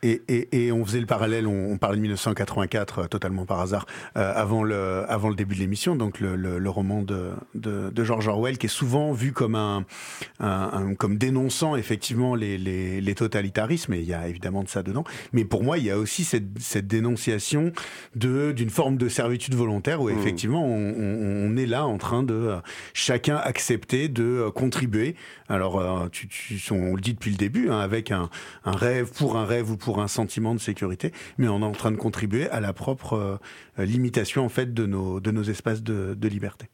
Et, 0.03 0.21
et, 0.27 0.65
et, 0.65 0.71
on 0.71 0.83
faisait 0.83 0.99
le 0.99 1.05
parallèle, 1.05 1.45
on, 1.45 1.71
on 1.71 1.77
parlait 1.77 1.97
de 1.97 2.01
1984 2.01 2.99
euh, 2.99 3.07
totalement 3.07 3.45
par 3.45 3.59
hasard, 3.59 3.85
euh, 4.17 4.33
avant, 4.35 4.63
le, 4.63 5.05
avant 5.07 5.29
le 5.29 5.35
début 5.35 5.53
de 5.53 5.59
l'émission, 5.59 5.95
donc 5.95 6.19
le, 6.19 6.35
le, 6.35 6.57
le 6.57 6.69
roman 6.71 7.03
de, 7.03 7.31
de, 7.53 7.91
de, 7.91 8.03
George 8.03 8.27
Orwell, 8.27 8.57
qui 8.57 8.65
est 8.65 8.69
souvent 8.69 9.11
vu 9.11 9.31
comme, 9.31 9.53
un, 9.53 9.85
un, 10.39 10.95
comme 10.95 11.17
dénonçant 11.17 11.75
effectivement 11.75 12.33
les, 12.33 12.57
les, 12.57 12.99
les, 12.99 13.15
totalitarismes, 13.15 13.93
et 13.93 13.99
il 13.99 14.05
y 14.05 14.13
a 14.15 14.27
évidemment 14.27 14.63
de 14.63 14.69
ça 14.69 14.81
dedans. 14.81 15.03
Mais 15.33 15.45
pour 15.45 15.63
moi, 15.63 15.77
il 15.77 15.83
y 15.83 15.91
a 15.91 15.99
aussi 15.99 16.23
cette, 16.23 16.59
cette 16.59 16.87
dénonciation 16.87 17.71
d'une 18.15 18.71
forme 18.71 18.97
de 18.97 19.07
servitude 19.07 19.53
volontaire 19.53 20.01
où 20.01 20.09
mmh. 20.09 20.17
effectivement 20.17 20.65
on, 20.65 20.95
on, 20.97 21.57
est 21.57 21.67
là 21.67 21.85
en 21.85 21.99
train 21.99 22.23
de 22.23 22.33
euh, 22.33 22.57
chacun 22.93 23.35
accepter 23.35 24.09
de 24.09 24.49
contribuer. 24.55 25.15
Alors, 25.47 26.09
tu, 26.11 26.27
tu, 26.27 26.59
on 26.71 26.95
le 26.95 27.01
dit 27.01 27.13
depuis 27.13 27.29
le 27.29 27.37
début, 27.37 27.69
hein, 27.69 27.79
avec 27.79 28.09
un, 28.09 28.29
un 28.63 28.71
rêve, 28.71 29.11
pour 29.11 29.37
un 29.37 29.45
rêve 29.45 29.69
ou 29.69 29.77
pour 29.77 29.90
un 29.99 30.07
sentiment 30.07 30.53
de 30.53 30.59
sécurité, 30.59 31.11
mais 31.37 31.47
on 31.47 31.61
est 31.61 31.65
en 31.65 31.71
train 31.71 31.91
de 31.91 31.97
contribuer 31.97 32.49
à 32.49 32.59
la 32.59 32.73
propre 32.73 33.39
euh, 33.79 33.85
limitation 33.85 34.45
en 34.45 34.49
fait 34.49 34.73
de 34.73 34.85
nos 34.85 35.19
de 35.19 35.31
nos 35.31 35.43
espaces 35.43 35.81
de, 35.83 36.13
de, 36.13 36.27
liberté. 36.27 36.69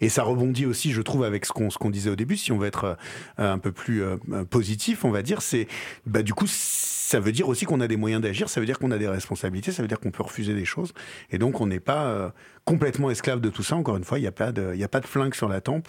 Et 0.00 0.08
ça 0.08 0.22
rebondit 0.22 0.66
aussi, 0.66 0.92
je 0.92 1.02
trouve, 1.02 1.24
avec 1.24 1.44
ce 1.44 1.52
qu'on 1.52 1.70
ce 1.70 1.78
qu'on 1.78 1.90
disait 1.90 2.10
au 2.10 2.16
début. 2.16 2.36
Si 2.36 2.52
on 2.52 2.58
veut 2.58 2.66
être 2.66 2.96
euh, 3.38 3.52
un 3.54 3.58
peu 3.58 3.72
plus 3.72 4.02
euh, 4.02 4.16
positif, 4.48 5.04
on 5.04 5.10
va 5.10 5.22
dire, 5.22 5.42
c'est 5.42 5.68
bah 6.06 6.22
du 6.22 6.34
coup 6.34 6.46
ça 6.48 7.20
veut 7.20 7.32
dire 7.32 7.48
aussi 7.48 7.64
qu'on 7.66 7.80
a 7.80 7.88
des 7.88 7.96
moyens 7.96 8.22
d'agir, 8.22 8.48
ça 8.48 8.60
veut 8.60 8.66
dire 8.66 8.78
qu'on 8.78 8.90
a 8.90 8.98
des 8.98 9.08
responsabilités, 9.08 9.72
ça 9.72 9.82
veut 9.82 9.88
dire 9.88 10.00
qu'on 10.00 10.10
peut 10.10 10.22
refuser 10.22 10.54
des 10.54 10.64
choses, 10.64 10.92
et 11.30 11.38
donc 11.38 11.60
on 11.60 11.66
n'est 11.66 11.80
pas 11.80 12.34
complètement 12.64 13.10
esclave 13.10 13.40
de 13.40 13.48
tout 13.48 13.62
ça. 13.62 13.76
Encore 13.76 13.96
une 13.96 14.04
fois, 14.04 14.18
il 14.18 14.22
n'y 14.22 14.28
a 14.28 14.32
pas 14.32 14.52
de 14.52 14.72
il 14.74 14.82
a 14.82 14.88
pas 14.88 15.00
de 15.00 15.06
flingue 15.06 15.34
sur 15.34 15.48
la 15.48 15.60
tempe 15.60 15.88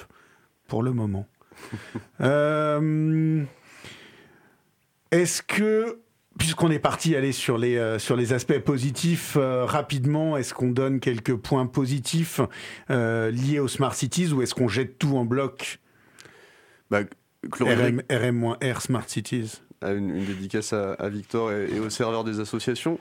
pour 0.68 0.84
le 0.84 0.92
moment. 0.92 1.28
Est-ce 5.12 5.42
que 5.42 6.00
Puisqu'on 6.38 6.70
est 6.70 6.80
parti 6.80 7.16
aller 7.16 7.32
sur 7.32 7.58
les, 7.58 7.78
euh, 7.78 8.00
sur 8.00 8.16
les 8.16 8.34
aspects 8.34 8.60
positifs 8.60 9.36
euh, 9.38 9.66
rapidement, 9.66 10.38
est-ce 10.38 10.54
qu'on 10.54 10.70
donne 10.70 11.00
quelques 11.00 11.36
points 11.36 11.66
positifs 11.66 12.42
euh, 12.90 13.32
liés 13.32 13.60
aux 13.60 13.68
Smart 13.68 13.94
Cities 13.94 14.32
ou 14.34 14.42
est-ce 14.42 14.54
qu'on 14.54 14.68
jette 14.68 15.00
tout 15.00 15.18
en 15.18 15.26
bloc 15.26 15.80
bah, 16.92 17.02
RM, 17.44 18.02
RM-R 18.10 18.82
Smart 18.82 19.08
Cities? 19.08 19.62
Une, 19.84 20.16
une, 20.16 20.26
dédicace 20.26 20.74
à, 20.74 21.10
Victor 21.10 21.52
et, 21.52 21.80
au 21.80 21.90
serveur 21.90 22.24
des 22.24 22.40
associations. 22.40 23.00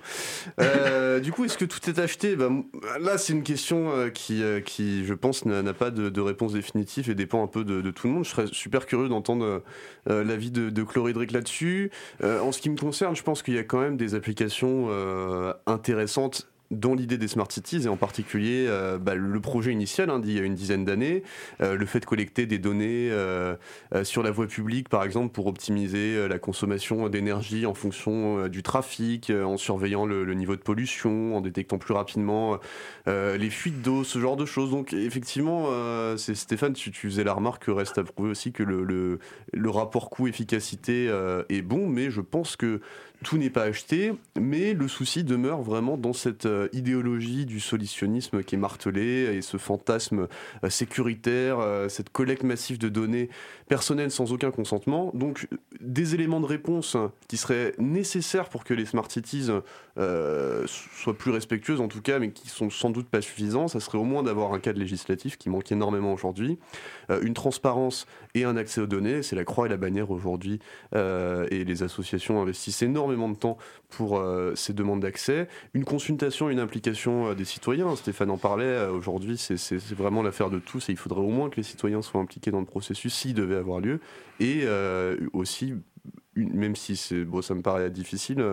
Euh, 0.61 1.21
du 1.21 1.33
coup, 1.33 1.45
est-ce 1.45 1.59
que 1.59 1.65
tout 1.65 1.81
est 1.89 1.99
acheté? 1.99 2.37
Ben, 2.37 2.65
Là, 3.01 3.19
c'est 3.19 3.33
une 3.33 3.43
question 3.43 3.91
euh, 3.91 4.11
qui, 4.11 4.43
euh, 4.43 4.61
qui, 4.61 5.05
je 5.05 5.15
pense, 5.15 5.45
n'a 5.45 5.73
pas 5.73 5.91
de, 5.91 6.21
réponse 6.21 6.53
définitive 6.53 7.11
et 7.11 7.15
dépend 7.15 7.43
un 7.43 7.47
peu 7.47 7.65
de, 7.65 7.91
tout 7.91 8.07
le 8.07 8.13
monde. 8.13 8.25
Je 8.25 8.31
serais 8.31 8.47
super 8.51 8.87
curieux 8.87 9.09
d'entendre 9.09 9.63
l'avis 10.07 10.51
de, 10.51 10.71
de 10.71 10.83
Chloridric 10.83 11.33
là-dessus. 11.33 11.91
en 12.23 12.53
ce 12.53 12.61
qui 12.61 12.71
me 12.71 12.77
concerne, 12.77 13.15
je 13.15 13.23
pense 13.23 13.43
qu'il 13.43 13.55
y 13.55 13.59
a 13.59 13.65
quand 13.65 13.81
même 13.81 13.97
des 13.97 14.15
applications 14.15 14.89
intéressantes 15.67 16.49
dans 16.71 16.95
l'idée 16.95 17.19
des 17.19 17.29
smart 17.29 17.51
cities 17.51 17.85
et 17.85 17.89
en 17.89 17.97
particulier 17.97 18.67
euh, 18.69 18.99
bah, 18.99 19.15
le 19.15 19.41
projet 19.41 19.73
initial 19.73 20.11
hein, 20.11 20.19
d'il 20.19 20.35
y 20.35 20.39
a 20.39 20.43
une 20.43 20.55
dizaine 20.55 20.85
d'années, 20.85 21.23
euh, 21.61 21.77
le 21.77 21.87
fait 21.87 22.01
de 22.01 22.07
collecter 22.07 22.47
des 22.47 22.59
données 22.59 23.11
euh, 23.11 23.57
sur 24.03 24.23
la 24.23 24.31
voie 24.31 24.47
publique 24.47 24.89
par 24.89 25.05
exemple 25.05 25.33
pour 25.33 25.47
optimiser 25.47 26.29
la 26.29 26.39
consommation 26.39 27.09
d'énergie 27.09 27.67
en 27.67 27.75
fonction 27.75 28.49
du 28.49 28.63
trafic, 28.63 29.31
en 29.31 29.57
surveillant 29.57 30.07
le, 30.07 30.35
niveau 30.35 30.57
de 30.57 30.61
pollution, 30.61 31.37
en 31.37 31.41
détectant 31.41 31.79
plus 31.79 31.95
rapidement 31.95 32.59
les 33.07 33.51
fuites 33.51 33.83
d'eau, 33.83 34.05
ce 34.05 34.19
genre 34.19 34.37
de 34.37 34.45
choses. 34.45 34.71
Donc 34.71 34.93
effectivement, 34.93 35.69
c'est 36.17 36.35
Stéphane, 36.35 36.73
tu, 36.73 36.91
tu, 36.91 37.09
faisais 37.09 37.25
la 37.25 37.33
remarque 37.33 37.65
que 37.67 37.71
reste 37.71 37.99
à 37.99 38.05
prouver 38.05 38.31
aussi 38.31 38.53
que 38.53 38.63
le 38.63 39.71
rapport 39.71 40.11
coût-efficacité 40.11 41.07
est 41.49 41.63
bon, 41.63 41.89
mais 41.89 42.11
je 42.11 42.21
pense 42.21 42.57
que 42.57 42.81
tout 43.25 43.39
n'est 43.39 43.51
pas 43.51 43.63
acheté, 43.63 44.13
mais 44.39 44.75
le 44.75 44.89
souci 44.89 45.25
demeure 45.25 45.63
vraiment 45.63 45.97
dans 45.97 46.13
cette 46.13 46.47
euh, 46.47 46.69
idéologie 46.73 47.47
du 47.47 47.61
solutionnisme 47.61 48.43
qui 48.43 48.57
est 48.57 48.59
martelée 48.59 49.35
et 49.35 49.43
ce 49.43 49.57
fantasme 49.57 50.29
euh, 50.65 50.71
sécuritaire, 50.71 51.59
euh, 51.59 51.89
cette 51.89 52.11
collecte 52.11 52.43
massive 52.43 52.79
de 52.79 52.89
données 52.89 53.31
personnelles 53.69 54.11
sans 54.11 54.33
aucun 54.33 54.51
consentement. 54.51 55.11
Donc 55.15 55.49
des 55.81 56.15
éléments 56.15 56.41
de 56.41 56.47
réponse 56.47 56.97
qui 57.27 57.37
seraient 57.37 57.75
nécessaires 57.79 58.49
pour 58.49 58.65
que 58.65 58.75
les 58.75 58.85
smart 58.85 59.11
cities 59.11 59.49
soient 59.97 61.19
plus 61.19 61.31
respectueuses 61.31 61.81
en 61.81 61.89
tout 61.89 62.03
cas, 62.03 62.19
mais 62.19 62.31
qui 62.31 62.49
sont 62.49 62.71
sans 62.71 62.91
doute 62.91 63.09
pas 63.09 63.23
suffisants. 63.23 63.67
Ça 63.67 63.81
serait 63.81 63.99
au 63.99 64.05
moins 64.05 64.23
d'avoir 64.23 64.53
un 64.53 64.61
cadre 64.61 64.79
législatif 64.79 65.37
qui 65.37 65.49
manque 65.49 65.73
énormément 65.73 66.13
aujourd'hui, 66.13 66.59
une 67.23 67.35
transparence 67.35 68.07
et 68.35 68.45
un 68.45 68.57
accès 68.57 68.81
aux 68.81 68.87
données. 68.87 69.23
C'est 69.23 69.37
la 69.37 69.45
croix 69.45 69.67
et 69.67 69.69
la 69.69 69.77
bannière 69.77 70.11
aujourd'hui, 70.11 70.61
et 70.95 71.65
les 71.65 71.83
associations 71.83 72.41
investissent 72.41 72.83
énormément 72.83 73.06
énormément 73.07 73.29
de 73.29 73.39
temps 73.39 73.57
pour 73.89 74.19
euh, 74.19 74.55
ces 74.55 74.73
demandes 74.73 75.01
d'accès. 75.01 75.49
Une 75.75 75.85
consultation, 75.85 76.51
une 76.51 76.59
implication 76.59 77.29
euh, 77.29 77.35
des 77.35 77.45
citoyens, 77.45 77.95
Stéphane 77.97 78.31
en 78.31 78.39
parlait, 78.39 78.65
euh, 78.65 78.91
aujourd'hui 78.91 79.37
c'est 79.39 79.77
vraiment 79.95 80.23
l'affaire 80.23 80.51
de 80.51 80.59
tous 80.59 80.89
et 80.89 80.93
il 80.93 80.99
faudrait 80.99 81.21
au 81.21 81.31
moins 81.31 81.51
que 81.51 81.57
les 81.57 81.63
citoyens 81.63 82.03
soient 82.03 82.21
impliqués 82.21 82.51
dans 82.51 82.61
le 82.61 82.67
processus 82.67 83.15
s'il 83.15 83.35
devait 83.35 83.57
avoir 83.57 83.81
lieu. 83.81 84.01
Et 84.41 84.67
aussi, 85.33 85.75
même 86.35 86.77
si 86.77 87.25
bon, 87.25 87.41
ça 87.41 87.55
me 87.55 87.63
paraît 87.63 87.91
difficile, 87.91 88.45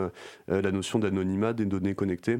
la 0.47 0.71
notion 0.71 0.97
d'anonymat 0.99 1.51
des 1.53 1.65
données 1.65 1.93
connectées. 1.93 2.39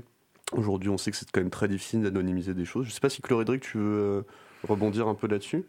Aujourd'hui, 0.53 0.89
on 0.89 0.97
sait 0.97 1.11
que 1.11 1.17
c'est 1.17 1.29
quand 1.29 1.41
même 1.41 1.49
très 1.49 1.67
difficile 1.67 2.03
d'anonymiser 2.03 2.53
des 2.53 2.65
choses. 2.65 2.85
Je 2.85 2.91
ne 2.91 2.93
sais 2.93 3.01
pas 3.01 3.09
si 3.09 3.21
Chloridric, 3.21 3.61
tu 3.61 3.77
veux 3.77 4.25
rebondir 4.63 5.07
un 5.07 5.15
peu 5.15 5.27
là-dessus? 5.27 5.65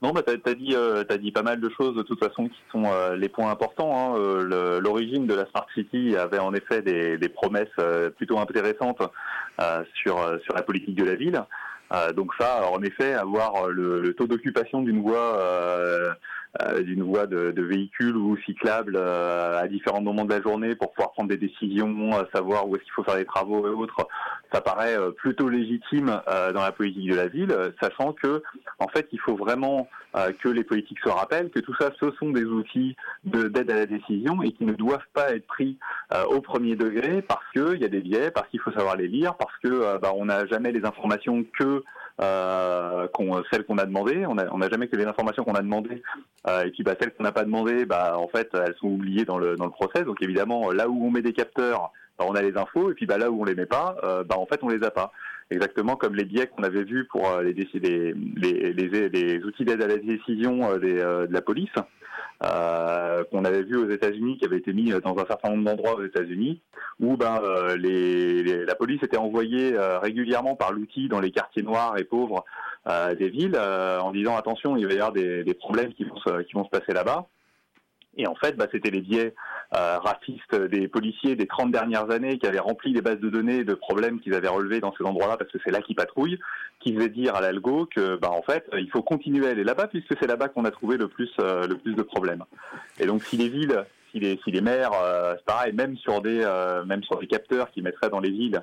Non, 0.00 0.12
bah, 0.12 0.22
tu 0.22 0.30
as, 0.30 0.54
dit, 0.54 0.76
euh, 0.76 1.02
dit 1.18 1.32
pas 1.32 1.42
mal 1.42 1.60
de 1.60 1.68
choses 1.70 1.96
de 1.96 2.02
toute 2.02 2.20
façon 2.20 2.48
qui 2.48 2.60
sont 2.70 2.84
euh, 2.84 3.16
les 3.16 3.28
points 3.28 3.50
importants. 3.50 4.14
Hein. 4.14 4.18
Euh, 4.18 4.78
l'origine 4.80 5.26
de 5.26 5.34
la 5.34 5.44
Smart 5.46 5.66
City 5.74 6.16
avait 6.16 6.38
en 6.38 6.54
effet 6.54 6.82
des, 6.82 7.18
des 7.18 7.28
promesses 7.28 7.68
plutôt 8.16 8.38
intéressantes 8.38 9.02
sur, 9.94 10.18
sur 10.44 10.54
la 10.54 10.62
politique 10.62 10.94
de 10.94 11.04
la 11.04 11.16
ville. 11.16 11.42
donc 12.14 12.32
ça, 12.38 12.70
en 12.70 12.80
effet, 12.82 13.14
avoir 13.14 13.68
le, 13.68 14.00
le 14.00 14.14
taux 14.14 14.28
d'occupation 14.28 14.82
d'une 14.82 15.02
voie 15.02 16.14
euh, 16.62 16.82
d'une 16.82 17.02
voie 17.02 17.26
de, 17.26 17.50
de, 17.50 17.62
véhicules 17.62 18.16
ou 18.16 18.36
cyclables 18.38 18.96
euh, 18.96 19.60
à 19.60 19.68
différents 19.68 20.00
moments 20.00 20.24
de 20.24 20.34
la 20.34 20.40
journée 20.40 20.74
pour 20.74 20.92
pouvoir 20.92 21.12
prendre 21.12 21.28
des 21.28 21.36
décisions, 21.36 22.10
savoir 22.34 22.66
où 22.66 22.74
est-ce 22.74 22.84
qu'il 22.84 22.92
faut 22.94 23.04
faire 23.04 23.16
des 23.16 23.26
travaux 23.26 23.66
et 23.66 23.70
autres, 23.70 24.08
ça 24.52 24.60
paraît 24.60 24.96
euh, 24.98 25.10
plutôt 25.10 25.48
légitime 25.48 26.20
dans 26.26 26.62
la 26.62 26.72
politique 26.72 27.10
de 27.10 27.16
la 27.16 27.28
ville, 27.28 27.54
sachant 27.80 28.12
que 28.12 28.42
en 28.78 28.88
fait 28.88 29.08
il 29.12 29.20
faut 29.20 29.36
vraiment 29.36 29.88
que 30.40 30.48
les 30.48 30.64
politiques 30.64 30.98
se 31.04 31.08
rappellent 31.08 31.50
que 31.50 31.60
tout 31.60 31.74
ça 31.78 31.90
ce 32.00 32.10
sont 32.12 32.30
des 32.30 32.44
outils 32.44 32.96
d'aide 33.24 33.70
à 33.70 33.74
la 33.74 33.86
décision 33.86 34.42
et 34.42 34.52
qui 34.52 34.64
ne 34.64 34.72
doivent 34.72 35.06
pas 35.12 35.30
être 35.34 35.46
pris 35.46 35.78
au 36.30 36.40
premier 36.40 36.76
degré 36.76 37.22
parce 37.22 37.44
qu'il 37.52 37.80
y 37.80 37.84
a 37.84 37.88
des 37.88 38.00
biais, 38.00 38.30
parce 38.30 38.48
qu'il 38.48 38.60
faut 38.60 38.72
savoir 38.72 38.96
les 38.96 39.08
lire, 39.08 39.34
parce 39.36 39.56
que 39.62 39.98
bah, 39.98 40.12
on 40.14 40.26
n'a 40.26 40.46
jamais 40.46 40.72
les 40.72 40.84
informations 40.84 41.44
que 41.58 41.82
euh, 42.20 43.06
celles 43.50 43.64
qu'on 43.64 43.78
a 43.78 43.84
demandées. 43.84 44.26
On 44.26 44.34
n'a 44.34 44.68
jamais 44.68 44.88
que 44.88 44.96
les 44.96 45.04
informations 45.04 45.44
qu'on 45.44 45.54
a 45.54 45.62
demandées. 45.62 46.02
Euh, 46.48 46.64
et 46.64 46.70
puis 46.70 46.82
bah, 46.82 46.94
celles 47.00 47.14
qu'on 47.14 47.22
n'a 47.22 47.32
pas 47.32 47.44
demandées, 47.44 47.84
bah, 47.84 48.16
en 48.18 48.28
fait, 48.28 48.50
elles 48.54 48.74
sont 48.80 48.88
oubliées 48.88 49.24
dans 49.24 49.38
le, 49.38 49.56
dans 49.56 49.66
le 49.66 49.70
process. 49.70 50.04
Donc 50.04 50.22
évidemment, 50.22 50.70
là 50.72 50.88
où 50.88 51.06
on 51.06 51.10
met 51.10 51.22
des 51.22 51.32
capteurs, 51.32 51.92
on 52.26 52.34
a 52.34 52.42
les 52.42 52.56
infos. 52.56 52.90
Et 52.90 52.94
puis 52.94 53.06
bah, 53.06 53.18
là 53.18 53.30
où 53.30 53.40
on 53.40 53.44
les 53.44 53.54
met 53.54 53.66
pas, 53.66 53.96
euh, 54.04 54.24
bah, 54.24 54.36
en 54.38 54.46
fait, 54.46 54.60
on 54.62 54.68
les 54.68 54.84
a 54.84 54.90
pas. 54.90 55.12
Exactement 55.50 55.96
comme 55.96 56.14
les 56.14 56.24
biais 56.24 56.46
qu'on 56.46 56.62
avait 56.62 56.84
vus 56.84 57.06
pour 57.06 57.26
euh, 57.26 57.42
les, 57.42 57.54
les, 57.54 59.44
outils 59.44 59.64
d'aide 59.64 59.82
à 59.82 59.86
la 59.86 59.96
décision 59.96 60.70
euh, 60.72 61.26
de 61.26 61.32
la 61.32 61.40
police 61.40 61.72
qu'on 62.40 63.44
avait 63.44 63.62
vu 63.62 63.76
aux 63.76 63.90
États-Unis, 63.90 64.38
qui 64.38 64.44
avait 64.44 64.58
été 64.58 64.72
mis 64.72 64.90
dans 64.90 65.18
un 65.18 65.26
certain 65.26 65.50
nombre 65.50 65.64
d'endroits 65.64 65.96
aux 65.96 66.04
États-Unis, 66.04 66.60
où 67.00 67.16
ben 67.16 67.40
la 67.42 68.74
police 68.76 69.02
était 69.02 69.16
envoyée 69.16 69.76
régulièrement 69.76 70.54
par 70.54 70.72
l'outil 70.72 71.08
dans 71.08 71.18
les 71.18 71.32
quartiers 71.32 71.64
noirs 71.64 71.98
et 71.98 72.04
pauvres 72.04 72.44
des 73.18 73.28
villes, 73.28 73.58
en 73.58 74.12
disant 74.12 74.36
attention, 74.36 74.76
il 74.76 74.86
va 74.86 74.92
y 74.92 74.96
avoir 74.98 75.12
des, 75.12 75.56
problèmes 75.58 75.92
qui 75.94 76.04
vont 76.04 76.64
se 76.64 76.70
passer 76.70 76.92
là-bas. 76.92 77.26
Et 78.18 78.26
en 78.26 78.34
fait, 78.34 78.56
bah, 78.56 78.66
c'était 78.70 78.90
les 78.90 79.00
biais 79.00 79.34
euh, 79.74 79.98
racistes 79.98 80.54
des 80.54 80.88
policiers 80.88 81.36
des 81.36 81.46
30 81.46 81.70
dernières 81.70 82.10
années 82.10 82.38
qui 82.38 82.46
avaient 82.46 82.58
rempli 82.58 82.92
les 82.92 83.00
bases 83.00 83.20
de 83.20 83.30
données 83.30 83.64
de 83.64 83.74
problèmes 83.74 84.20
qu'ils 84.20 84.34
avaient 84.34 84.48
relevés 84.48 84.80
dans 84.80 84.92
ces 84.98 85.04
endroits-là 85.04 85.36
parce 85.36 85.50
que 85.52 85.58
c'est 85.64 85.70
là 85.70 85.80
qu'ils 85.80 85.96
patrouillent, 85.96 86.38
qui 86.80 86.94
faisaient 86.94 87.08
dire 87.08 87.36
à 87.36 87.40
l'algo 87.40 87.86
que, 87.86 88.16
bah, 88.16 88.30
en 88.30 88.42
fait, 88.42 88.68
il 88.76 88.90
faut 88.90 89.02
continuer 89.02 89.46
à 89.46 89.50
aller 89.50 89.64
là-bas 89.64 89.86
puisque 89.86 90.14
c'est 90.20 90.26
là-bas 90.26 90.48
qu'on 90.48 90.64
a 90.64 90.70
trouvé 90.70 90.96
le 90.96 91.08
plus, 91.08 91.30
euh, 91.40 91.66
le 91.66 91.76
plus 91.76 91.94
de 91.94 92.02
problèmes. 92.02 92.44
Et 92.98 93.06
donc, 93.06 93.22
si 93.22 93.36
les 93.36 93.48
villes 93.48 93.84
si 94.10 94.20
les, 94.20 94.40
si 94.44 94.50
les 94.50 94.60
maires, 94.60 94.92
euh, 94.94 95.34
c'est 95.36 95.44
pareil, 95.44 95.72
même 95.72 95.96
sur 95.98 96.20
des, 96.20 96.40
euh, 96.42 96.84
même 96.84 97.02
sur 97.02 97.18
des 97.18 97.26
capteurs 97.26 97.70
qui 97.70 97.82
mettraient 97.82 98.10
dans 98.10 98.20
les 98.20 98.30
villes 98.30 98.62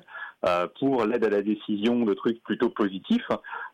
pour 0.78 1.04
l'aide 1.04 1.24
à 1.24 1.30
la 1.30 1.42
décision 1.42 2.04
de 2.04 2.14
trucs 2.14 2.42
plutôt 2.42 2.70
positifs, 2.70 3.28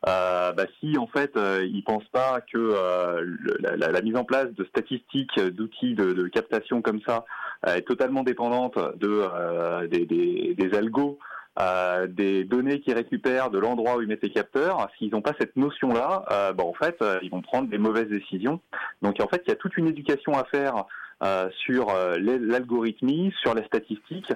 bah, 0.05 0.55
si 0.81 0.97
en 0.97 1.07
fait 1.07 1.33
ils 1.37 1.83
pensent 1.85 2.09
pas 2.13 2.41
que 2.41 3.17
la, 3.61 3.89
la, 3.89 4.03
mise 4.03 4.17
en 4.17 4.25
place 4.25 4.53
de 4.53 4.65
statistiques, 4.65 5.39
d'outils 5.39 5.95
de, 5.95 6.29
captation 6.29 6.81
comme 6.83 7.01
ça 7.07 7.25
est 7.67 7.87
totalement 7.87 8.23
dépendante 8.23 8.79
de 8.97 9.87
des, 9.89 10.75
algos 10.75 11.19
euh, 11.61 12.07
des 12.07 12.45
données 12.45 12.81
qu'ils 12.81 12.95
récupèrent 12.95 13.51
de 13.51 13.59
l'endroit 13.59 13.97
où 13.97 14.01
ils 14.03 14.09
mettent 14.09 14.23
les 14.23 14.31
capteurs, 14.31 14.89
s'ils 14.97 15.11
n'ont 15.11 15.21
pas 15.21 15.35
cette 15.39 15.57
notion-là, 15.57 16.25
euh, 16.31 16.53
bah, 16.55 16.65
en 16.65 16.73
fait, 16.73 17.05
ils 17.23 17.31
vont 17.31 17.43
prendre 17.43 17.69
des 17.69 17.79
mauvaises 17.79 18.09
décisions. 18.09 18.61
Donc 19.03 19.21
en 19.21 19.29
fait, 19.29 19.43
il 19.47 19.51
y 19.51 19.53
a 19.53 19.57
toute 19.57 19.77
une 19.77 19.89
éducation 19.89 20.33
à 20.33 20.45
faire 20.45 20.87
euh, 21.23 21.49
sur 21.65 21.91
euh, 21.91 22.17
l'algorithmie, 22.19 23.33
sur 23.43 23.55
les 23.55 23.65
statistiques, 23.67 24.33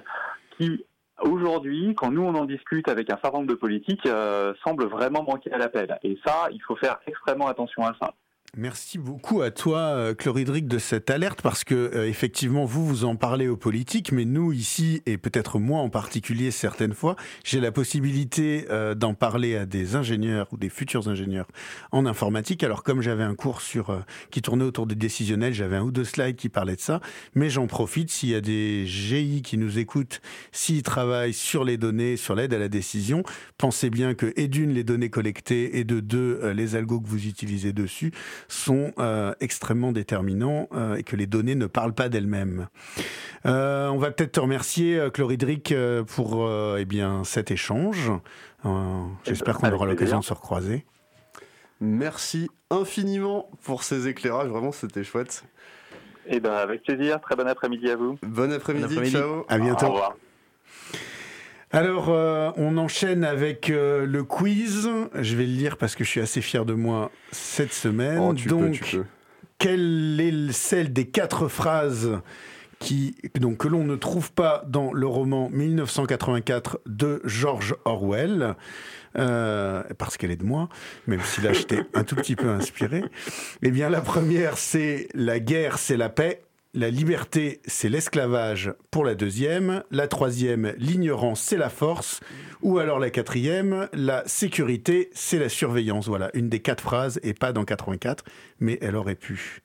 qui 0.57 0.85
aujourd'hui, 1.21 1.95
quand 1.95 2.11
nous 2.11 2.21
on 2.21 2.35
en 2.35 2.45
discute 2.45 2.89
avec 2.89 3.09
un 3.09 3.17
certain 3.21 3.39
nombre 3.39 3.49
de 3.49 3.55
politiques, 3.55 4.05
euh, 4.05 4.53
semble 4.63 4.85
vraiment 4.85 5.23
manquer 5.23 5.51
à 5.51 5.57
l'appel. 5.57 5.97
Et 6.03 6.17
ça, 6.25 6.47
il 6.51 6.61
faut 6.61 6.75
faire 6.75 6.99
extrêmement 7.07 7.47
attention 7.47 7.83
à 7.83 7.95
ça. 7.99 8.13
Merci 8.55 8.97
beaucoup 8.97 9.43
à 9.43 9.51
toi, 9.51 9.77
euh, 9.77 10.15
Chloridric, 10.15 10.67
de 10.67 10.79
cette 10.79 11.11
alerte, 11.11 11.43
parce 11.43 11.63
que 11.63 11.75
euh, 11.75 12.07
effectivement, 12.07 12.65
vous 12.65 12.87
vous 12.87 13.05
en 13.05 13.15
parlez 13.15 13.47
aux 13.47 13.57
politiques, 13.57 14.11
mais 14.11 14.25
nous 14.25 14.51
ici, 14.51 15.03
et 15.05 15.17
peut-être 15.17 15.59
moi 15.59 15.81
en 15.81 15.89
particulier 15.89 16.49
certaines 16.49 16.93
fois, 16.93 17.17
j'ai 17.43 17.59
la 17.59 17.71
possibilité 17.71 18.65
euh, 18.71 18.95
d'en 18.95 19.13
parler 19.13 19.55
à 19.55 19.67
des 19.67 19.95
ingénieurs 19.95 20.47
ou 20.53 20.57
des 20.57 20.69
futurs 20.69 21.07
ingénieurs 21.07 21.45
en 21.91 22.07
informatique. 22.07 22.63
Alors 22.63 22.81
comme 22.81 23.01
j'avais 23.01 23.23
un 23.23 23.35
cours 23.35 23.61
sur 23.61 24.03
qui 24.31 24.41
tournait 24.41 24.63
autour 24.63 24.87
des 24.87 24.95
décisionnels, 24.95 25.53
j'avais 25.53 25.75
un 25.75 25.83
ou 25.83 25.91
deux 25.91 26.05
slides 26.05 26.37
qui 26.37 26.49
parlaient 26.49 26.77
de 26.77 26.81
ça, 26.81 26.99
mais 27.35 27.51
j'en 27.51 27.67
profite 27.67 28.09
s'il 28.09 28.29
y 28.29 28.35
a 28.35 28.41
des 28.41 28.87
GI 28.87 29.43
qui 29.43 29.59
nous 29.59 29.77
écoutent, 29.77 30.19
s'ils 30.51 30.81
travaillent 30.81 31.33
sur 31.33 31.63
les 31.63 31.77
données, 31.77 32.17
sur 32.17 32.33
l'aide 32.33 32.55
à 32.55 32.59
la 32.59 32.69
décision, 32.69 33.21
pensez 33.59 33.91
bien 33.91 34.15
que 34.15 34.33
et 34.35 34.47
d'une 34.47 34.71
les 34.71 34.83
données 34.83 35.11
collectées 35.11 35.77
et 35.77 35.83
de 35.83 35.99
deux 35.99 36.39
les 36.55 36.75
algos 36.75 37.01
que 37.01 37.07
vous 37.07 37.27
utilisez 37.27 37.71
dessus 37.71 38.11
sont 38.47 38.91
euh, 38.99 39.33
extrêmement 39.39 39.91
déterminants 39.91 40.67
euh, 40.73 40.95
et 40.95 41.03
que 41.03 41.15
les 41.15 41.27
données 41.27 41.55
ne 41.55 41.65
parlent 41.65 41.93
pas 41.93 42.09
d'elles-mêmes. 42.09 42.67
Euh, 43.45 43.87
on 43.89 43.97
va 43.97 44.11
peut-être 44.11 44.33
te 44.33 44.39
remercier, 44.39 45.09
Chloridric, 45.13 45.73
pour 46.07 46.49
eh 46.77 46.85
bien, 46.85 47.23
cet 47.23 47.51
échange. 47.51 48.11
J'espère 49.23 49.57
qu'on 49.57 49.71
aura 49.71 49.85
l'occasion 49.85 50.19
de 50.19 50.25
se 50.25 50.33
recroiser. 50.33 50.85
Merci 51.79 52.49
infiniment 52.71 53.49
pour 53.63 53.83
ces 53.83 54.07
éclairages, 54.07 54.49
vraiment 54.49 54.71
c'était 54.71 55.03
chouette. 55.03 55.43
Et 56.25 56.37
eh 56.37 56.39
ben 56.41 56.51
avec 56.51 56.83
plaisir, 56.83 57.21
très 57.21 57.35
bon 57.35 57.47
après-midi 57.47 57.89
à 57.89 57.95
vous. 57.95 58.17
Bon 58.23 58.51
après-midi, 58.51 59.11
ciao. 59.11 59.45
À 59.47 59.59
bientôt. 59.59 59.85
Au 59.85 59.91
revoir. 59.91 60.17
Alors, 61.71 62.09
euh, 62.09 62.51
on 62.55 62.77
enchaîne 62.77 63.25
avec 63.25 63.69
euh, 63.69 64.05
le 64.05 64.23
quiz. 64.23 64.89
Je 65.13 65.35
vais 65.35 65.45
le 65.45 65.51
lire 65.51 65.77
parce 65.77 65.95
que 65.95 66.03
je 66.03 66.09
suis 66.09 66.21
assez 66.21 66.41
fier 66.41 66.65
de 66.65 66.73
moi 66.73 67.11
cette 67.31 67.73
semaine. 67.73 68.19
Oh, 68.19 68.33
Donc, 68.33 68.97
quelle 69.57 70.19
est 70.19 70.51
celle 70.53 70.93
des 70.93 71.05
quatre 71.05 71.49
phrases 71.49 72.19
qui, 72.79 73.15
donc, 73.39 73.57
que 73.57 73.67
l'on 73.67 73.83
ne 73.83 73.95
trouve 73.95 74.31
pas 74.31 74.63
dans 74.67 74.93
le 74.93 75.07
roman 75.07 75.49
1984 75.49 76.79
de 76.85 77.21
George 77.25 77.75
Orwell? 77.83 78.55
Euh, 79.17 79.81
parce 79.97 80.15
qu'elle 80.15 80.29
est 80.29 80.37
de 80.37 80.45
moi, 80.45 80.69
même 81.07 81.21
si 81.21 81.41
là 81.41 81.51
j'étais 81.51 81.79
un 81.95 82.03
tout 82.03 82.15
petit 82.15 82.35
peu 82.35 82.49
inspiré. 82.49 83.03
Eh 83.63 83.71
bien, 83.71 83.89
la 83.89 84.01
première, 84.01 84.57
c'est 84.57 85.07
la 85.15 85.39
guerre, 85.39 85.79
c'est 85.79 85.97
la 85.97 86.09
paix. 86.09 86.43
La 86.79 86.91
liberté, 86.91 87.59
c'est 87.65 87.89
l'esclavage 87.89 88.71
pour 88.91 89.03
la 89.03 89.15
deuxième. 89.15 89.83
La 89.89 90.07
troisième, 90.07 90.75
l'ignorance, 90.77 91.41
c'est 91.41 91.57
la 91.57 91.71
force. 91.71 92.19
Ou 92.61 92.77
alors 92.77 92.99
la 92.99 93.09
quatrième, 93.09 93.89
la 93.93 94.21
sécurité, 94.27 95.09
c'est 95.11 95.39
la 95.39 95.49
surveillance. 95.49 96.07
Voilà, 96.07 96.29
une 96.35 96.49
des 96.49 96.59
quatre 96.59 96.81
phrases, 96.81 97.19
et 97.23 97.33
pas 97.33 97.51
dans 97.51 97.65
84, 97.65 98.25
mais 98.59 98.77
elle 98.79 98.95
aurait 98.95 99.15
pu. 99.15 99.63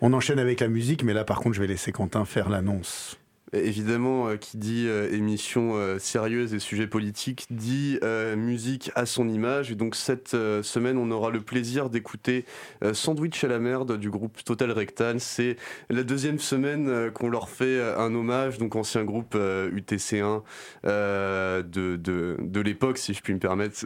On 0.00 0.14
enchaîne 0.14 0.38
avec 0.38 0.60
la 0.60 0.68
musique, 0.68 1.04
mais 1.04 1.12
là 1.12 1.24
par 1.24 1.40
contre, 1.40 1.54
je 1.54 1.60
vais 1.60 1.66
laisser 1.66 1.92
Quentin 1.92 2.24
faire 2.24 2.48
l'annonce. 2.48 3.18
Évidemment, 3.54 4.28
euh, 4.28 4.36
qui 4.36 4.56
dit 4.56 4.86
euh, 4.88 5.12
émission 5.12 5.76
euh, 5.76 5.98
sérieuse 5.98 6.54
et 6.54 6.58
sujet 6.58 6.88
politique 6.88 7.46
dit 7.50 7.98
musique 8.36 8.90
à 8.94 9.06
son 9.06 9.28
image. 9.28 9.70
Et 9.70 9.74
donc 9.74 9.94
cette 9.94 10.30
semaine, 10.62 10.98
on 10.98 11.10
aura 11.10 11.30
le 11.30 11.40
plaisir 11.40 11.90
d'écouter 11.90 12.44
Sandwich 12.92 13.44
à 13.44 13.48
la 13.48 13.58
merde 13.58 13.98
du 13.98 14.10
groupe 14.10 14.42
Total 14.44 14.70
Rectal. 14.70 15.20
C'est 15.20 15.56
la 15.88 16.02
deuxième 16.02 16.38
semaine 16.38 17.10
qu'on 17.12 17.28
leur 17.28 17.48
fait 17.48 17.80
un 17.80 18.14
hommage, 18.14 18.58
donc 18.58 18.76
ancien 18.76 19.04
groupe 19.04 19.34
UTC1 19.34 20.42
de, 20.84 21.62
de, 21.96 22.36
de 22.40 22.60
l'époque, 22.60 22.98
si 22.98 23.14
je 23.14 23.22
puis 23.22 23.34
me 23.34 23.38
permettre, 23.38 23.84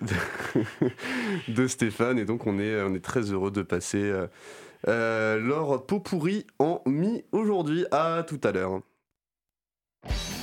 de, 1.48 1.66
Stéphane. 1.66 2.18
Et 2.18 2.24
donc 2.24 2.46
on 2.46 2.58
est, 2.58 2.82
on 2.82 2.94
est 2.94 3.04
très 3.04 3.32
heureux 3.32 3.50
de 3.50 3.62
passer 3.62 4.12
leur 4.86 5.84
pot 5.86 6.00
pourri 6.00 6.46
en 6.58 6.82
mi 6.86 7.24
aujourd'hui. 7.32 7.84
À 7.90 8.24
tout 8.26 8.40
à 8.42 8.52
l'heure. 8.52 8.80
Ils 10.04 10.37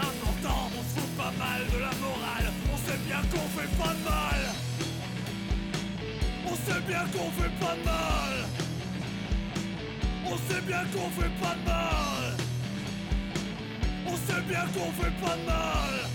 on 0.00 0.82
se 0.82 1.00
fout 1.00 1.16
pas 1.16 1.32
mal 1.38 1.60
de 1.72 1.78
la 1.78 1.92
morale. 2.00 2.52
On 2.72 2.76
sait 2.76 2.98
bien 3.06 3.20
qu'on 3.30 3.48
fait 3.58 3.76
pas 3.76 3.94
de 3.94 4.04
mal. 4.04 4.40
On 6.46 6.54
sait 6.54 6.80
bien 6.86 7.04
qu'on 7.12 7.30
fait 7.30 7.50
pas 7.60 7.76
de 7.76 7.84
mal. 7.84 8.48
On 10.26 10.36
sait 10.36 10.60
bien 10.62 10.84
qu'on 10.92 11.10
fait 11.10 11.40
pas 11.40 11.54
de 11.54 11.64
mal. 11.64 12.36
On 14.06 14.16
sait 14.16 14.42
bien 14.48 14.64
qu'on 14.74 14.92
fait 14.92 15.24
pas 15.24 15.36
de 15.36 15.44
mal. 15.44 16.11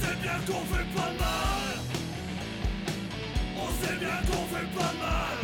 Sait 0.00 0.16
bien 0.22 0.38
qu'on 0.46 0.64
fait 0.64 0.88
pas 0.94 1.12
mal. 1.18 1.76
On 3.56 3.84
sait 3.84 3.96
bien 3.96 4.16
qu'on 4.26 4.46
fait 4.46 4.78
pas 4.78 4.92
mal. 4.98 5.36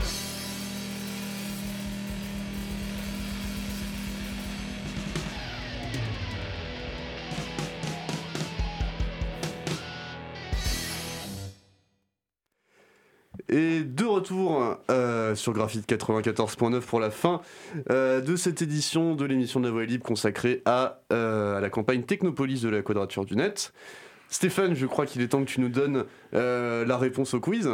Et 13.48 13.84
de 13.84 14.04
retour 14.04 14.76
euh, 14.90 15.36
sur 15.36 15.52
Graphite 15.52 15.88
94.9 15.88 16.80
pour 16.80 16.98
la 16.98 17.10
fin 17.10 17.42
euh, 17.90 18.20
de 18.20 18.34
cette 18.34 18.60
édition 18.60 19.14
de 19.14 19.24
l'émission 19.24 19.60
de 19.60 19.66
la 19.66 19.70
Voix 19.70 19.84
libre 19.84 20.04
consacrée 20.04 20.62
euh, 20.66 21.56
à 21.56 21.60
la 21.60 21.70
campagne 21.70 22.02
Technopolis 22.02 22.62
de 22.62 22.68
la 22.68 22.82
Quadrature 22.82 23.24
du 23.24 23.36
Net. 23.36 23.72
Stéphane, 24.28 24.74
je 24.74 24.86
crois 24.86 25.06
qu'il 25.06 25.22
est 25.22 25.28
temps 25.28 25.44
que 25.44 25.50
tu 25.50 25.60
nous 25.60 25.68
donnes 25.68 26.04
euh, 26.34 26.84
la 26.84 26.98
réponse 26.98 27.34
au 27.34 27.40
quiz. 27.40 27.68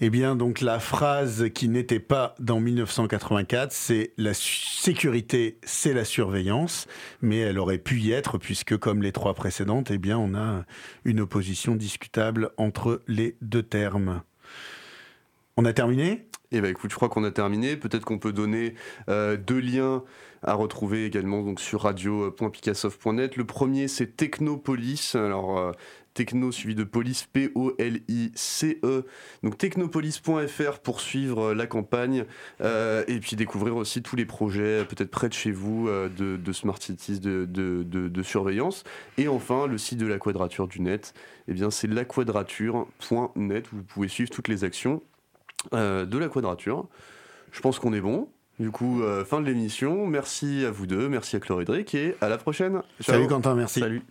Eh 0.00 0.10
bien, 0.10 0.36
donc 0.36 0.60
la 0.60 0.78
phrase 0.78 1.48
qui 1.52 1.68
n'était 1.68 1.98
pas 1.98 2.36
dans 2.38 2.60
1984, 2.60 3.72
c'est 3.72 4.12
la 4.16 4.32
sécurité, 4.32 5.58
c'est 5.64 5.92
la 5.92 6.04
surveillance, 6.04 6.86
mais 7.20 7.38
elle 7.38 7.58
aurait 7.58 7.78
pu 7.78 7.98
y 7.98 8.12
être 8.12 8.38
puisque, 8.38 8.76
comme 8.76 9.02
les 9.02 9.10
trois 9.10 9.34
précédentes, 9.34 9.90
eh 9.90 9.98
bien, 9.98 10.16
on 10.16 10.36
a 10.36 10.64
une 11.04 11.18
opposition 11.18 11.74
discutable 11.74 12.50
entre 12.58 13.02
les 13.08 13.36
deux 13.42 13.64
termes. 13.64 14.22
On 15.56 15.64
a 15.64 15.72
terminé? 15.72 16.28
Eh 16.52 16.60
ben 16.60 16.70
écoute, 16.70 16.90
je 16.90 16.96
crois 16.96 17.08
qu'on 17.08 17.24
a 17.24 17.32
terminé. 17.32 17.76
Peut-être 17.76 18.04
qu'on 18.04 18.18
peut 18.18 18.32
donner 18.32 18.74
euh, 19.08 19.36
deux 19.36 19.58
liens 19.58 20.04
à 20.42 20.54
retrouver 20.54 21.04
également 21.04 21.42
donc 21.42 21.60
sur 21.60 21.82
radio.picassoft.net. 21.82 23.36
Le 23.36 23.44
premier, 23.44 23.88
c'est 23.88 24.16
Technopolis. 24.16 25.14
Alors, 25.14 25.58
euh, 25.58 25.72
techno 26.14 26.50
suivi 26.50 26.74
de 26.74 26.84
police, 26.84 27.24
P-O-L-I-C-E. 27.32 29.04
Donc, 29.42 29.58
technopolis.fr 29.58 30.78
pour 30.80 31.00
suivre 31.00 31.50
euh, 31.50 31.54
la 31.54 31.66
campagne 31.66 32.24
euh, 32.60 33.04
et 33.06 33.20
puis 33.20 33.36
découvrir 33.36 33.76
aussi 33.76 34.02
tous 34.02 34.16
les 34.16 34.26
projets, 34.26 34.84
peut-être 34.84 35.10
près 35.10 35.28
de 35.28 35.34
chez 35.34 35.52
vous, 35.52 35.88
de, 35.88 36.52
Smart 36.52 36.80
Cities 36.80 37.20
de, 37.20 37.44
de, 37.44 38.22
surveillance. 38.22 38.84
Et 39.16 39.28
enfin, 39.28 39.66
le 39.66 39.78
site 39.78 39.98
de 39.98 40.06
la 40.06 40.18
Quadrature 40.18 40.68
du 40.68 40.80
Net, 40.80 41.14
eh 41.46 41.52
bien, 41.52 41.70
c'est 41.70 41.86
laquadrature.net. 41.86 43.66
Vous 43.72 43.82
pouvez 43.82 44.08
suivre 44.08 44.30
toutes 44.30 44.48
les 44.48 44.64
actions 44.64 45.02
de 45.72 46.18
la 46.18 46.28
Quadrature. 46.28 46.88
Je 47.52 47.60
pense 47.60 47.78
qu'on 47.78 47.92
est 47.92 48.00
bon. 48.00 48.28
Du 48.58 48.70
coup, 48.70 49.02
euh, 49.02 49.24
fin 49.24 49.40
de 49.40 49.46
l'émission. 49.46 50.06
Merci 50.06 50.64
à 50.64 50.70
vous 50.70 50.86
deux, 50.86 51.08
merci 51.08 51.36
à 51.36 51.40
Chloridric 51.40 51.94
et 51.94 52.16
à 52.20 52.28
la 52.28 52.38
prochaine. 52.38 52.82
Ciao. 53.00 53.14
Salut 53.14 53.28
Quentin, 53.28 53.54
merci. 53.54 53.80
Salut. 53.80 54.02